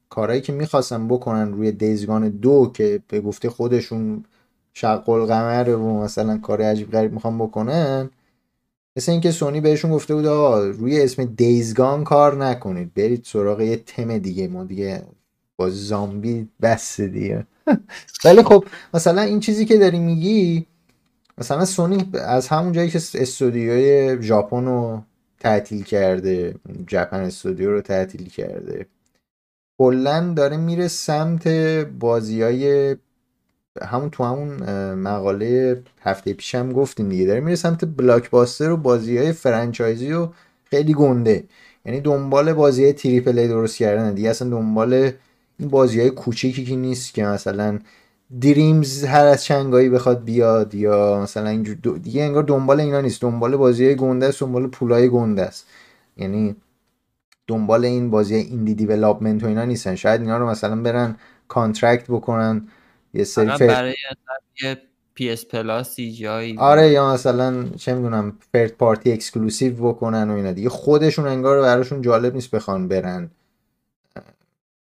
کارهایی 0.09 0.41
که 0.41 0.53
می‌خواستن 0.53 1.07
بکنن 1.07 1.53
روی 1.53 1.71
دیزگان 1.71 2.29
دو 2.29 2.71
که 2.73 3.01
به 3.07 3.21
گفته 3.21 3.49
خودشون 3.49 4.25
شق 4.73 5.09
القمر 5.09 5.69
و 5.69 6.01
مثلا 6.03 6.37
کار 6.37 6.61
عجیب 6.61 6.91
غریب 6.91 7.13
می‌خوان 7.13 7.37
بکنن 7.37 8.09
مثل 8.97 9.11
اینکه 9.11 9.31
سونی 9.31 9.61
بهشون 9.61 9.91
گفته 9.91 10.15
بود 10.15 10.25
آقا 10.25 10.63
روی 10.63 11.01
اسم 11.01 11.25
دیزگان 11.25 12.03
کار 12.03 12.45
نکنید 12.45 12.93
برید 12.93 13.23
سراغ 13.25 13.61
یه 13.61 13.77
تم 13.77 14.17
دیگه 14.17 14.47
ما 14.47 14.63
دیگه 14.63 15.03
با 15.55 15.69
زامبی 15.69 16.47
بس 16.61 17.01
دیگه. 17.01 17.45
ولی 18.25 18.43
خب 18.43 18.65
مثلا 18.93 19.21
این 19.21 19.39
چیزی 19.39 19.65
که 19.65 19.77
داری 19.77 19.99
میگی 19.99 20.65
مثلا 21.37 21.65
سونی 21.65 22.11
از 22.13 22.47
همون 22.47 22.71
جایی 22.71 22.89
که 22.89 22.97
استودیوی 22.97 24.17
ژاپن 24.23 24.65
رو 24.65 25.01
تعطیل 25.39 25.83
کرده 25.83 26.55
ژاپن 26.89 27.17
استودیو 27.19 27.71
رو 27.71 27.81
تعطیل 27.81 28.29
کرده 28.29 28.85
کلا 29.77 30.33
داره 30.35 30.57
میره 30.57 30.87
سمت 30.87 31.47
بازی 31.99 32.41
های 32.41 32.95
همون 33.81 34.09
تو 34.09 34.23
همون 34.23 34.63
مقاله 34.93 35.83
هفته 36.01 36.33
پیشم 36.33 36.73
گفتیم 36.73 37.09
دیگه. 37.09 37.25
داره 37.25 37.39
میره 37.39 37.55
سمت 37.55 37.85
بلاک 37.97 38.29
باستر 38.29 38.71
و 38.71 38.77
بازی 38.77 39.17
های 39.17 39.31
فرانچایزی 39.31 40.13
و 40.13 40.29
خیلی 40.63 40.93
گنده. 40.93 41.43
یعنی 41.85 42.01
دنبال 42.01 42.53
بازی 42.53 42.83
های 42.83 42.93
تریپل 42.93 43.39
ای 43.39 43.47
درست 43.47 43.77
کردن 43.77 44.13
دیگه 44.13 44.29
اصلا 44.29 44.49
دنبال 44.49 45.11
این 45.59 45.69
بازی 45.69 46.01
های 46.01 46.09
کوچیکی 46.09 46.65
که 46.65 46.75
نیست 46.75 47.13
که 47.13 47.25
مثلا 47.25 47.79
دریمز 48.41 49.03
هر 49.03 49.25
از 49.25 49.43
چنگایی 49.43 49.89
بخواد 49.89 50.23
بیاد 50.23 50.75
یا 50.75 51.19
مثلا 51.23 51.49
اینجور 51.49 51.75
دیگه 52.03 52.23
انگار 52.23 52.43
دنبال 52.43 52.79
اینا 52.79 53.01
نیست. 53.01 53.21
دنبال 53.21 53.57
بازی 53.57 53.85
های 53.85 53.95
گنده 53.95 54.25
است 54.25 54.39
دنبال 54.39 54.67
پولای 54.67 55.09
گنده 55.09 55.41
است. 55.41 55.65
یعنی 56.17 56.55
دنبال 57.47 57.85
این 57.85 58.09
بازی 58.09 58.35
indie 58.35 58.75
development 58.75 59.43
و 59.43 59.47
اینا 59.47 59.65
نیستن. 59.65 59.95
شاید 59.95 60.21
اینا 60.21 60.37
رو 60.37 60.49
مثلا 60.49 60.81
برن 60.81 61.15
contract 61.47 62.05
بکنن. 62.07 62.67
یه 63.13 63.23
سری 63.23 63.67
برای 63.67 63.95
PS 65.13 65.45
Plus 65.45 65.99
جایی 65.99 66.57
آره 66.57 66.89
یا 66.89 67.13
مثلا 67.13 67.69
چه 67.69 67.93
می‌دونم 67.93 68.37
third 68.53 68.71
party 68.71 69.11
exclusive 69.11 69.73
بکنن 69.73 70.29
و 70.29 70.33
اینا 70.33 70.51
دیگه. 70.51 70.69
خودشون 70.69 71.27
انگار 71.27 71.61
براشون 71.61 72.01
جالب 72.01 72.35
نیست 72.35 72.51
بخوان 72.51 72.87
برن. 72.87 73.31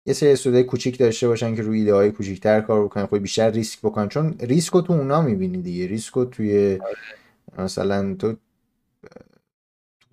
یه 0.07 0.14
سری 0.14 0.33
استودیوی 0.33 0.64
کوچیک 0.64 0.99
داشته 0.99 1.29
باشن 1.29 1.55
که 1.55 1.62
روی 1.62 1.79
ایده 1.79 1.95
های 1.95 2.11
کوچیک‌تر 2.11 2.61
کار 2.61 2.85
بکنن. 2.85 3.07
خب 3.07 3.19
بیشتر 3.19 3.51
ریسک 3.51 3.79
بکنن 3.79 4.09
چون 4.09 4.35
ریسکو 4.41 4.81
تو 4.81 4.93
اونا 4.93 5.23
می‌بینی 5.23 5.62
دیگه. 5.62 5.87
ریسکو 5.87 6.25
توی 6.25 6.79
مثلا 7.59 8.14
تو 8.14 8.35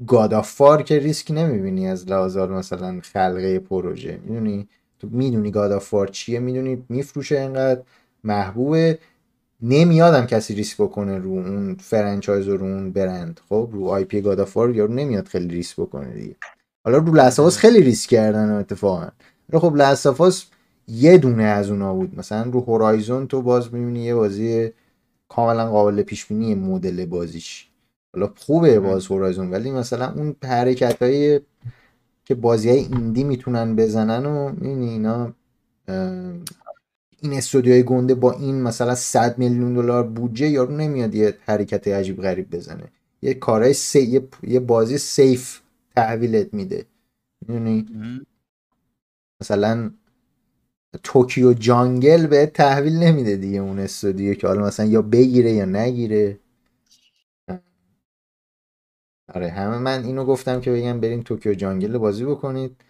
God 0.07 0.36
of 0.36 0.55
War 0.55 0.84
که 0.84 0.99
ریسک 0.99 1.32
نمی‌بینی 1.32 1.88
از 1.88 2.10
لحاظ 2.10 2.38
مثلا 2.38 2.99
خلقه 3.04 3.60
پروژه. 3.60 4.20
می‌دونی؟ 4.24 4.68
تو 4.99 5.08
می‌دونی 5.12 5.51
God 5.51 5.72
of 5.72 5.86
War 5.86 6.07
چیه 6.08 6.39
می‌دونی؟ 6.39 6.84
میفروشه 6.89 7.39
انقدر 7.39 7.82
محبوبه. 8.24 8.99
نمیادم 9.62 10.26
کسی 10.26 10.56
ریسک 10.56 10.78
بکنه 10.78 11.18
رو 11.18 11.30
اون 11.32 11.76
franchise 11.76 12.47
رو 12.47 12.66
اون 12.66 12.91
برند. 12.91 13.39
خب 13.49 13.70
رو 13.74 13.86
IP 13.88 14.22
God 14.22 14.42
of 14.42 14.55
War 14.55 14.76
یارو 14.76 14.93
نمیاد 14.93 15.28
خیلی 15.28 15.56
ریسک 15.56 15.76
بکنه 15.76 16.14
دیگه. 16.14 16.36
حالا 16.86 16.97
رو 16.97 17.16
Last 17.16 17.36
of 17.36 17.47
Us 17.47 17.57
خیلی 17.58 17.82
ریسک 17.82 18.10
کردن 18.10 18.51
اتفاقا. 18.51 19.08
خب 19.54 19.76
Last 19.76 20.11
of 20.11 20.28
Us 20.28 20.45
یه 20.88 21.18
دونه 21.18 21.43
از 21.43 21.70
اونا 21.70 21.93
بود. 21.93 22.20
مثلا 22.20 22.43
رو 22.51 22.62
Horizon 22.61 23.28
تو 23.28 23.41
باز 23.41 23.74
می‌بینی 23.74 24.04
یه 24.04 24.16
بازی 24.16 24.72
کاملا 25.30 25.70
قابل 25.70 26.01
پیش 26.01 26.26
بینی 26.26 26.56
مدل 26.56 27.06
بازیش. 27.06 27.68
حالا 28.14 28.34
خوبه 28.36 28.80
باز 28.80 29.05
هورایزون 29.05 29.51
ولی 29.51 29.72
مثلا 29.72 30.14
اون 30.14 30.36
حرکت 30.43 30.99
که 32.26 32.36
بازی 32.36 32.70
های 32.70 32.80
ایندی 32.80 33.24
می‌تونن 33.24 33.76
بزنن 33.76 34.26
و 34.26 34.51
این 34.61 34.82
اینا 34.82 35.34
این 37.22 37.34
استودیوهای 37.34 37.84
گنده 37.84 38.16
با 38.16 38.32
این 38.32 38.61
مثلا 38.61 38.95
100 38.95 39.38
میلیون 39.38 39.74
دلار 39.74 40.03
بودجه 40.03 40.47
یارو 40.49 40.78
نمیاد 40.78 41.16
یه 41.16 41.38
حرکت 41.45 41.88
عجیب 41.88 42.22
غریب 42.22 42.55
بزنه. 42.55 42.84
یه 43.22 43.34
کارهای 43.34 43.74
سی... 43.74 44.22
یه... 44.43 44.59
بازی 44.59 44.97
سیف 44.97 45.59
تحویلت 45.95 46.53
میده. 46.53 46.86
می‌دونی؟ 47.41 47.86
مثلا 49.41 49.91
Tokyo 51.03 51.53
Jungle 51.53 52.28
به 52.28 52.45
تحویل 52.45 52.93
نمیده 52.93 53.36
دیگه 53.36 53.59
اون 53.59 53.80
استودیو 53.80 54.34
که 54.34 54.47
حالا 54.47 54.66
مثلا 54.66 54.86
یا 54.86 55.01
بگیره 55.01 55.51
یا 55.51 55.66
نگیره. 55.66 56.39
آره 59.34 59.49
همه 59.49 59.77
من 59.77 60.03
اینو 60.03 60.25
گفتم 60.25 60.61
که 60.61 60.71
بگم 60.71 60.99
بریم 60.99 61.21
Tokyo 61.22 61.53
Jungle 61.53 61.97
بازی 61.97 62.25
بکنید. 62.25 62.81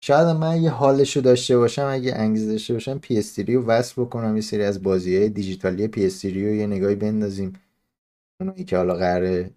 شاید 0.00 0.26
من 0.26 0.46
اگه 0.46 0.70
حالشو 0.70 1.20
داشته 1.20 1.58
باشم 1.58 1.86
اگه 1.90 2.14
انگیزه 2.14 2.52
داشته 2.52 2.72
باشم 2.72 2.98
PS 2.98 3.38
رو 3.38 3.66
وصل 3.66 4.02
بکنم 4.02 4.36
یه 4.36 4.42
سری 4.42 4.64
از 4.64 4.82
بازی 4.82 5.16
های 5.16 5.28
دیجیتالی 5.28 5.88
PS 5.88 6.24
رو 6.24 6.30
یه 6.30 6.66
نگاهی 6.66 6.94
بندازیم. 6.94 7.52
اونایی 8.40 8.64
که 8.64 8.76
حالا 8.76 8.94
قراره 8.94 9.50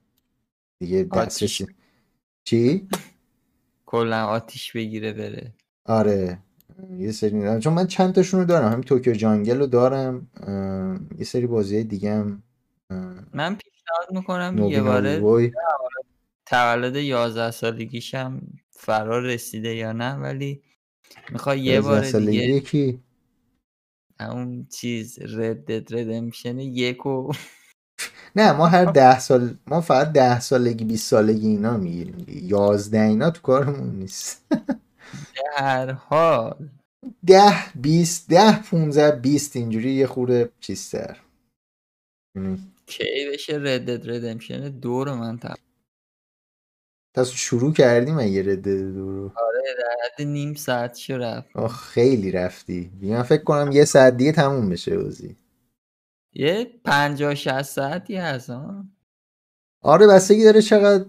دیگه 0.79 1.03
دستش 1.03 1.63
چی؟ 2.43 2.87
کلا 3.85 4.25
آتیش 4.25 4.71
بگیره 4.71 5.13
بره. 5.13 5.53
آره. 5.85 6.39
یه 6.97 7.11
سری 7.11 7.59
چون 7.59 7.73
من 7.73 7.87
چند 7.87 8.15
تاشون 8.15 8.39
رو 8.39 8.45
دارم. 8.45 8.71
همین 8.71 8.83
توکیو 8.83 9.13
جانگل 9.13 9.59
رو 9.59 9.67
دارم. 9.67 10.27
یه 11.17 11.25
سری 11.25 11.47
بازی 11.47 11.83
دیگه 11.83 12.13
هم 12.13 12.43
من 13.33 13.55
پیشنهاد 13.55 14.11
می‌کنم 14.11 14.57
یه 14.57 14.81
باره 14.81 15.19
تولد 16.45 16.95
11 16.95 17.51
سالگیشم 17.51 18.41
فرار 18.69 19.21
رسیده 19.21 19.75
یا 19.75 19.91
نه 19.91 20.15
ولی 20.15 20.61
می‌خوای 21.31 21.59
یه 21.59 21.81
بار 21.81 22.11
دیگه 22.11 22.59
کی 22.59 22.99
اون 24.19 24.67
چیز 24.71 25.19
ردد 25.19 25.95
ردمشن 25.95 26.59
یکو 26.59 27.31
نه 28.35 28.51
ما 28.51 28.67
هر 28.67 28.85
ده 28.85 29.19
سال 29.19 29.57
ما 29.67 29.81
فقط 29.81 30.11
ده 30.11 30.39
سالگی 30.39 30.85
20 30.85 31.09
سالگی 31.09 31.47
اینا 31.47 31.77
می‌گیریم 31.77 32.25
یازده 32.27 33.01
اینا 33.01 33.29
تو 33.31 33.41
کارمون 33.41 33.89
نیست. 33.89 34.45
در 35.57 35.91
حال. 35.91 36.69
ده 37.25 37.75
بیست 37.75 38.29
ده 38.29 38.61
پونزه 38.61 39.11
بیست 39.11 39.55
اینجوری 39.55 39.93
یه 39.93 40.07
خورده 40.07 40.49
چیزتر. 40.59 41.17
کی 42.85 43.29
بشه 43.33 43.53
ردد 43.55 44.09
ردمشن 44.09 44.69
دو 44.69 45.03
رو 45.03 45.15
من 45.15 45.37
تا 45.37 45.55
تا 47.15 47.23
شروع 47.23 47.73
کردیم 47.73 48.19
اگه 48.19 48.41
دو 48.41 49.01
رو. 49.01 49.31
آره 49.35 49.63
در 49.77 49.95
حد 50.05 50.27
نیم 50.27 50.53
ساعت 50.53 50.97
شو 50.97 51.17
رفت. 51.17 51.67
خیلی 51.67 52.31
رفتی. 52.31 52.91
من 53.01 53.23
فکر 53.23 53.43
کنم 53.43 53.71
یه 53.71 53.85
ساعت 53.85 54.17
دیگه 54.17 54.31
تموم 54.31 54.69
بشه 54.69 54.97
بازی. 54.97 55.35
یه 56.33 56.67
پنجاه 56.85 57.35
شست 57.35 57.75
ساعتی 57.75 58.15
هست 58.15 58.51
آره 59.81 60.07
بستگی 60.07 60.43
داره 60.43 60.61
چقدر 60.61 61.05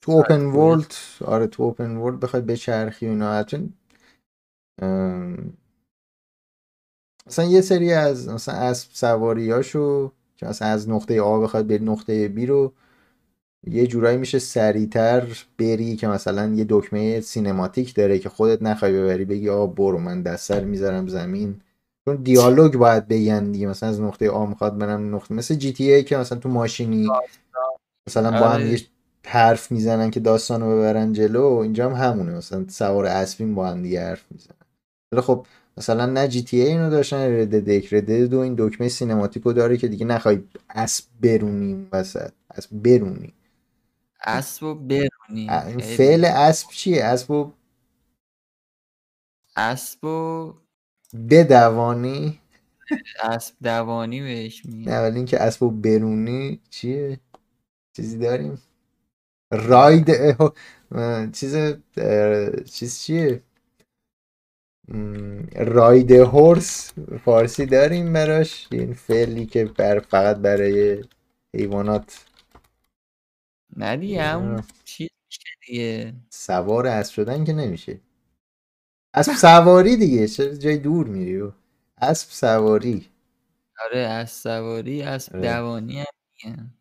تو 0.00 0.12
open 0.12 0.44
world 0.44 0.94
آره 1.24 1.46
تو 1.46 1.62
open 1.62 1.96
world 1.96 2.20
بخوای 2.20 2.42
بچرخی 2.42 3.06
اینا. 3.06 3.32
حتی 3.32 3.72
مثلا 7.26 7.44
یه 7.44 7.60
سری 7.60 7.92
از 7.92 8.28
مثلا 8.28 8.54
اسب 8.54 8.88
سواریاشو 8.92 10.12
که 10.36 10.46
مثلا 10.46 10.68
از 10.68 10.88
نقطه 10.88 11.20
A 11.20 11.40
بخواد 11.40 11.64
به 11.66 11.78
نقطه 11.78 12.28
B 12.28 12.46
رو 12.46 12.72
یه 13.66 13.86
جورایی 13.86 14.18
میشه 14.18 14.38
سریعتر 14.38 15.44
بری 15.58 15.96
که 15.96 16.08
مثلا 16.08 16.54
یه 16.54 16.66
دکمه 16.68 17.20
cinematic 17.20 17.94
داره 17.94 18.18
که 18.18 18.28
خودت 18.28 18.62
نخوای 18.62 18.92
ببری 18.92 19.24
بگی 19.24 19.48
آقا 19.48 19.66
برو 19.66 19.98
من 19.98 20.22
دسته 20.22 20.50
رو 20.50 20.64
می‌ذارم 20.64 21.08
زمین. 21.08 21.60
چون 22.04 22.16
دیالوگ 22.16 22.76
باید 22.76 23.08
بگن 23.08 23.52
دیگه 23.52 23.66
مثلا 23.66 23.88
از 23.88 24.00
نقطه 24.00 24.30
A 24.30 24.46
می‌خواد 24.46 24.78
برم 24.78 25.14
نقطه 25.14 25.34
مثل 25.34 25.54
GTA 25.54 26.04
که 26.04 26.16
مثلا 26.16 26.38
تو 26.38 26.48
ماشینی 26.48 27.08
مثلا 28.08 28.30
با 28.30 28.48
هم 28.48 28.60
آره. 28.60 28.70
یه 28.70 28.80
حرف 29.26 29.72
می‌زنن 29.72 30.10
که 30.10 30.20
داستان 30.20 30.60
رو 30.60 30.78
ببرن 30.78 31.12
جلو 31.12 31.44
اینجا 31.44 31.90
هم 31.90 32.06
همونه 32.08 32.32
مثلا 32.32 32.64
سوار 32.68 33.06
اسبین 33.06 33.54
با 33.54 33.68
هم 33.68 33.82
دیگه 33.82 34.00
حرف 34.00 34.24
می‌زنن. 34.30 34.56
ولی 35.12 35.20
خب 35.20 35.46
مثلا 35.76 36.06
نه 36.06 36.28
جی 36.28 36.42
تی 36.42 36.60
ای 36.60 36.68
اینو 36.68 36.90
داشتن 36.90 37.40
رد 37.40 37.64
دک 37.64 37.94
رد 37.94 38.10
دو 38.10 38.38
این 38.38 38.54
دکمه 38.58 38.88
سینماتیکو 38.88 39.52
داره 39.52 39.76
که 39.76 39.88
دیگه 39.88 40.06
نخوای 40.06 40.42
اسب 40.70 41.04
برونیم 41.22 41.88
وسط 41.92 42.32
اسب 42.54 42.70
برونی. 42.72 43.32
اسب 44.24 44.74
برونی. 44.74 45.48
فعل 45.96 46.24
اسب 46.24 46.70
چیه؟ 46.70 47.04
اسب 47.04 47.30
و 47.30 47.52
اسب 49.56 50.04
و 50.04 50.54
بدوانی؟ 51.30 52.40
اسب 53.22 53.54
دوانی 53.62 54.20
بهش 54.20 54.66
میگه 54.66 54.90
نه 54.90 55.00
ولی 55.00 55.16
اینکه 55.16 55.42
اسب 55.42 55.62
و 55.62 55.70
برونی 55.70 56.60
چیه؟ 56.70 57.20
چیزی 57.96 58.18
داریم؟ 58.18 58.62
راید 59.52 60.06
چیز 61.32 61.56
چیز 62.72 63.00
چیه؟ 63.00 63.42
راید 65.54 66.10
هورس 66.10 66.92
فارسی 67.24 67.66
داریم 67.66 68.12
براش. 68.12 68.68
این 68.70 68.94
فعلی 68.94 69.46
که 69.46 69.64
بر 69.64 69.98
فقط 69.98 70.36
برای 70.36 71.04
حیوانات 71.56 72.24
نه 73.76 73.96
دیگه 73.96 74.22
هم 74.22 74.62
چیز 74.84 75.08
دیگه. 75.66 76.14
سوار 76.30 76.86
اسب 76.86 77.12
شدن 77.12 77.44
که 77.44 77.52
نمیشه. 77.52 78.00
اسب 79.14 79.32
سواری 79.32 79.96
دیگه 79.96 80.28
چه 80.28 80.58
جای 80.58 80.78
دور 80.78 81.06
میری 81.06 81.52
اسب 81.98 82.30
سواری. 82.30 83.08
آره 83.84 83.98
اسب 83.98 84.42
سواری 84.42 85.02
اسب 85.02 85.32
آره. 85.36 85.42
دوانی 85.42 85.98
هم 86.00 86.74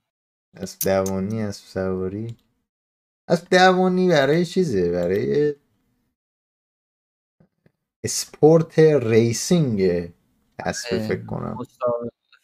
اسب 0.53 0.79
دوانی 0.79 1.41
اسب 1.41 1.65
سواری. 1.65 2.37
اسب 3.27 3.47
دوانی 3.51 4.09
برای 4.09 4.45
چیزه؟ 4.45 4.91
برای 4.91 5.55
sport 8.03 8.79
racing. 8.79 9.81
اسب 10.59 10.97
فکر 11.07 11.25
کنم. 11.25 11.57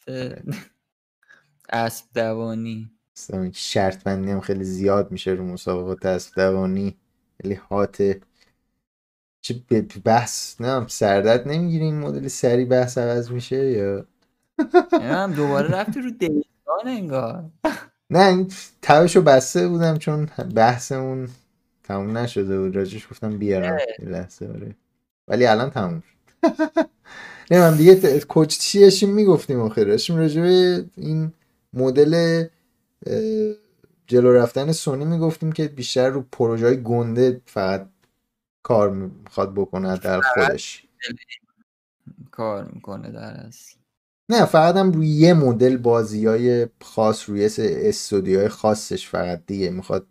آره. 0.08 0.44
اسب 1.70 2.06
دوانی. 2.14 2.97
شرط 3.54 4.04
بندی 4.04 4.32
هم 4.32 4.42
خیلی 4.42 4.64
زیاد 4.64 5.12
میشه 5.12 5.32
رو 5.32 5.46
مسابقات 5.46 6.06
اسب 6.06 6.36
دوانی 6.36 6.98
خیلی 7.42 7.54
هاته 7.54 8.22
چه 9.42 9.62
بحث 10.06 10.62
نه 10.62 10.88
سردت 10.88 11.48
نمی‌گیری 11.48 11.86
این 11.86 12.00
مدل 12.00 12.28
سری 12.28 12.66
بحث 12.66 12.98
عوض 12.98 13.32
میشه 13.32 13.72
یا؟ 13.72 14.06
هم 14.92 15.34
دوباره 15.34 15.68
رفتی 15.68 16.02
رو 16.02 16.12
دیستان 16.12 16.88
انگار. 16.88 17.46
نه 18.10 18.20
این 18.28 18.52
تبشو 18.82 19.22
بسته 19.22 19.68
بودم 19.68 19.98
چون 19.98 20.30
بحثمون 20.56 21.30
تموم 21.84 22.18
نشده 22.18 22.60
بود. 22.60 22.76
راجش 22.76 23.08
گفتم 23.12 23.38
بیارم 23.38 23.78
لحظه 24.00 24.48
آره. 24.48 24.76
ولی 25.28 25.46
الان 25.46 25.70
تموم 25.70 26.02
شد. 26.02 26.18
نه 27.52 27.60
من 27.60 27.78
دیگه 27.78 28.20
کوچ 28.20 28.76
می‌گفتیم 29.06 29.60
آخر 29.60 29.84
داشتیم 29.84 30.16
راجع 30.16 30.42
این 30.96 31.34
مدل 31.74 32.44
جلو 34.08 34.34
رفتن 34.34 34.72
سونی 34.72 35.06
می‌گفتیم 35.06 35.52
که 35.52 35.68
بیشتر 35.68 36.10
رو 36.10 36.22
پروژه 36.22 36.66
های 36.66 36.84
گنده 36.84 37.42
فقط 37.46 37.90
کار 38.64 38.90
می‌خواد 38.90 39.54
بکنه 39.54 39.98
در 39.98 40.22
خودش. 40.22 40.88
کار 42.32 42.72
می‌کنه 42.72 43.12
در 43.12 43.34
اصل. 43.34 43.78
نه 44.30 44.46
فقط 44.46 44.76
هم 44.76 44.92
روی 44.92 45.08
یه 45.08 45.34
مدل 45.34 45.78
بازی 45.78 46.26
های 46.26 46.68
خاص 46.82 47.30
روی 47.30 47.50
استودیوهای 47.60 48.48
خاصش 48.48 49.08
فقط 49.08 49.46
دیگه 49.46 49.70
می‌خواد 49.70 50.08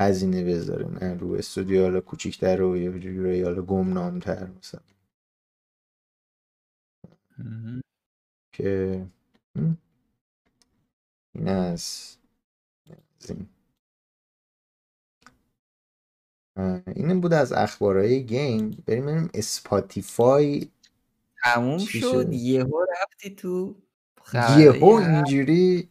هزینه 0.00 0.44
بذاره 0.44 0.86
نه 0.86 1.14
روی 1.14 1.38
استودیو 1.38 1.82
حالا 1.82 2.00
کوچیکتر 2.00 2.62
و 2.62 2.76
یه 2.76 2.98
جوری 2.98 3.42
حالا 3.42 3.62
گمنامتر 3.62 4.48
مثلا. 4.58 4.80
که 8.52 9.06
از 11.46 12.16
این 16.94 17.20
بود 17.20 17.32
از 17.32 17.52
اخبارهای 17.52 18.24
game 18.24 18.84
بریم 18.86 19.06
بریم 19.06 19.30
اسپاتیفای 19.34 20.68
تموم 21.44 21.78
شد. 21.78 22.32
یهو 22.32 22.86
رفتی 23.02 23.34
تو 23.34 23.74
یهو 24.58 24.86
اینجوری 24.86 25.88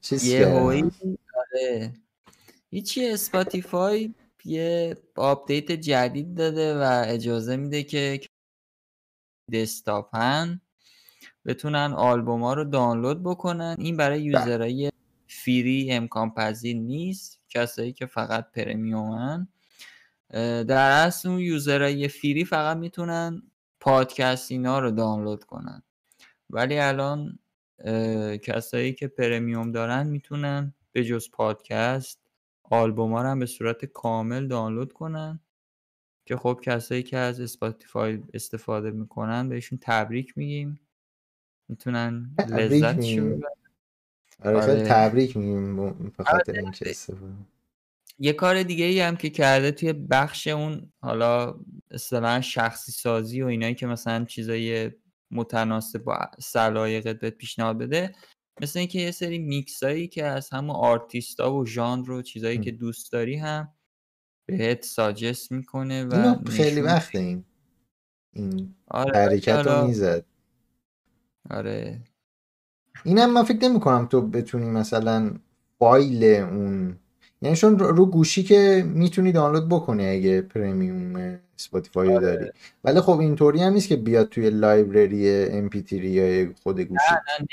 چیز 0.00 0.24
یهو 0.24 0.90
آره. 1.36 1.92
هیچی 2.70 3.06
اسپاتیفای 3.06 4.14
یه 4.44 4.96
آپدیت 5.16 5.72
جدید 5.72 6.34
داده 6.34 6.78
و 6.78 7.04
اجازه 7.06 7.56
میده 7.56 7.82
که 7.82 8.20
دسکتاپن 9.52 10.60
بتونن 11.46 11.92
آلبوما 11.96 12.54
رو 12.54 12.64
دانلود 12.64 13.22
بکنن. 13.22 13.76
این 13.78 13.96
برای 13.96 14.18
بله. 14.18 14.40
user 14.40 14.90
های 15.26 15.47
free 15.47 15.88
امکان 15.90 16.30
پذیر 16.30 16.76
نیست. 16.76 17.40
کسایی 17.48 17.92
که 17.92 18.06
فقط 18.06 18.52
premium 18.52 19.36
ن 19.36 19.48
در 20.64 21.06
اصل 21.06 21.28
اون 21.28 21.38
user 21.38 22.08
های 22.08 22.20
free 22.20 22.44
فقط 22.44 22.76
می‌تونن 22.76 23.42
پادکست 23.80 24.52
اینا 24.52 24.78
رو 24.78 24.90
دانلود 24.90 25.44
کنن. 25.44 25.82
ولی 26.50 26.78
الان 26.78 27.38
کسایی 28.42 28.92
که 28.92 29.08
premium 29.08 29.72
دارن 29.72 30.06
می‌تونن 30.06 30.74
به 30.92 31.04
جز 31.04 31.30
پادکست 31.30 32.20
آلبوم 32.62 33.14
هم 33.14 33.38
به 33.38 33.46
صورت 33.46 33.84
کامل 33.84 34.46
دانلود 34.46 34.92
کنن. 34.92 35.40
که 36.26 36.36
خب 36.36 36.60
کسایی 36.62 37.02
که 37.02 37.18
از 37.18 37.40
اسپاتیفای 37.40 38.22
استفاده 38.34 38.90
می‌کنن 38.90 39.48
بهشون 39.48 39.78
تبریک 39.82 40.38
میگیم. 40.38 40.80
می‌تونن 41.68 42.34
لذت 42.48 42.98
آره 44.44 44.60
خیلی 44.60 44.80
آره. 44.80 44.88
تبریک 44.88 45.36
میگیم 45.36 45.76
به 46.10 46.24
خاطر 46.24 46.60
آره. 46.60 46.72
استفاده. 46.86 47.32
یه 48.18 48.32
کار 48.32 48.62
دیگه 48.62 48.84
ای 48.84 49.00
هم 49.00 49.16
که 49.16 49.30
کرده 49.30 49.70
توی 49.70 49.92
بخش 49.92 50.46
اون 50.46 50.92
حالا 51.02 51.60
اصطلاحا 51.90 52.40
شخصی 52.40 52.92
سازی 52.92 53.42
و 53.42 53.46
اینایی 53.46 53.74
که 53.74 53.86
مثلا 53.86 54.24
چیزای 54.24 54.90
متناسب 55.30 56.04
با 56.04 56.30
سلایقت 56.38 57.20
بهت 57.20 57.34
پیشنهاد 57.34 57.78
بده 57.78 58.14
مثل 58.60 58.78
اینکه 58.78 58.98
یه 58.98 59.10
سری 59.10 59.38
میکسایی 59.38 60.08
که 60.08 60.24
از 60.24 60.50
همون 60.50 60.76
آرتیستا 60.76 61.54
و 61.54 61.66
ژانر 61.66 62.10
و 62.10 62.22
چیزایی 62.22 62.58
که 62.58 62.70
دوست 62.70 63.12
داری 63.12 63.36
هم 63.36 63.74
بهت 64.46 64.84
suggest 64.84 65.52
می‌کنه 65.52 66.04
و 66.04 66.44
خیلی 66.44 66.80
وقت 66.80 67.14
این. 67.14 67.44
این 68.32 68.74
آره 68.88 69.20
حرکت 69.20 69.66
رو 69.66 69.86
می‌زد. 69.86 70.26
آره. 71.50 71.98
اینم 73.04 73.32
من 73.32 73.42
فکر 73.42 73.68
نمی 73.68 73.80
کنم 73.80 74.06
تو 74.06 74.20
بتونی 74.20 74.66
مثلا 74.66 75.30
فایل 75.78 76.24
اون 76.24 76.96
یعنی 77.42 77.56
چون 77.56 77.78
رو 77.78 78.06
گوشی 78.06 78.42
که 78.42 78.84
می‌تونی 78.86 79.32
دانلود 79.32 79.68
بکنی 79.68 80.08
اگه 80.08 80.40
premium 80.40 81.38
اسپاتیفای 81.58 82.08
رو 82.08 82.20
داری. 82.20 82.36
آره. 82.36 82.52
ولی 82.84 83.00
خب 83.00 83.18
اینطوری 83.18 83.62
هم 83.62 83.72
نیست 83.72 83.88
که 83.88 83.96
بیاد 83.96 84.28
توی 84.28 84.50
library 84.50 85.46
MP 85.46 85.96
یا 85.96 86.52
خود 86.62 86.80
گوشی. 86.80 87.12
نه 87.12 87.20
نه. 87.40 87.46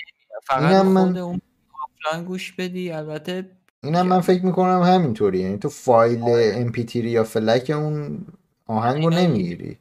فقط 0.44 0.76
خود 0.76 0.88
من... 0.88 1.18
اون 1.18 1.42
آفلاین 1.84 2.26
گوش 2.26 2.54
بدی. 2.54 2.92
البته 2.92 3.46
اینم 3.84 4.08
من 4.08 4.20
فکر 4.20 4.46
می‌کنم 4.46 4.82
همینطوری 4.82 5.40
یعنی 5.40 5.58
تو 5.58 5.70
فایل 5.70 6.24
MP 6.26 7.00
یا 7.00 7.24
FLAC 7.24 7.70
اون 7.70 8.26
آهنگ 8.66 9.04
رو 9.04 9.10
نمی‌گیری. 9.10 9.78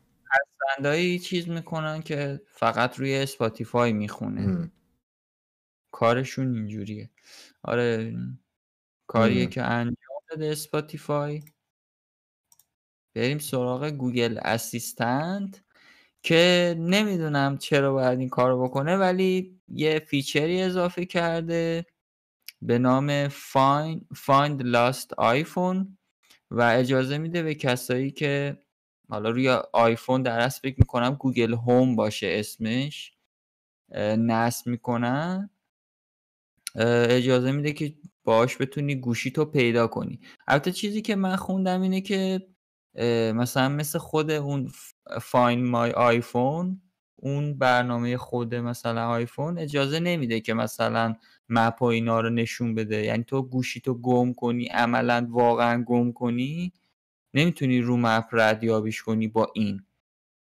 هایی 0.84 1.18
چیز 1.18 1.48
می‌کنن 1.48 2.02
که 2.02 2.40
فقط 2.46 2.98
روی 2.98 3.16
اسپاتیفای 3.16 3.92
می‌خونه. 3.92 4.70
کارشون 5.90 6.54
اینجوریه. 6.54 7.10
آره 7.62 8.16
کاریه 9.06 9.46
که 9.46 9.62
انجام 9.62 10.20
داده 10.30 10.46
اسپاتیفای. 10.46 11.42
بریم 13.14 13.38
سراغ 13.38 13.84
Google 13.84 14.38
Assistant 14.42 15.64
که 16.22 16.74
نمی‌دونم 16.78 17.58
چرا 17.58 17.92
باید 17.92 18.18
این 18.18 18.28
کارو 18.28 18.64
بکنه 18.64 18.96
ولی 18.96 19.60
یه 19.68 19.98
feature 19.98 20.54
ی 20.54 20.62
اضافه 20.62 21.04
کرده 21.06 21.86
به 22.62 22.78
نام 22.78 23.28
find, 23.28 24.00
find 24.14 24.62
lost 24.62 25.06
iPhone 25.18 25.86
و 26.50 26.62
اجازه 26.62 27.18
میده 27.18 27.42
به 27.42 27.54
کسایی 27.54 28.10
که 28.10 28.58
حالا 29.08 29.30
روی 29.30 29.48
آیفون 29.72 30.22
در 30.22 30.40
اصل 30.40 30.60
فکر 30.60 30.76
می‌کنم 30.78 31.14
Google 31.14 31.54
Home 31.54 31.96
باشه 31.96 32.26
اسمش. 32.30 33.12
نصب 34.18 34.66
می‌کنن. 34.66 35.50
اجازه 37.08 37.52
میده 37.52 37.72
که 37.72 37.94
باش 38.24 38.56
بتونی 38.60 38.94
گوشی 38.94 39.30
تو 39.30 39.44
پیدا 39.44 39.86
کنی. 39.86 40.20
البته 40.48 40.72
چیزی 40.72 41.02
که 41.02 41.16
من 41.16 41.36
خوندم 41.36 41.80
اینه 41.80 42.00
که 42.00 42.46
مثلا 43.34 43.68
مثل 43.68 43.98
خود 43.98 44.30
اون 44.30 44.72
Find 45.22 45.68
My 45.68 45.90
iPhone 45.90 46.82
اون 47.16 47.58
برنامه 47.58 48.16
خود 48.16 48.54
مثلا 48.54 49.08
آیفون 49.08 49.58
اجازه 49.58 50.00
نمیده 50.00 50.40
که 50.40 50.54
مثلا 50.54 51.16
map 51.48 51.82
و 51.82 51.84
اینا 51.84 52.20
رو 52.20 52.30
نشون 52.30 52.74
بده. 52.74 53.04
یعنی 53.04 53.24
تو 53.24 53.42
گوشی 53.42 53.80
تو 53.80 53.94
گم 53.94 54.32
کنی 54.32 54.66
عملا 54.66 55.26
واقعا 55.30 55.82
گم 55.82 56.12
کنی. 56.12 56.72
نمی‌تونی 57.34 57.80
رو 57.80 57.96
map 57.96 58.24
ردیابیش 58.32 59.02
کنی 59.02 59.28
با 59.28 59.52
این 59.54 59.84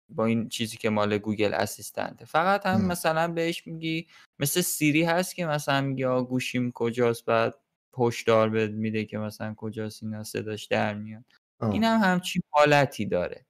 با 0.09 0.25
این 0.25 0.49
چیزی 0.49 0.77
که 0.77 0.89
مال 0.89 1.17
Google 1.17 1.53
Assistant 1.53 2.12
ه. 2.12 2.25
فقط 2.25 2.65
هم 2.65 2.85
مثلا 2.85 3.27
بهش 3.27 3.67
میگی 3.67 4.07
مثل 4.39 4.61
Siri 4.61 5.03
هست 5.03 5.35
که 5.35 5.45
مثلا 5.45 5.81
میگی 5.81 6.05
آ 6.05 6.23
گوشیم 6.23 6.71
کجاست؟ 6.71 7.25
بعد 7.25 7.55
هشدار 7.99 8.49
بد 8.49 8.71
میده 8.71 9.05
که 9.05 9.17
مثلا 9.17 9.53
کجاست؟ 9.57 10.03
اینا 10.03 10.23
صداش 10.23 10.65
در 10.65 10.93
میاد. 10.93 11.23
این 11.61 11.83
هم 11.83 11.99
همچین 12.03 12.41
حالتی 12.51 13.05
داره. 13.05 13.45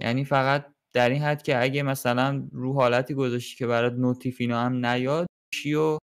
یعنی 0.00 0.24
فقط 0.24 0.66
در 0.92 1.10
این 1.10 1.22
حد 1.22 1.42
که 1.42 1.62
اگه 1.62 1.82
مثلا 1.82 2.48
رو 2.52 2.72
حالتی 2.72 3.14
گذاشتی 3.14 3.56
که 3.56 3.66
برات 3.66 3.92
notif 3.92 4.36
اینا 4.40 4.60
هم 4.60 4.86
نیاد 4.86 5.26
و 5.66 5.98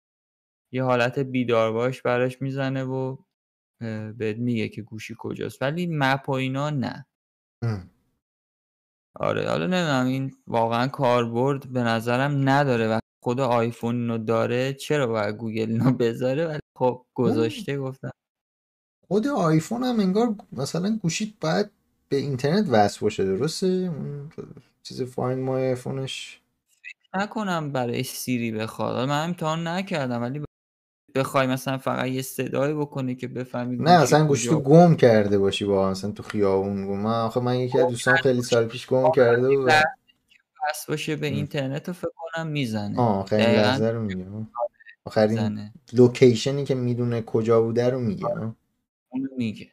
یه 0.71 0.83
حالت 0.83 1.19
بیدار 1.19 1.71
باش 1.71 2.01
براش 2.01 2.41
می‌زنه 2.41 2.83
و 2.83 3.17
بهت 4.17 4.37
میگه 4.37 4.69
که 4.69 4.81
گوشی 4.81 5.15
کجاست 5.19 5.61
ولی 5.61 5.87
مپ 5.91 6.29
و 6.29 6.31
اینا 6.31 6.69
نه. 6.69 7.05
آره 9.15 9.49
حالا 9.49 9.67
نمی‌دونم 9.67 10.05
این 10.05 10.35
واقعا 10.47 10.87
کاربرد 10.87 11.73
به 11.73 11.83
نظرم 11.83 12.49
نداره 12.49 12.87
و 12.87 12.99
خود 13.23 13.39
آیفون 13.39 13.95
اینو 13.95 14.17
داره 14.17 14.73
چرا 14.73 15.07
باید 15.07 15.35
گوگل 15.35 15.69
اینو 15.71 15.91
بذاره؟ 15.91 16.47
ولی 16.47 16.59
خب 16.77 17.05
گذاشته 17.13 17.77
گفتم. 17.77 18.11
خود 19.07 19.27
آیفون 19.27 19.83
هم 19.83 19.99
انگار 19.99 20.35
مثلا 20.51 20.97
گوشیت 21.01 21.29
باید 21.41 21.71
به 22.09 22.17
اینترنت 22.17 22.69
وصل 22.69 22.99
باشه 23.01 23.25
درسته؟ 23.25 23.91
چیز 24.83 25.01
فاین 25.01 25.39
مای 25.39 25.67
آیفونش. 25.69 26.41
نکنم 27.13 27.71
برای 27.71 28.03
سیری 28.03 28.51
بخواد. 28.51 29.09
من 29.09 29.23
امتحان 29.23 29.67
نکردم 29.67 30.21
ولی 30.21 30.46
بخوای 31.17 31.47
مثلا 31.47 31.77
فقط 31.77 32.07
یه 32.07 32.21
صدایی 32.21 32.73
بکنه 32.73 33.15
که 33.15 33.27
بفهمی 33.27 33.77
نه 33.77 34.01
مثلا 34.01 34.27
گوشی 34.27 34.49
تو 34.49 34.59
گم 34.59 34.95
کرده 34.95 35.37
باشی 35.37 35.65
با 35.65 35.89
مثلا 35.89 36.11
تو 36.11 36.23
خیابون 36.23 36.77
من 36.77 37.21
آخه 37.21 37.39
من 37.39 37.55
یکی 37.55 37.79
از 37.79 37.87
دوستان 37.87 38.17
خیلی 38.17 38.41
سال 38.41 38.65
پیش 38.65 38.87
گم 38.87 39.11
کرده 39.11 39.47
و 39.47 39.81
بس 40.69 40.85
باشه 40.87 41.15
به 41.15 41.27
اینترنت 41.27 41.87
رو 41.87 41.93
فکر 41.93 42.11
کنم 42.15 42.47
می‌زنه. 42.47 42.99
آه 42.99 43.25
خیلی 43.25 43.43
لحظه 43.43 43.91
رو 43.91 44.01
میگه. 44.01 44.27
آخرین 45.05 45.71
لوکیشنی 45.93 46.63
که 46.63 46.75
می‌دونه 46.75 47.21
کجا 47.21 47.61
بوده 47.61 47.89
رو 47.89 47.99
میگه. 47.99 48.25
اونو 49.09 49.29
میگه. 49.37 49.67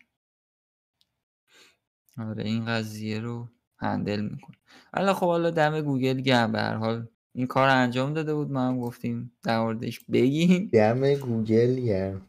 آره 2.19 2.45
این 2.45 2.67
قضیه 2.67 3.21
رو 3.21 3.49
handle 3.79 4.21
می‌کنه. 4.21 4.57
حالا 4.97 5.15
خب 5.15 5.27
حالا 5.27 5.51
دم 5.51 5.81
گوگل 5.81 6.21
گرم 6.21 6.53
به 6.53 6.61
هر 6.61 6.75
حال 6.75 7.07
این 7.35 7.47
کار 7.47 7.69
انجام 7.69 8.15
داده 8.15 8.35
بود 8.35 8.51
ما 8.51 8.69
هم 8.69 8.81
گفتیم 8.81 9.33
در 9.43 9.61
موردش 9.61 10.01
بگیم 10.13 10.71
دم 10.73 11.15
گوگل 11.15 11.75
گرم 11.75 12.23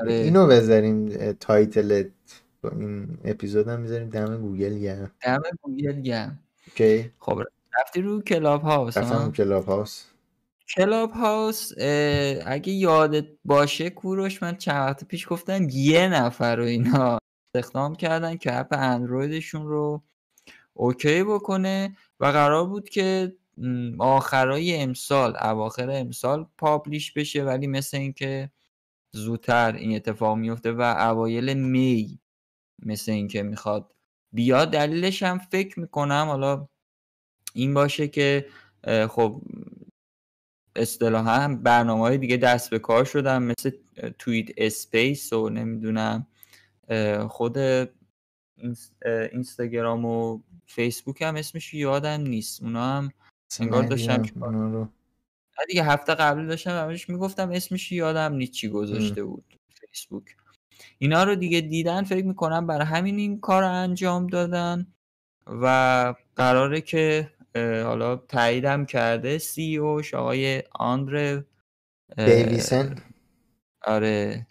آره. 0.00 0.12
اینو 0.12 0.46
بذاریم 0.46 1.32
title 1.32 2.04
این 2.72 3.18
اپیزود 3.24 3.68
هم 3.68 3.82
بذاریم 3.82 4.10
دم 4.10 4.36
گوگل 4.36 4.78
گرم 4.78 5.10
دم 5.22 5.42
گوگل 5.62 6.00
گرم 6.00 6.38
OK. 6.66 7.10
خب 7.18 7.42
رفتی 7.80 8.00
رو 8.00 8.22
Clubhouse 8.22 8.96
رفتم 8.96 9.32
Clubhouse. 9.32 10.04
Clubhouse 10.76 11.72
اگه 12.46 12.72
یادت 12.72 13.26
باشه 13.44 13.90
کوروش 13.90 14.42
من 14.42 14.56
چند 14.56 14.76
وقت 14.76 15.04
پیش 15.04 15.28
گفتم 15.28 15.68
یه 15.70 16.08
نفر 16.08 16.56
رو 16.56 16.64
اینا 16.64 17.18
استخدام 17.46 17.94
کردن 17.94 18.36
که 18.36 18.58
اپ 18.58 18.68
اندرویدشون 18.70 19.66
رو 19.66 20.02
اوکی 20.74 21.22
بکنه 21.22 21.96
و 22.20 22.26
قرار 22.26 22.66
بود 22.66 22.88
که 22.88 23.36
آخرای 23.98 24.82
امسال 24.82 25.36
اواخر 25.36 25.90
امسال 25.90 26.46
پابلیش 26.58 27.12
بشه 27.12 27.44
ولی 27.44 27.66
مثل 27.66 27.96
اینکه 27.96 28.50
زودتر 29.12 29.72
این 29.72 29.96
اتفاق 29.96 30.36
میفته 30.36 30.72
و 30.72 30.80
اوایل 30.80 31.54
می 31.54 32.18
مثل 32.82 33.12
اینکه 33.12 33.42
می‌خواد 33.42 33.94
بیاد. 34.32 34.72
دلیلش 34.72 35.22
هم 35.22 35.38
فکر 35.38 35.80
می‌کنم 35.80 36.24
حالا 36.28 36.68
این 37.54 37.74
باشه 37.74 38.08
که 38.08 38.46
خب 39.10 39.42
اصطلاحا 40.76 41.58
برنامه 41.62 42.00
های 42.00 42.18
دیگه 42.18 42.36
دست 42.36 42.70
به 42.70 42.78
کار 42.78 43.04
شدن 43.04 43.42
مثل 43.42 43.70
Twitter 44.18 44.48
Space 44.56 45.32
و 45.32 45.48
نمی‌دونم 45.48 46.26
خود 47.28 47.58
اینستاگرام 49.32 50.04
و 50.04 50.40
فیسبوک 50.66 51.22
هم 51.22 51.36
اسمش 51.36 51.74
یادم 51.74 52.20
نیست. 52.20 52.62
اونا 52.62 52.84
هم 52.84 53.12
انگار 53.60 53.82
داشتم 53.82 54.22
دیگه 55.68 55.84
هفته 55.84 56.14
قبل 56.14 56.46
داشتم 56.46 56.70
همش 56.70 57.08
می‌گفتم 57.08 57.50
اسمش 57.50 57.92
یادم 57.92 58.34
نیست 58.34 58.52
چی 58.52 58.68
گذاشته 58.68 59.24
بود. 59.24 59.44
فیسبوک. 59.90 60.24
اینا 60.98 61.24
رو 61.24 61.34
دیگه 61.34 61.60
دیدن 61.60 62.04
فکر 62.04 62.24
می‌کنم 62.24 62.66
برای 62.66 62.86
همین 62.86 63.16
این 63.16 63.40
کار 63.40 63.62
رو 63.62 63.68
انجام 63.72 64.26
دادن 64.26 64.86
و 65.46 66.14
قراره 66.36 66.80
که 66.80 67.32
حالا 67.84 68.16
تاییدم 68.16 68.86
کرده 68.86 69.38
CEO 69.38 69.76
ش 69.76 70.14
آقای 70.14 70.62
آندره 70.72 71.46
دیویسن؟ 72.16 72.96
آره. 73.82 74.46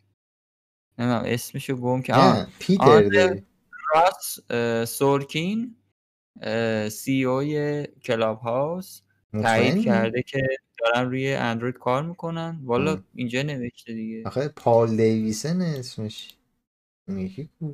نمی‌دونم 0.98 1.24
اسمشو 1.26 1.76
گم 1.76 2.02
که 2.02 2.14
پیتر 2.60 3.40
راس 3.96 4.40
سورکین. 4.90 5.76
سی 6.90 7.26
اوی 7.26 7.88
کلاب 8.04 8.40
هاوس 8.40 9.02
تایید؟ 9.42 9.84
کرده 9.84 10.24
که 10.24 10.48
دارن 10.80 11.10
روی 11.10 11.34
اندروید 11.34 11.78
کار 11.78 12.04
می‌کنن 12.04 12.60
والا 12.64 12.92
آه. 12.92 13.00
اینجا 13.16 13.42
نوشته 13.42 13.94
دیگه 13.94 14.24
آخه 14.26 14.48
پال 14.48 14.98
دیویسن 14.98 15.62
اسمش 15.62 16.34
یکی 17.08 17.50
کو 17.60 17.74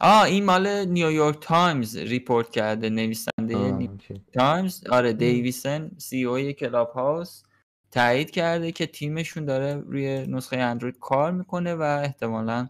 آه 0.00 0.22
این 0.22 0.44
مال 0.44 0.84
نیویورک 0.84 1.38
تایمز 1.40 1.96
ریپورت 1.96 2.50
کرده 2.50 2.90
نویسنده 2.90 3.54
نیویورک. 3.54 4.12
تایمز 4.32 4.86
آره 4.86 5.12
دیویسن 5.12 5.90
سی 5.98 6.24
او 6.24 6.52
کلاب 6.52 6.90
هاوس 6.90 7.42
تایید 7.90 8.30
کرده 8.30 8.72
که 8.72 8.86
تیمشون 8.86 9.44
داره 9.44 9.74
روی 9.74 10.26
نسخه 10.26 10.56
اندروید 10.56 10.98
کار 10.98 11.32
می‌کنه 11.32 11.74
و 11.74 11.82
احتمالا 11.82 12.68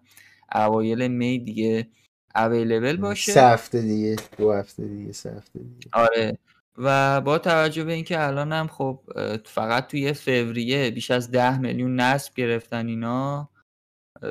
اوایل 0.54 1.08
می 1.08 1.38
دیگه 1.38 1.88
اویلیبل 2.34 2.96
باشه؟ 2.96 3.32
سه 3.32 3.42
هفته 3.42 3.80
دیگه 3.80 4.16
دو 4.36 4.52
هفته 4.52 4.84
دیگه 4.84 5.12
سه 5.12 5.30
هفته 5.30 5.58
دیگه. 5.58 5.88
آره. 5.92 6.38
و 6.78 7.20
با 7.20 7.38
توجه 7.38 7.84
به 7.84 7.92
اینکه 7.92 8.20
الان 8.20 8.52
هم 8.52 8.68
خب 8.68 9.00
فقط 9.44 9.86
توی 9.86 10.12
فوریه 10.12 10.90
بیش 10.90 11.10
از 11.10 11.30
ده 11.30 11.58
میلیون 11.58 12.00
نصب 12.00 12.34
گرفتن 12.34 12.86
اینا 12.86 13.50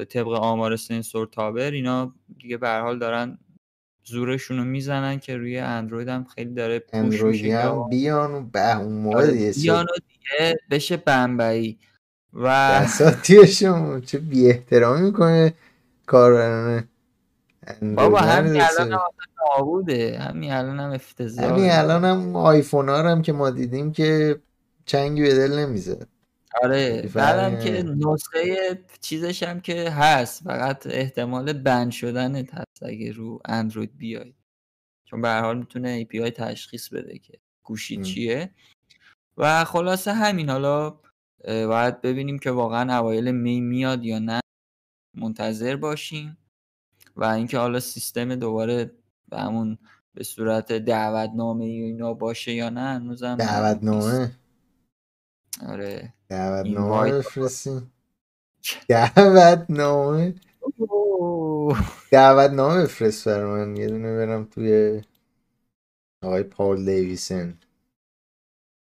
طبق 0.10 0.28
آمار 0.28 0.76
سنسور 0.76 1.28
تابر 1.28 1.72
اینا 1.72 2.16
دیگه 2.40 2.58
به 2.58 2.70
حال 2.70 3.00
دارن 3.00 3.38
زورشون 4.04 4.58
رو 4.58 4.64
می‌زنن 4.64 5.20
که 5.20 5.38
روی 5.38 5.60
اندروید 5.60 6.08
هم 6.08 6.24
خیلی 6.24 6.54
داره 6.54 6.80
پوش 6.80 7.24
میشه 7.24 7.58
هم 7.58 7.90
بیان 7.90 8.34
و 8.34 8.42
به 8.42 8.78
اون 8.78 8.94
موقع 8.94 9.18
آره، 9.18 9.32
دیگه 9.32 9.62
بیان 9.62 9.86
و 9.86 9.96
دیگه 10.08 10.58
بشه 10.70 10.98
بمبئی 10.98 11.78
و 12.34 12.80
بساتی 12.82 13.48
شما 13.48 14.00
چه 14.00 14.20
بی 14.20 14.50
احترامی 14.50 15.02
می‌کنه 15.02 15.54
کاربران 16.06 16.88
بابا 17.96 18.20
همین. 18.20 18.62
الان 18.62 18.92
هم 18.92 19.00
آخه 19.00 19.58
نابوده 19.58 20.20
همین 20.20 20.52
الان 20.52 20.80
هم 20.80 20.92
افتضاحه. 20.92 21.48
همین 21.48 21.72
الان 21.72 22.06
هم 22.06 22.36
آیفون 22.36 22.90
ها 22.90 23.12
هم 23.12 23.22
که 23.22 23.34
ما 23.34 23.50
دیدیم 23.50 23.92
که 23.92 24.40
چنگی 24.86 25.22
به 25.22 25.34
دل 25.34 25.60
نمی‌زد 25.60 26.08
آره. 26.64 27.10
بعدم 27.16 27.60
که. 27.60 27.84
نسخه 27.84 28.80
چیزش 29.02 29.44
هم 29.44 29.62
که 29.62 29.90
هست. 29.90 30.44
فقط 30.44 30.88
احتمال 30.88 31.54
بند 31.54 31.92
شدنت 31.92 32.54
هست 32.54 32.84
اگه 32.84 33.12
رو 33.12 33.40
اندروید 33.46 33.98
بیای. 33.98 34.34
چون 35.06 35.22
به 35.22 35.28
هر 35.28 35.42
حال 35.42 35.58
می‌تونه 35.58 36.04
API 36.04 36.32
تشخیص 36.32 36.90
بده 36.90 37.18
که 37.18 37.34
گوشی 37.64 37.96
ام. 37.96 38.02
چیه. 38.02 38.50
و 39.38 39.64
خلاصه 39.64 40.14
همین 40.14 40.50
حالا 40.50 41.00
باید 41.46 42.02
ببینیم 42.02 42.40
که 42.40 42.52
واقعا 42.52 42.98
اوایل 43.00 43.32
می 43.32 43.62
میاد 43.62 44.04
یا 44.04 44.20
نه. 44.20 44.40
منتظر 45.18 45.76
باشیم. 45.76 46.38
و 47.16 47.24
اینکه 47.26 47.58
حالا 47.58 47.80
سیستم 47.80 48.36
دوباره 48.36 48.92
به 49.30 49.40
همون 49.40 49.78
به 50.14 50.24
صورت 50.24 50.72
دعوتنامه 50.74 51.66
ای 51.66 51.82
و 51.82 51.86
اینا 51.86 52.14
باشه 52.14 52.54
یا 52.54 52.70
نه 52.70 52.82
هنوزم 52.82 53.36
دعوتنامه؟ 53.36 54.32
آره. 55.68 56.14
دعوتنامه 56.30 57.12
بفرستیم 57.12 57.92
دعوتنامه؟ 58.88 60.36
دعوتنامه 62.12 62.84
بفرست 62.84 63.28
برای 63.28 63.66
من. 63.66 63.78
یه 63.78 63.88
دونه 63.88 64.18
برم 64.18 64.46
توی 64.46 65.02
آقای 66.24 66.44
پال 66.44 66.86
دیویسن. 66.86 67.58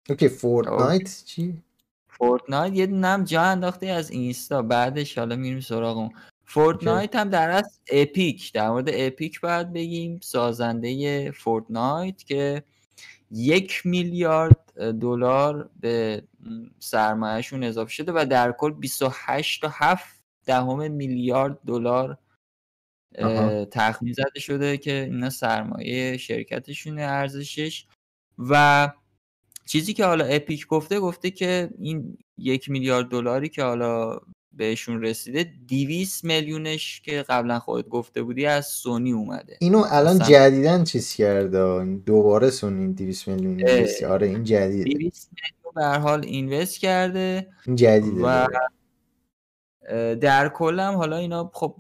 اوکی 0.09 0.29
فورتنایت 0.29 1.23
چی؟ 1.25 1.63
فورتنایت 2.09 2.75
یه 2.75 2.87
دونه 2.87 3.07
هم 3.07 3.25
جا 3.25 3.43
انداخته 3.43 3.87
از 3.87 4.11
اینستا. 4.11 4.63
بعدش 4.63 5.19
حالا 5.19 5.37
میریم 5.37 5.61
سراغ 5.61 5.97
اون 5.97 6.11
فورتنایت 6.47 7.17
هم 7.17 7.31
در 7.31 7.51
از 7.51 7.81
اپیک 7.91 8.53
در 8.53 8.71
مورد 8.71 8.89
اپیک 8.93 9.41
باید 9.41 9.73
بگیم 9.73 10.21
سازنده 10.23 11.31
فورتنایت 11.31 12.25
که 12.25 12.63
یک 13.31 13.87
میلیارد 13.87 14.73
دلار 15.01 15.71
به 15.81 16.23
سرمایهشون 16.79 17.65
اضافه 17.65 17.91
شده 17.91 18.13
و 18.15 18.27
در 18.31 18.53
کل 18.53 18.73
28 18.73 19.61
تا 19.61 19.71
7 19.73 20.25
دهم 20.45 20.91
میلیارد 20.91 21.59
دلار. 21.67 22.19
تخمین 23.71 24.13
زده 24.13 24.41
شده 24.41 24.79
که 24.79 24.93
اینا 24.93 25.31
سرمایه 25.31 26.17
شرکتشونه 26.17 27.03
ارزشش 27.03 27.87
و 28.39 28.93
چیزی 29.67 29.95
که 29.95 30.05
حالا 30.05 30.25
اپیک 30.25 30.67
گفته 30.67 31.01
گفته 31.01 31.31
که 31.31 31.71
این 31.79 32.19
یک 32.39 32.71
میلیارد 32.71 33.09
دلاری 33.09 33.49
که 33.49 33.63
حالا 33.63 34.21
بهشون 34.57 35.03
رسیده 35.03 35.53
200 35.69 36.25
میلیونش 36.25 37.01
که 37.01 37.25
قبلا 37.29 37.59
خودت 37.59 37.89
گفته 37.89 38.23
بودی 38.23 38.47
از 38.47 38.67
سونی 38.67 39.13
اومده. 39.13 39.57
اینو 39.61 39.85
الان. 39.91 40.19
جدیدن 40.19 40.85
چیز 40.85 41.15
کرده؟ 41.15 41.85
دوباره 41.85 42.51
سونی 42.51 42.93
200 42.93 43.29
میلیون 43.29 43.65
آره 44.09 44.27
این 44.27 44.45
جدیده. 44.45 44.91
200 44.91 45.31
میلیون 45.33 45.75
به 45.75 45.85
هر 45.85 45.99
حال 45.99 46.25
اینوست 46.25 46.79
کرده. 46.79 47.47
این 47.67 47.77
جدیده 47.77 48.23
و 48.23 48.47
در 50.15 50.49
کل 50.49 50.81
هم 50.81 50.95
حالا 50.95 51.17
اینا 51.17 51.51
خب 51.55 51.77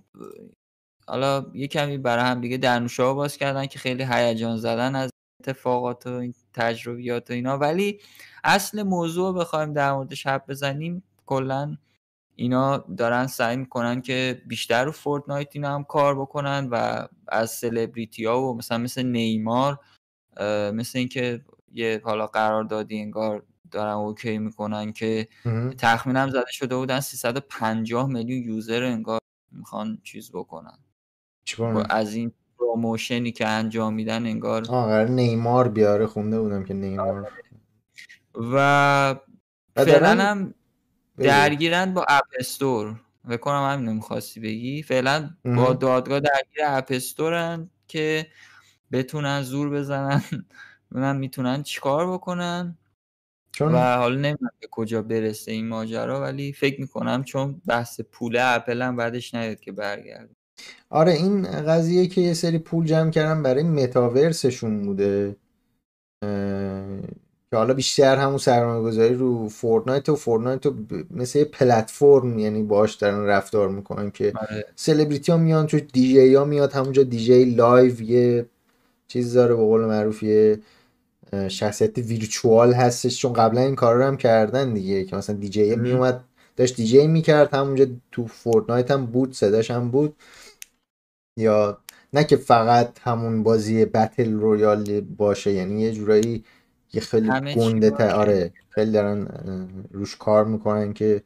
حالا 1.06 1.46
یه 1.54 1.66
کمی 1.66 1.98
برای 1.98 2.24
هم 2.24 2.40
دیگه 2.40 2.56
درنوشا 2.56 3.14
باز 3.14 3.36
کردن 3.36 3.66
که 3.66 3.78
خیلی 3.78 4.06
هیجان 4.10 4.56
زدن 4.56 4.94
از 4.94 5.10
اتفاقات 5.40 6.06
و 6.06 6.10
این 6.10 6.34
تجربیات 6.54 7.30
و 7.30 7.32
اینا. 7.32 7.58
ولی 7.58 8.00
اصل 8.44 8.82
موضوع 8.82 9.32
رو 9.32 9.40
بخوایم 9.40 9.72
در 9.72 9.92
موردش 9.92 10.26
حرف 10.26 10.42
بزنیم 10.48 11.02
کلا 11.26 11.76
اینا 12.36 12.78
دارن 12.78 13.26
سعی 13.26 13.56
می‌کنن 13.56 14.00
که 14.00 14.42
بیشتر 14.46 14.84
رو 14.84 14.92
فورتنایت 14.92 15.48
اینا 15.52 15.74
هم 15.74 15.84
کار 15.84 16.20
بکنن 16.20 16.68
و 16.70 17.06
از 17.28 17.50
سلبریتی 17.50 18.24
ها 18.24 18.42
و 18.42 18.56
مثلا 18.56 18.78
مثل 18.78 19.02
نیمار 19.02 19.78
مثل 20.72 20.98
اینکه 20.98 21.44
یه 21.72 22.00
حالا 22.04 22.26
قراردادی 22.26 22.98
انگار 22.98 23.42
دارن 23.70 23.92
اوکی 23.92 24.38
می‌کنن 24.38 24.92
که. 24.92 25.28
تخمینم 25.78 26.30
زده 26.30 26.50
شده 26.50 26.76
بودن 26.76 27.00
350 27.00 28.08
میلیون 28.08 28.54
user 28.54 28.82
انگار 28.82 29.20
می‌خوان 29.52 29.98
چیز 30.02 30.30
بکنن؟ 30.32 30.78
از 31.90 32.14
این 32.14 32.32
promotionی 32.58 33.32
که 33.32 33.48
انجام 33.48 33.94
میدن 33.94 34.26
انگار 34.26 34.62
قرار 34.62 35.08
نیمار 35.08 35.68
بیاره 35.68 36.06
خونده 36.06 36.40
بودم 36.40 36.64
که 36.64 36.74
نیمار 36.74 37.32
و 38.52 39.16
فعلا 39.76 40.24
هم. 40.24 40.54
درگیرن 41.18 41.94
با 41.94 42.04
App 42.08 42.24
Store 42.38 43.00
فکر 43.28 43.36
کنم 43.36 43.70
همینو 43.72 43.94
می‌خواستی 43.94 44.40
بگی. 44.40 44.82
فعلا 44.82 45.30
با. 45.44 45.72
دادگاه 45.72 46.20
درگیر 46.20 46.62
اپ 46.66 46.86
استورن 46.90 47.70
که 47.88 48.26
بتونن 48.92 49.42
زور 49.42 49.70
بزنن. 49.70 50.22
ببینن 50.92 51.16
می‌تونن 51.16 51.62
چیکار 51.62 52.12
بکنن. 52.12 52.78
چون 53.52 53.74
و 53.74 53.78
حالا 53.78 54.14
نمی‌دونم 54.14 54.50
به 54.60 54.68
کجا 54.70 55.02
برسه 55.02 55.52
این 55.52 55.68
ماجرا 55.68 56.20
ولی 56.20 56.52
فکر 56.52 56.80
می‌کنم 56.80 57.24
چون 57.24 57.62
بحث 57.66 58.00
پول 58.00 58.36
اپل 58.40 58.82
هم 58.82 58.96
بعدش 58.96 59.34
نیاد 59.34 59.60
که 59.60 59.72
برگرده. 59.72 60.34
آره 60.90 61.12
این 61.12 61.42
قضیه 61.42 62.06
که 62.06 62.20
یه 62.20 62.34
سری 62.34 62.58
پول 62.58 62.86
جمع 62.86 63.10
کردن 63.10 63.42
برای 63.42 63.62
متاورسشون 63.62 64.82
بوده. 64.82 65.36
که 67.56 67.60
حالا 67.60 67.74
بیشتر 67.74 68.16
همون 68.16 68.38
سرمایه 68.38 68.82
گذاری 68.82 69.14
رو 69.14 69.48
فورتنایت 69.48 70.08
و 70.08 70.16
فورتنایت 70.16 70.66
رو 70.66 70.72
ب- 70.72 71.04
مثل 71.10 71.38
یه 71.38 71.44
پلتفرم 71.44 72.38
یعنی 72.38 72.62
باش 72.62 72.94
دارن 72.94 73.26
رفتار 73.26 73.68
می‌کنن 73.68 74.10
که 74.10 74.32
آره. 74.36 74.64
سلبریتی 74.76 75.32
ها 75.32 75.38
میان 75.38 75.66
توش 75.66 75.80
دیجی 75.92 76.34
ها 76.34 76.44
میاد 76.44 76.72
همونجا 76.72 77.02
DJ 77.02 77.44
live 77.44 78.02
یه 78.02 78.46
چیز 79.08 79.34
داره 79.34 79.54
به 79.54 79.62
قول 79.62 79.80
معروف 79.84 80.22
یه 80.22 80.60
شخصیت 81.48 81.98
virtual 81.98 82.72
هستش. 82.72 83.18
چون 83.20 83.32
قبلا 83.32 83.60
این 83.60 83.74
کار 83.74 83.94
رو 83.96 84.04
هم 84.04 84.16
کردن 84.16 84.74
دیگه 84.74 85.04
که 85.04 85.16
مثلا 85.16 85.36
دیجی. 85.36 85.76
میومد 85.76 86.24
داشت 86.56 86.76
دیجی 86.76 87.06
می‌کرد 87.06 87.54
همونجا 87.54 87.86
تو 88.12 88.26
فورتنایت 88.26 88.90
هم 88.90 89.06
بود 89.06 89.32
صداش 89.32 89.70
هم 89.70 89.90
بود. 89.90 90.16
یا 91.38 91.78
نه 92.12 92.24
که 92.24 92.36
فقط 92.36 92.98
همون 93.02 93.42
بازی 93.42 93.84
battle 93.84 94.32
royale 94.32 95.00
باشه 95.00 95.52
یعنی 95.52 95.80
یه 95.82 95.92
جورایی 95.92 96.44
یه 96.94 97.00
خیلی 97.00 97.30
گنده 97.54 97.90
باشه. 97.90 98.12
آره 98.12 98.52
خیلی 98.70 98.92
دارن 98.92 99.28
روش 99.92 100.16
کار 100.16 100.44
می‌کنن 100.44 100.92
که 100.92 101.22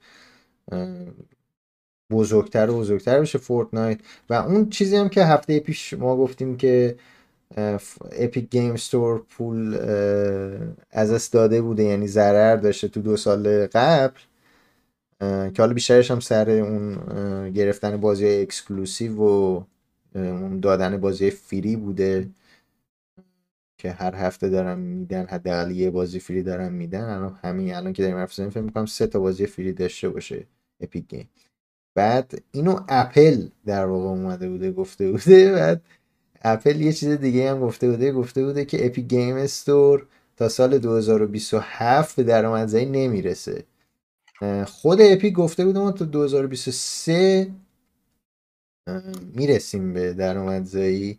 بزرگتر 2.12 2.70
و 2.70 2.78
بزرگتر 2.78 3.20
بشه 3.20 3.38
فورتنایت 3.38 4.00
و 4.30 4.34
اون 4.34 4.70
چیزی 4.70 4.96
هم 4.96 5.08
که 5.08 5.24
هفته 5.24 5.60
پیش 5.60 5.94
ما 5.94 6.16
گفتیم 6.16 6.56
که 6.56 6.96
Epic 8.12 8.50
Games 8.50 8.72
Store 8.72 9.22
پول 9.30 9.74
اه، 9.74 10.68
از 10.90 11.12
دست 11.12 11.32
داده 11.32 11.62
بوده 11.62 11.82
یعنی 11.84 12.06
ضرر 12.08 12.56
داشته 12.56 12.88
تو 12.88 13.02
دو 13.02 13.16
سال 13.16 13.66
قبل 13.66 14.18
که 15.20 15.54
حالا 15.62 15.72
بیشترش 15.74 16.10
هم 16.10 16.20
سر 16.20 16.50
اون 16.50 17.50
گرفتن 17.52 17.96
بازی 17.96 18.28
exclusive 18.28 19.16
و 19.22 19.62
اون 20.14 20.60
دادن 20.60 20.96
بازی 20.96 21.30
free 21.30 21.76
بوده 21.76 22.28
که 23.80 23.92
هر 23.92 24.14
هفته 24.14 24.48
دارن 24.48 24.78
میدن 24.78 25.26
حداقل 25.26 25.70
یه 25.70 25.90
بازی 25.90 26.20
free 26.20 26.42
دارن 26.42 26.72
میدن. 26.72 27.04
الان 27.04 27.38
همین 27.42 27.74
الان 27.74 27.92
که 27.92 28.02
داریم 28.02 28.16
حرف 28.18 28.30
می‌زنیم 28.30 28.50
فکر 28.50 28.60
می‌کنم 28.60 28.86
سه 28.86 29.06
تا 29.06 29.20
بازی 29.20 29.46
free 29.46 29.72
داشته 29.72 30.08
باشه 30.08 30.46
Epic 30.80 31.08
Games. 31.08 31.28
بعد 31.94 32.42
اینو 32.52 32.80
اپل 32.88 33.48
در 33.66 33.86
واقع 33.86 34.08
اومده 34.08 34.48
بوده 34.48 34.72
گفته 34.72 35.10
بوده. 35.12 35.52
بعد 35.52 35.82
اپل 36.42 36.80
یه 36.80 36.92
چیز 36.92 37.08
دیگه 37.08 37.50
هم 37.50 37.60
گفته 37.60 37.90
بوده. 37.90 38.12
گفته 38.12 38.44
بوده 38.44 38.64
که 38.64 38.86
Epic 38.86 39.02
Games 39.02 39.36
Store 39.36 40.06
تا 40.36 40.48
سال 40.48 40.78
2027 40.78 42.16
به 42.16 42.22
درآمدزایی 42.22 42.86
نمی‌رسه. 42.86 43.64
خود 44.66 44.98
اپیک 45.00 45.30
گفته 45.30 45.64
بوده 45.64 45.78
ما 45.78 45.92
تا 45.92 46.04
2023 46.04 47.50
می‌رسیم 49.34 49.92
به 49.92 50.14
درآمدزایی. 50.14 51.18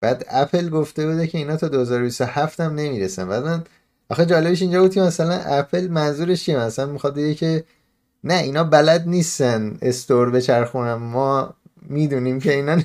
بعد 0.00 0.24
اپل 0.30 0.68
گفته 0.68 1.06
بوده 1.06 1.26
که 1.26 1.38
اینا 1.38 1.56
تا 1.56 1.68
2027 1.68 2.60
هم 2.60 2.74
نمی‌رسن. 2.74 3.28
بعد 3.28 3.44
من 3.44 3.64
آخه 4.10 4.26
جالبش 4.26 4.62
اینجا 4.62 4.82
بود 4.82 4.94
که 4.94 5.00
مثلا 5.00 5.34
اپل 5.34 5.88
منظورش 5.88 6.44
چیه؟ 6.44 6.58
مثلا 6.58 6.86
می‌خواد 6.86 7.14
بگه 7.14 7.34
که 7.34 7.64
نه 8.24 8.34
اینا 8.34 8.64
بلد 8.64 9.08
نیستن 9.08 9.78
استور 9.82 10.30
بچرخونن. 10.30 10.94
ما 10.94 11.54
می‌دونیم 11.82 12.38
که 12.40 12.52
اینا 12.54 12.78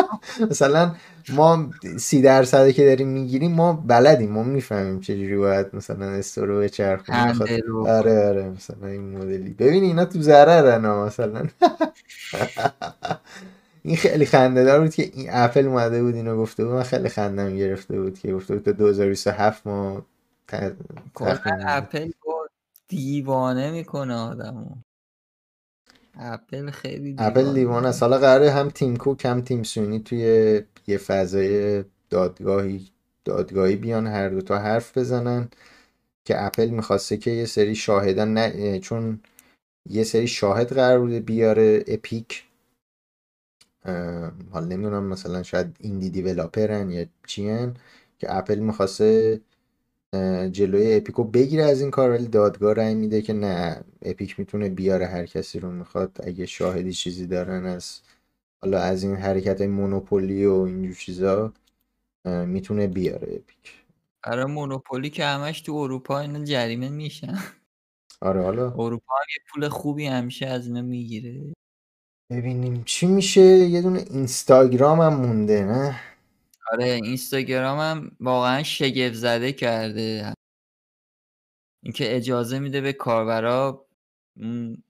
مثلا 0.50 0.94
ما 1.28 1.70
سی 1.98 2.22
درصدی 2.22 2.72
که 2.72 2.84
داریم 2.84 3.08
می‌گیریم 3.08 3.52
ما 3.52 3.72
بلدیم. 3.72 4.30
ما 4.30 4.42
می‌فهمیم 4.42 5.00
چجوری 5.00 5.36
باید 5.36 5.66
مثلا 5.72 6.06
استور 6.06 6.60
بچرخونیم 6.60 7.20
آره 7.86 8.28
آره 8.28 8.48
مثلا 8.56 8.88
این 8.88 9.18
مدلی. 9.18 9.50
ببین 9.50 9.84
اینا 9.84 10.04
تو 10.04 10.22
ضررن 10.22 10.86
مثلا. 10.86 11.42
این 13.84 13.96
خیلی 13.96 14.26
خنده 14.26 14.64
دار 14.64 14.80
بود 14.80 14.94
که 14.94 15.02
این 15.14 15.26
اپل 15.30 15.66
اومده 15.66 16.02
بود 16.02 16.14
اینو 16.14 16.36
گفته 16.36 16.64
بود 16.64 16.74
من 16.74 16.82
خیلی 16.82 17.08
خندم 17.08 17.56
گرفته 17.56 18.00
بود 18.02 18.18
که 18.18 18.32
گفته 18.34 18.54
بود 18.54 18.64
تا 18.64 18.72
2027 18.72 19.66
ما 19.66 20.06
اپل 21.46 22.12
دیوانه 22.88 23.70
می‌کنه 23.70 24.14
آدمو. 24.14 24.76
اپل 26.14 26.70
خیلی 26.70 27.12
دیوانه. 27.14 27.26
اپل 27.26 27.54
دیوانه 27.54 27.88
است. 27.88 28.02
حالا 28.02 28.18
قراره 28.18 28.50
هم 28.50 28.70
تیم 28.70 28.96
کوک 28.96 29.24
هم 29.24 29.42
تیم 29.42 29.62
سوئینی 29.62 30.00
توی 30.00 30.20
یه 30.86 30.98
فضای 30.98 31.84
دادگاهی 32.10 32.88
دادگاهی 33.24 33.76
بیان 33.76 34.06
هر 34.06 34.28
دو 34.28 34.40
تا 34.42 34.58
حرف 34.58 34.98
بزنن 34.98 35.48
که 36.26 36.44
اپل 36.46 36.68
می‌خواسته 36.70 37.16
که 37.16 37.30
یه 37.30 37.46
سری 37.46 37.74
شاهدان 37.74 38.34
نه 38.34 38.78
چون 38.80 39.20
یه 39.90 40.04
سری 40.04 40.28
شاهد 40.28 40.74
قرار 40.74 41.00
بوده 41.00 41.20
بیاره 41.20 41.84
اپیک. 41.88 42.44
حالا 44.52 44.66
نمی‌دونم 44.66 45.04
مثلا 45.04 45.42
شاید 45.42 45.76
indie 45.80 46.10
developerن 46.10 46.90
یا 46.90 47.06
چیان 47.26 47.76
که 48.18 48.36
اپل 48.36 48.58
می‌خواسته 48.58 49.40
جلوی 50.52 50.94
اپیکو 50.96 51.24
بگیره 51.24 51.64
از 51.64 51.80
این 51.80 51.90
کار 51.90 52.10
ولی 52.10 52.28
دادگاه 52.28 52.74
رأی 52.74 52.94
میده 52.94 53.22
که 53.22 53.32
نه 53.32 53.84
اپیک 54.02 54.38
می‌تونه 54.38 54.68
بیاره 54.68 55.06
هر 55.06 55.26
کسی 55.26 55.60
رو 55.60 55.70
می‌خواد. 55.70 56.18
اگه 56.24 56.46
شاهدی 56.46 56.92
چیزی 56.92 57.26
دارن 57.26 57.66
از 57.66 58.00
حالا 58.62 58.80
از 58.80 59.02
این 59.02 59.16
حرکت 59.16 59.60
مونوپولی 59.62 60.46
و 60.46 60.52
اینجور 60.52 60.94
چیزا 60.94 61.52
می‌تونه 62.24 62.86
بیاره 62.86 63.28
اپیک 63.28 63.84
آره 64.24 64.44
مونوپولی 64.44 65.10
که 65.10 65.24
همش 65.24 65.60
تو 65.60 65.74
اروپا 65.74 66.20
اینا 66.20 66.44
جریمه 66.44 66.88
میشن. 66.88 67.38
آره 68.20 68.42
حالا 68.42 68.70
اروپا 68.70 69.14
یه 69.28 69.44
پول 69.52 69.68
خوبی 69.68 70.06
همیشه 70.06 70.46
از 70.46 70.66
اینا 70.66 70.82
می‌گیره. 70.82 71.52
ببینیم 72.30 72.82
چی 72.84 73.06
میشه. 73.06 73.40
یه 73.40 73.82
دونه 73.82 74.04
اینستاگرام 74.10 75.00
هم 75.00 75.14
مونده 75.14 75.64
نه؟ 75.64 76.00
آره 76.72 76.84
اینستاگرام 76.84 77.78
هم 77.78 78.10
واقعا 78.20 78.62
شگفت 78.62 79.14
زده 79.14 79.52
کرده. 79.52 80.34
اینکه 81.82 82.16
اجازه 82.16 82.58
میده 82.58 82.80
به 82.80 82.92
کاربرا 82.92 83.86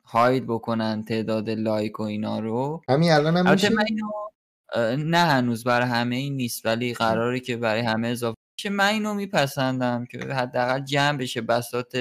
hide 0.04 0.46
بکنن 0.46 1.04
تعداد 1.04 1.50
like 1.50 2.00
و 2.00 2.02
اینا 2.02 2.38
رو. 2.38 2.82
همین 2.88 3.12
الان 3.12 3.36
هم 3.36 3.52
میشه؟ 3.52 3.70
نه 4.96 5.18
هنوز 5.18 5.64
برای 5.64 5.88
همه 5.88 6.16
این 6.16 6.36
نیست 6.36 6.66
ولی 6.66 6.94
قراره 6.94 7.40
که 7.40 7.56
برای 7.56 7.80
همه 7.80 8.08
اضافه 8.08 8.36
میشه 8.58 8.70
من 8.70 8.88
اینو 8.88 9.14
میپسندم 9.14 10.04
که 10.04 10.18
حداقل 10.18 10.80
جمع 10.80 11.18
بشه 11.18 11.40
بساط 11.40 11.96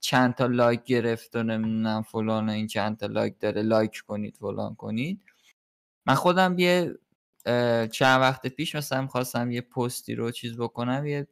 چند 0.00 0.34
تا 0.34 0.46
like 0.46 0.84
گرفت 0.84 1.36
و 1.36 1.42
نمی‌دونم 1.42 2.02
فلان 2.02 2.48
این 2.48 2.66
چند 2.66 2.96
تا 2.96 3.06
like 3.06 3.34
داره 3.40 3.62
like 3.62 4.02
کنید 4.06 4.36
فلان 4.36 4.74
کنید. 4.74 5.20
من 6.06 6.14
خودم 6.14 6.58
یه 6.58 6.94
چند 7.92 8.20
وقت 8.20 8.46
پیش 8.46 8.74
مثلا 8.74 9.06
خواستم 9.06 9.50
یه 9.50 9.60
پستی 9.60 10.14
رو 10.14 10.30
چیز 10.30 10.56
بکنم 10.56 11.06
یه 11.06 11.26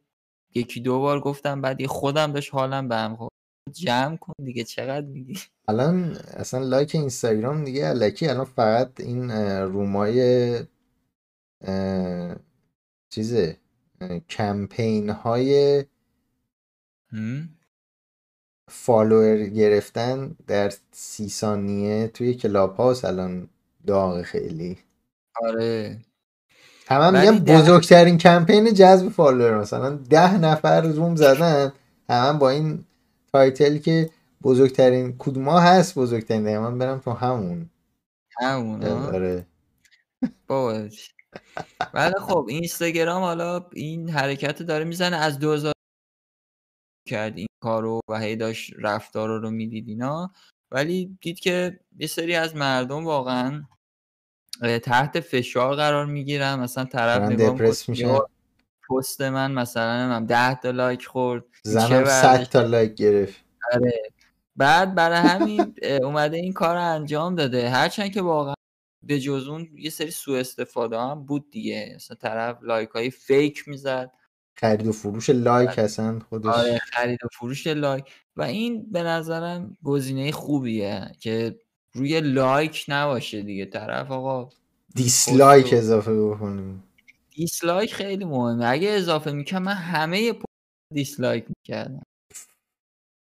یکی 0.55 0.81
دو 0.81 0.99
بار 0.99 1.19
گفتم 1.19 1.61
بعد 1.61 1.81
یه 1.81 1.87
خودم 1.87 2.31
داشت 2.31 2.53
حالم 2.53 2.87
به 2.87 2.95
هم 2.95 3.27
جمع 3.71 4.17
کن 4.17 4.33
دیگه 4.43 4.63
چقدر 4.63 5.05
میگی؟ 5.05 5.39
الان 5.67 6.17
اصلا 6.33 6.59
like 6.59 6.95
اینستاگرام 6.95 7.63
دیگه 7.63 7.87
الکی 7.87 8.27
الان 8.27 8.45
فقط 8.45 8.99
این 8.99 9.31
roomای 9.61 10.59
چیزه 13.09 13.57
کمپین 14.29 15.09
های 15.09 15.83
follower 18.69 19.37
گرفتن 19.37 20.35
در 20.47 20.73
سی 20.91 21.29
ثانیه 21.29 22.07
توی 22.07 22.33
کلاب 22.33 22.75
هاوس 22.75 23.05
الان 23.05 23.49
داغ 23.87 24.21
خیلی. 24.21 24.77
آره. 25.45 25.97
همه 26.87 27.03
هم 27.03 27.13
میگن 27.19 27.59
بزرگترین 27.59 28.17
کمپین 28.17 28.73
جذب 28.73 29.09
follower 29.09 29.57
مثلا 29.57 29.89
ده 29.89 30.37
نفر 30.37 30.81
room 30.81 31.15
زدن. 31.15 31.73
همه 32.09 32.39
با 32.39 32.49
این 32.49 32.85
title 33.33 33.77
که 33.77 34.09
بزرگترین 34.43 35.15
کدوم 35.19 35.49
هست 35.49 35.95
بزرگترین 35.95 36.43
دیگه 36.43 36.59
من 36.59 36.77
برم 36.77 36.99
تو 36.99 37.11
همون. 37.11 37.69
همون 38.41 38.83
آره. 38.83 39.45
باش. 40.47 41.13
ولی 41.93 42.13
خب 42.19 42.45
اینستاگرام 42.49 43.21
حالا 43.23 43.65
این 43.73 44.09
حرکت 44.09 44.63
داره 44.63 44.85
می‌زنه. 44.85 45.15
از 45.15 45.39
2000 45.39 45.73
کرد 47.07 47.37
این 47.37 47.47
کارو 47.63 47.99
و 48.09 48.19
هی 48.19 48.35
داشت 48.35 48.73
رفتارا 48.77 49.37
رو 49.37 49.51
می‌دید 49.51 49.87
اینا. 49.87 50.31
ولی 50.71 51.17
دید 51.21 51.39
که 51.39 51.79
یه 51.97 52.07
سری 52.07 52.35
از 52.35 52.55
مردم 52.55 53.05
واقعا 53.05 53.63
تحت 54.83 55.19
فشار 55.19 55.75
قرار 55.75 56.05
می‌گیرم 56.05 56.59
مثلا 56.59 56.85
طرف 56.85 57.21
نگاه 57.31 57.61
میشه 57.87 58.19
پست 58.89 59.21
من 59.21 59.51
مثلا 59.51 60.07
من 60.07 60.25
10 60.25 60.55
تا 60.55 60.71
like 60.71 61.05
خورد. 61.05 61.43
زنم 61.63 62.05
100 62.05 62.43
تا 62.43 62.61
like 62.61 62.93
گرفت. 62.93 63.45
آره. 63.73 64.01
بعد 64.55 64.95
برای 64.95 65.17
همین 65.17 65.75
اومده 66.03 66.37
این 66.37 66.53
کار 66.53 66.75
رو 66.75 66.81
انجام 66.81 67.35
داده. 67.35 67.69
هرچند 67.69 68.11
که 68.11 68.21
واقعا 68.21 68.53
به 69.03 69.19
جز 69.19 69.47
اون 69.47 69.69
یه 69.75 69.89
سری 69.89 70.11
سوء 70.11 70.39
استفاده 70.39 70.99
هم 70.99 71.25
بود 71.25 71.51
دیگه. 71.51 71.93
مثلا 71.95 72.17
طرف 72.21 72.63
like 72.63 72.89
های 72.89 73.09
fake 73.09 73.67
می‌زد. 73.67 74.11
خرید 74.59 74.87
و 74.87 74.91
فروش 74.91 75.29
like 75.29 75.77
هستن 75.77 76.19
خودش. 76.19 76.53
آره 76.53 76.79
خرید 76.91 77.23
و 77.23 77.27
فروش 77.39 77.67
like. 77.67 78.05
و 78.35 78.41
این 78.41 78.91
به 78.91 79.03
نظرم 79.03 79.77
گزینه 79.83 80.31
خوبیه 80.31 81.11
که 81.19 81.59
روی 81.93 82.21
like 82.21 82.85
نباشه 82.87 83.41
دیگه. 83.41 83.65
طرف 83.65 84.11
آقا 84.11 84.49
dislike 84.95 85.73
اضافه 85.73 86.13
بکنیم. 86.13 86.83
dislike 87.35 87.93
خیلی 87.93 88.25
مهمه. 88.25 88.65
اگه 88.69 88.89
اضافه 88.89 89.31
می‌کنم 89.31 89.63
من 89.63 89.73
همه 89.73 90.33
dislike 90.93 91.45
می‌کردم. 91.49 92.01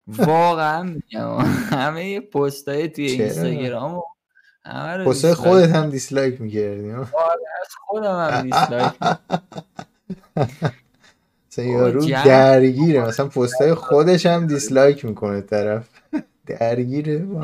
واقعا 0.07 0.83
میگم. 0.83 1.37
همه 1.71 2.19
پست 2.19 2.67
های 2.67 2.87
توی 2.87 3.05
اینستاگرام 3.05 4.03
پست 5.05 5.33
خودت 5.33 5.69
هم 5.69 5.89
dislike 5.89 6.41
می‌کردی؟ 6.41 6.91
آره 6.91 7.45
از 7.61 7.67
خودم 7.79 8.29
هم 8.29 8.41
dislike 8.49 8.93
یارو 11.65 12.05
درگیره. 12.05 13.07
مثلا 13.07 13.27
پست 13.27 13.73
خودش 13.73 14.25
هم 14.25 14.47
dislike 14.47 15.05
می‌کنه 15.05 15.41
طرف. 15.41 15.89
درگیره 16.59 17.17
با 17.17 17.41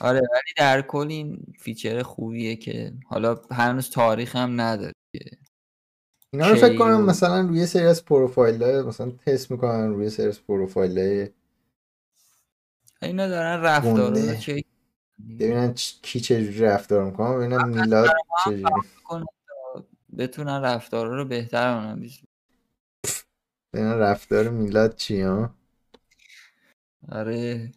آره 0.00 0.20
ولی 0.20 0.52
در 0.56 0.82
کل 0.82 1.06
این 1.08 1.46
feature 1.58 2.02
خوبیه 2.02 2.56
که 2.56 2.92
حالا 3.06 3.40
هنوز 3.50 3.90
تاریخ 3.90 4.36
هم 4.36 4.60
نداره 4.60 4.92
اینا 6.32 6.48
رو 6.50 6.56
فکر 6.56 6.76
کنم 6.78 7.04
مثلا 7.04 7.40
روی 7.40 7.66
سری 7.66 7.86
از 7.86 8.04
پروفایل 8.04 8.62
های 8.62 8.82
مثلا 8.82 9.10
تست 9.26 9.50
می‌کنن 9.50 9.88
روی 9.88 10.10
سری 10.10 10.26
از 10.26 10.46
پروفایل 10.46 10.98
های 10.98 11.28
اینا 13.02 13.28
دارن 13.28 13.60
رفتار 13.62 14.10
رو 14.10 14.36
چک 14.36 14.64
ببینن 15.38 15.74
کی 16.02 16.20
چجوری 16.20 16.58
رفتار 16.58 17.04
می‌کنن 17.04 17.36
ببینن 17.36 17.68
میلاد 17.68 18.10
چجوری. 18.44 18.64
بتونن 20.18 20.62
رفتار 20.62 21.06
رو 21.16 21.24
بهتر 21.24 21.74
کنن. 21.74 22.10
ببینن 23.74 23.98
رفتار 23.98 24.48
میلاد 24.48 24.94
چی 24.94 25.20
ها؟ 25.20 25.54
آره. 27.08 27.72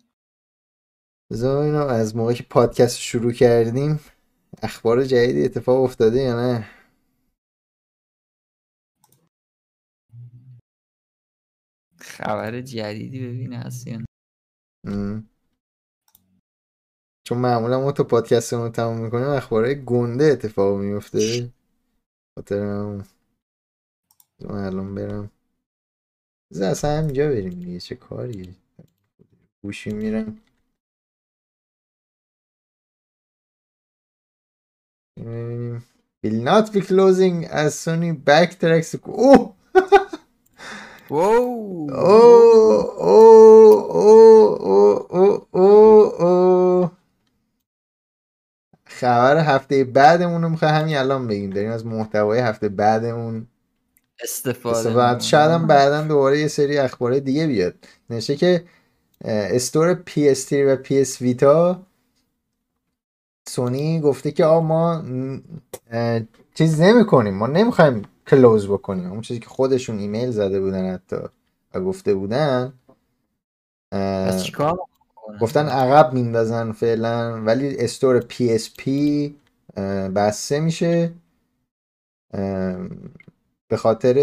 بذار 1.32 1.76
از 1.76 2.16
موقعی 2.16 2.36
که 2.36 2.44
پادکست 2.44 2.98
شروع 2.98 3.32
کردیم 3.32 4.00
اخبار 4.64 5.04
جدیدی 5.04 5.46
اتفاق 5.46 5.84
افتاده 5.84 6.20
یا 6.20 6.36
نه؟ 6.36 6.70
خبر 12.00 12.62
جدیدی 12.62 13.28
ببینه 13.28 13.58
هست 13.58 13.88
یا 13.88 13.98
نه 13.98 15.24
چون 17.28 17.38
معمولا 17.38 17.82
ما 17.82 17.92
تو 17.92 18.04
پادکستمون 18.04 18.72
تمام 18.72 18.98
می‌کنیم 18.98 19.28
اخبارهای 19.28 19.86
گنده 19.86 20.24
اتفاق 20.24 20.78
میفته 20.80 21.54
خاطر 22.36 22.64
من 24.40 24.66
الان 24.66 24.96
برم 24.96 25.32
بذار 26.52 26.72
اصلا 26.72 26.98
همینجا 26.98 27.28
بریم 27.30 27.60
دیگه 27.60 27.80
چه 27.80 27.96
کاریه 27.96 28.56
گوشی 29.64 29.92
میرم 29.92 30.40
ببینیم 35.18 35.84
will 36.24 36.42
not 36.42 36.72
be 36.72 36.82
closing 36.82 37.46
as 37.46 37.76
Sony 37.76 38.14
backtracks 38.14 38.96
اوه 39.06 39.56
واو 41.10 41.92
اوه 41.92 42.84
اوه 43.10 43.84
اوه 43.96 45.08
اوه 45.12 45.48
اوه 45.54 46.22
اوه 46.22 46.92
خبر 49.00 49.38
هفته 49.38 49.84
بعدمون 49.84 50.42
رو 50.42 50.50
می‌خوای 50.50 50.72
همین 50.72 50.98
الان 50.98 51.28
بگیم 51.28 51.50
داریم 51.50 51.72
از 51.72 51.86
محتوای 51.86 52.40
هفته 52.40 52.70
بعدمون 52.70 53.48
استفاده 54.24 54.78
استفاده. 54.78 55.20
شاید 55.20 55.52
هم 55.52 55.68
بعدا 55.68 56.02
دوباره 56.02 56.40
یه 56.40 56.48
سری 56.48 56.78
اخبار 56.78 57.20
دیگه 57.20 57.48
بیاد 57.48 57.76
نشه 58.10 58.36
که 58.36 58.64
استور 59.26 60.04
PS3 60.10 60.52
و 60.52 60.76
PS 60.84 61.22
ویتا 61.22 61.82
سونی 63.48 64.02
گفته 64.02 64.32
که 64.32 64.46
آ 64.46 64.60
ما 64.60 65.04
چیز 66.54 66.82
نمی 66.82 67.06
کنیم 67.06 67.34
ما 67.34 67.48
نمی‌خوایم 67.48 68.02
close 68.28 68.68
بکنیم 68.68 69.12
اون 69.12 69.22
چیزی 69.22 69.40
که 69.40 69.50
خودشون 69.50 70.00
ایمیل 70.00 70.32
زده 70.32 70.60
بودن 70.60 70.94
حتی 70.94 71.16
و 71.74 71.80
گفته 71.80 72.14
بودن 72.14 72.74
پس 73.92 74.44
چیکار؟ 74.44 74.78
گفتن 75.42 75.66
عقب 75.68 76.14
میندازن 76.14 76.72
فعلا 76.72 77.44
ولی 77.44 77.78
store 77.80 78.22
PSP 78.22 78.90
اه، 79.78 80.10
بسته 80.10 80.60
میشه. 80.60 81.14
به 83.70 83.78
خاطر 83.78 84.14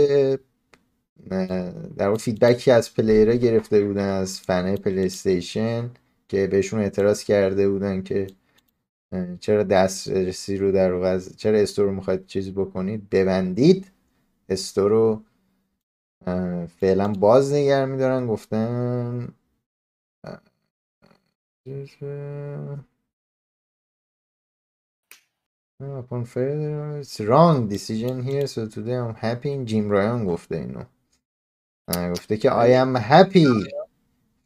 در 1.99 2.09
واقع 2.09 2.19
feedback 2.19 2.65
ی 2.65 2.71
از 2.71 2.95
player 2.95 3.29
ها 3.29 3.35
گرفته 3.37 3.85
بودن 3.87 4.09
از 4.09 4.41
فنای 4.41 4.77
پلی 4.77 5.07
استیشن 5.07 5.91
که 6.29 6.47
بهشون 6.47 6.81
اعتراض 6.81 7.25
کرده 7.25 7.71
بودن 7.71 8.03
که 8.03 8.27
چرا 9.41 9.63
دسترسی 9.65 10.59
رو 10.59 10.73
در 10.73 10.93
واقع 10.93 11.09
از- 11.09 11.37
چرا 11.37 11.59
استور 11.59 11.87
رو 11.87 11.93
می‌خواید 11.93 12.27
چیزی 12.27 12.51
بکنید 12.53 13.11
ببندید. 13.11 13.93
استور 14.51 14.91
رو 14.91 15.25
فعلا 16.81 17.09
باز 17.13 17.53
نگر 17.53 17.87
میدارن 17.87 18.27
گفتن 18.27 19.29
upon 25.80 26.26
further 26.26 27.00
it's 27.00 27.20
wrong 27.20 27.68
decision 27.68 28.24
here 28.24 28.48
so 28.48 28.66
today 28.68 28.98
I'm 28.98 29.16
happy 29.16 29.46
این 29.50 29.66
جیم 29.66 29.92
رایان 29.92 30.26
گفته 30.26 30.56
اینو 30.56 30.84
اه، 31.88 32.12
گفته 32.12 32.38
که 32.38 32.50
I 32.50 32.86
am 32.86 32.98
happy 33.12 33.70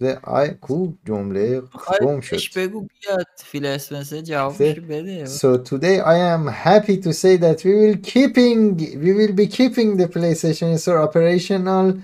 The 0.01 0.17
I 0.23 0.47
کو 0.61 0.93
جمله 1.05 1.61
می‌خوای 1.61 1.99
گم 2.01 2.15
بهش 2.15 2.29
شد 2.49 2.59
بگو 2.59 2.81
بیاد 2.81 3.25
فیل 3.37 3.65
اسپنسر 3.65 4.21
جوابش 4.21 4.55
گفته 4.55 4.73
رو 4.73 4.81
بده 4.87 5.25
So 5.25 5.57
today 5.57 5.99
I 6.01 6.17
am 6.35 6.47
happy 6.47 6.97
to 7.03 7.13
say 7.13 7.37
that 7.37 7.63
we 7.65 7.73
will 7.81 7.97
keeping 8.11 8.77
we 9.03 9.11
will 9.13 9.33
be 9.33 9.47
keeping 9.47 9.97
the 9.97 10.07
PlayStation 10.07 10.77
Store 10.77 11.01
operational 11.07 11.97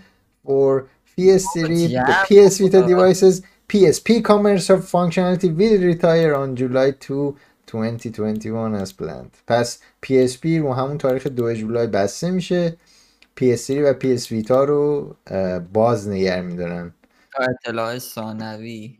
for 0.46 0.84
PS3, 1.18 1.88
the 1.88 1.90
جمع 1.90 2.24
PS 2.26 2.58
Vita 2.60 2.82
کن. 2.82 2.88
devices. 2.88 3.42
PSP 3.71 4.25
commercial 4.25 4.79
functionality 4.79 5.49
will 5.55 5.81
retire 5.81 6.35
on 6.35 6.57
July 6.57 6.91
2, 6.91 7.37
2021 7.67 8.75
as 8.75 8.93
planned. 8.93 9.31
پس 9.47 9.79
PSP 10.07 10.45
رو 10.45 10.75
همون 10.75 10.99
تاریخ 10.99 11.27
2 11.27 11.55
جولای 11.55 11.87
بسته 11.87 12.31
میشه. 12.31 12.77
PS3 13.41 13.71
و 13.71 13.95
PS 13.95 14.27
Vita 14.27 14.51
رو 14.51 15.17
باز 15.73 16.09
نگر 16.09 16.43
میدارن. 16.43 16.95
تا 17.33 17.45
اطلاع 17.45 17.99
ثانوی 17.99 18.99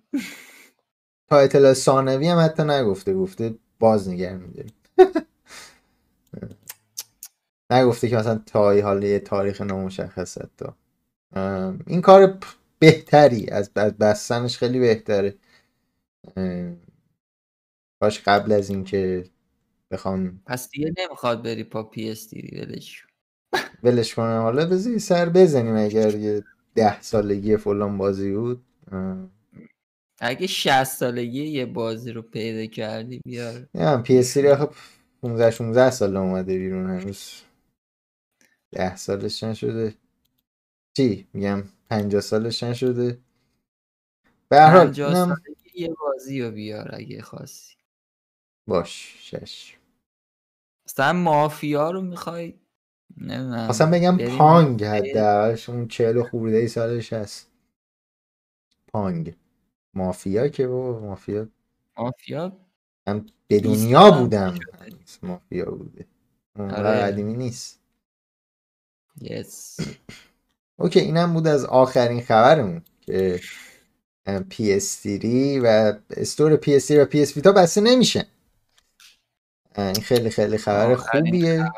تا 1.31 1.39
اطلاع 1.39 1.73
ثانوی 1.73 2.29
هم 2.29 2.39
حتی 2.39 2.63
نگفته 2.63 3.15
گفته 3.15 3.55
باز 3.79 4.09
نگر 4.09 4.37
میداریم 4.37 4.73
نگفته 7.71 8.09
که 8.09 8.17
مثلا 8.17 8.41
تا 8.47 8.81
حالا 8.81 9.07
یه 9.07 9.19
تاریخ 9.19 9.61
نامشخص 9.61 10.39
حتی 10.39 10.67
این 11.87 12.01
کار 12.01 12.39
بهتری 12.81 13.47
از 13.51 13.75
بستنش 13.75 14.59
خیلی 14.59 14.81
بهتره. 14.81 15.35
کاش 18.01 18.21
قبل 18.21 18.53
از 18.53 18.71
اینکه 18.71 19.25
بخوام 19.91 20.43
پس 20.47 20.71
دیگه 20.71 20.95
نمی‌خواد 20.99 21.45
بری 21.45 21.65
پا 21.65 21.83
پی 21.83 22.11
اس 22.11 22.31
دی 22.31 22.61
ولش. 22.61 23.07
ولش 23.83 24.15
کنم. 24.15 24.43
حالا 24.43 24.67
بذاری 24.67 24.99
سر 24.99 25.29
بزنیم 25.29 25.77
اگر 25.77 26.15
یه 26.15 26.45
ده 26.75 27.03
سالگی 27.03 27.57
فلان 27.57 27.99
بازی 27.99 28.33
بود. 28.33 28.65
اگه 30.21 30.47
60 30.47 30.85
سالگی 30.85 31.45
یه 31.45 31.67
بازی 31.67 32.13
رو 32.13 32.23
پیدا 32.23 32.67
کردی 32.67 33.21
بیار. 33.25 33.69
نمی‌دونم 33.75 34.03
پی 34.03 34.19
اس 34.19 34.27
3 34.27 34.53
آخه 34.53 34.69
15 35.23 35.51
16 35.51 35.91
سال 35.91 36.17
اومده 36.17 36.59
بیرون 36.59 36.91
هنوز. 36.91 37.43
10 38.73 38.97
سالش 38.97 39.43
نشده. 39.45 39.95
چی 40.97 41.29
میگم 41.33 41.63
50 41.91 42.21
سالش 42.21 42.63
نشده. 42.63 43.19
به 44.49 44.61
هر 44.61 44.71
حال 44.71 44.87
50 44.87 45.09
اینم 45.09 45.27
سالگی 45.29 45.71
یه 45.81 45.95
بازی 46.01 46.43
رو 46.43 46.51
بیار 46.51 46.95
اگه 46.95 47.23
خواستی. 47.23 47.77
باش 48.67 49.17
شش. 49.31 49.77
مثلا 50.87 51.13
مافیا 51.13 51.91
رو 51.91 52.01
می‌خوای؟ 52.03 52.55
نمی‌دونم. 53.17 53.65
خواستم 53.67 53.91
بگم 53.91 54.19
پانگ 54.39 54.85
حداقلش 54.85 55.69
اون 55.69 55.89
40 55.89 56.23
خورده 56.23 56.57
ای 56.57 56.69
سالش 56.69 57.13
هست. 57.13 57.51
پانگ. 58.93 59.37
مافیا 59.95 60.49
که 60.49 60.67
بابا 60.67 61.01
مافیا. 61.01 61.49
مافیا؟ 61.99 62.57
من 63.07 63.27
به 63.49 63.61
20 63.61 63.65
دنیا 63.65 64.11
بودم. 64.11 64.55
مافیا 65.23 65.71
بوده. 65.71 66.07
اونقدر 66.57 66.79
آره. 66.97 67.03
قدیمی 67.13 67.35
نیست. 67.35 67.81
یس 69.21 69.77
اوکی 70.81 71.01
اینم 71.01 71.33
بود 71.33 71.47
از 71.47 71.65
آخرین 71.65 72.21
خبرمون 72.21 72.83
که 73.01 73.41
PS3 74.29 75.25
و 75.63 75.93
استور 76.11 76.57
PS3 76.57 76.91
و 76.91 77.05
PS 77.05 77.29
Vita 77.29 77.49
بسته 77.49 77.81
نمیشه. 77.81 78.27
این 79.77 79.95
خیلی 79.95 80.31
خیلی 80.31 80.59
خبر 80.59 80.95
خوبیه. 80.95 81.71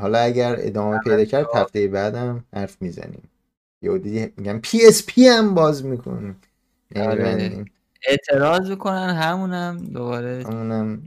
حالا 0.00 0.18
اگر 0.18 0.56
ادامه 0.58 0.98
پیدا 0.98 1.24
کرد 1.24 1.46
هفته 1.54 1.88
بعدم 1.88 2.44
حرف 2.54 2.82
می‌زنیم. 2.82 3.28
یا 3.82 3.98
دیدی 3.98 4.32
میگم 4.36 4.60
PSP 4.64 5.18
هم 5.18 5.54
باز 5.54 5.84
می‌کنیم 5.84 6.40
آره. 6.96 7.64
اعتراض 8.08 8.70
بکنن 8.70 9.14
همونم 9.14 9.78
دوباره. 9.78 10.44
همونم. 10.46 11.02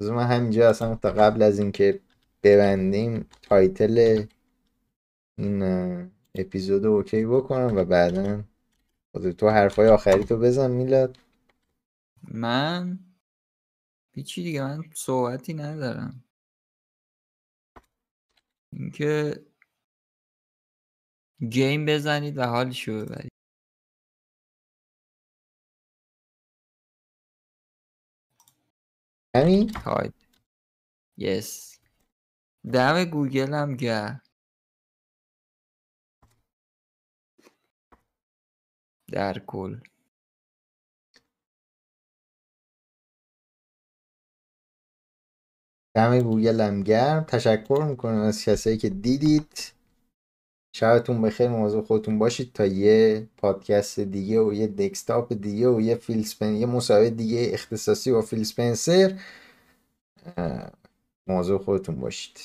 من 0.00 0.26
همینجا 0.26 0.70
اصلا 0.70 0.94
تا 0.94 1.10
قبل 1.10 1.42
از 1.42 1.58
اینکه 1.58 2.00
ببندیم 2.42 3.26
title 3.42 4.22
این 5.38 5.62
اپیزود 6.34 6.84
رو 6.84 6.90
ok 6.90 7.26
بکنم 7.26 7.76
و 7.76 7.84
بعدا 7.84 8.44
تو 9.38 9.48
حرفای 9.48 9.88
آخری 9.88 10.24
تو 10.24 10.36
بزن 10.36 10.70
میلاد. 10.70 11.18
من 12.22 12.98
هیچی 14.12 14.42
دیگه 14.42 14.62
من 14.62 14.82
صحبتی 14.94 15.54
ندارم. 15.54 16.24
اینکه 18.72 19.44
game 21.50 21.86
بزنید 21.86 22.38
و 22.38 22.42
حالشو 22.42 22.92
ببرید. 22.92 23.32
همین؟ 29.36 29.66
تایپ. 29.66 30.14
yes. 31.16 31.78
دم 32.72 33.04
گوگل 33.04 33.54
هم 33.54 33.76
گرم. 33.76 34.25
در 39.12 39.38
کل. 39.38 39.76
دم 45.96 46.12
هم 46.60 46.82
گرم. 46.82 47.24
تشکر 47.24 47.86
می‌کنم 47.90 48.20
از 48.20 48.44
کسایی 48.44 48.76
که 48.76 48.90
دیدید. 48.90 49.72
شبتون 50.76 51.22
بخیر. 51.22 51.48
مواظب 51.48 51.80
خودتون 51.84 52.18
باشید 52.18 52.52
تا 52.52 52.66
یه 52.66 53.28
پادکست 53.36 54.00
دیگه 54.00 54.40
و 54.40 54.52
یه 54.54 54.66
دکستاپ 54.66 55.32
دیگه 55.34 55.68
و 55.68 55.80
یه 55.80 55.94
فیل 55.96 56.24
سپن... 56.24 56.54
یه 56.56 56.66
مصاحبه 56.66 57.10
دیگه 57.10 57.50
اختصاصی 57.52 58.12
با 58.12 58.22
فیل 58.22 58.44
سپنسر. 58.44 59.20
اه، 60.36 60.70
مواظب 61.28 61.58
خودتون 61.58 61.96
باشید. 62.00 62.38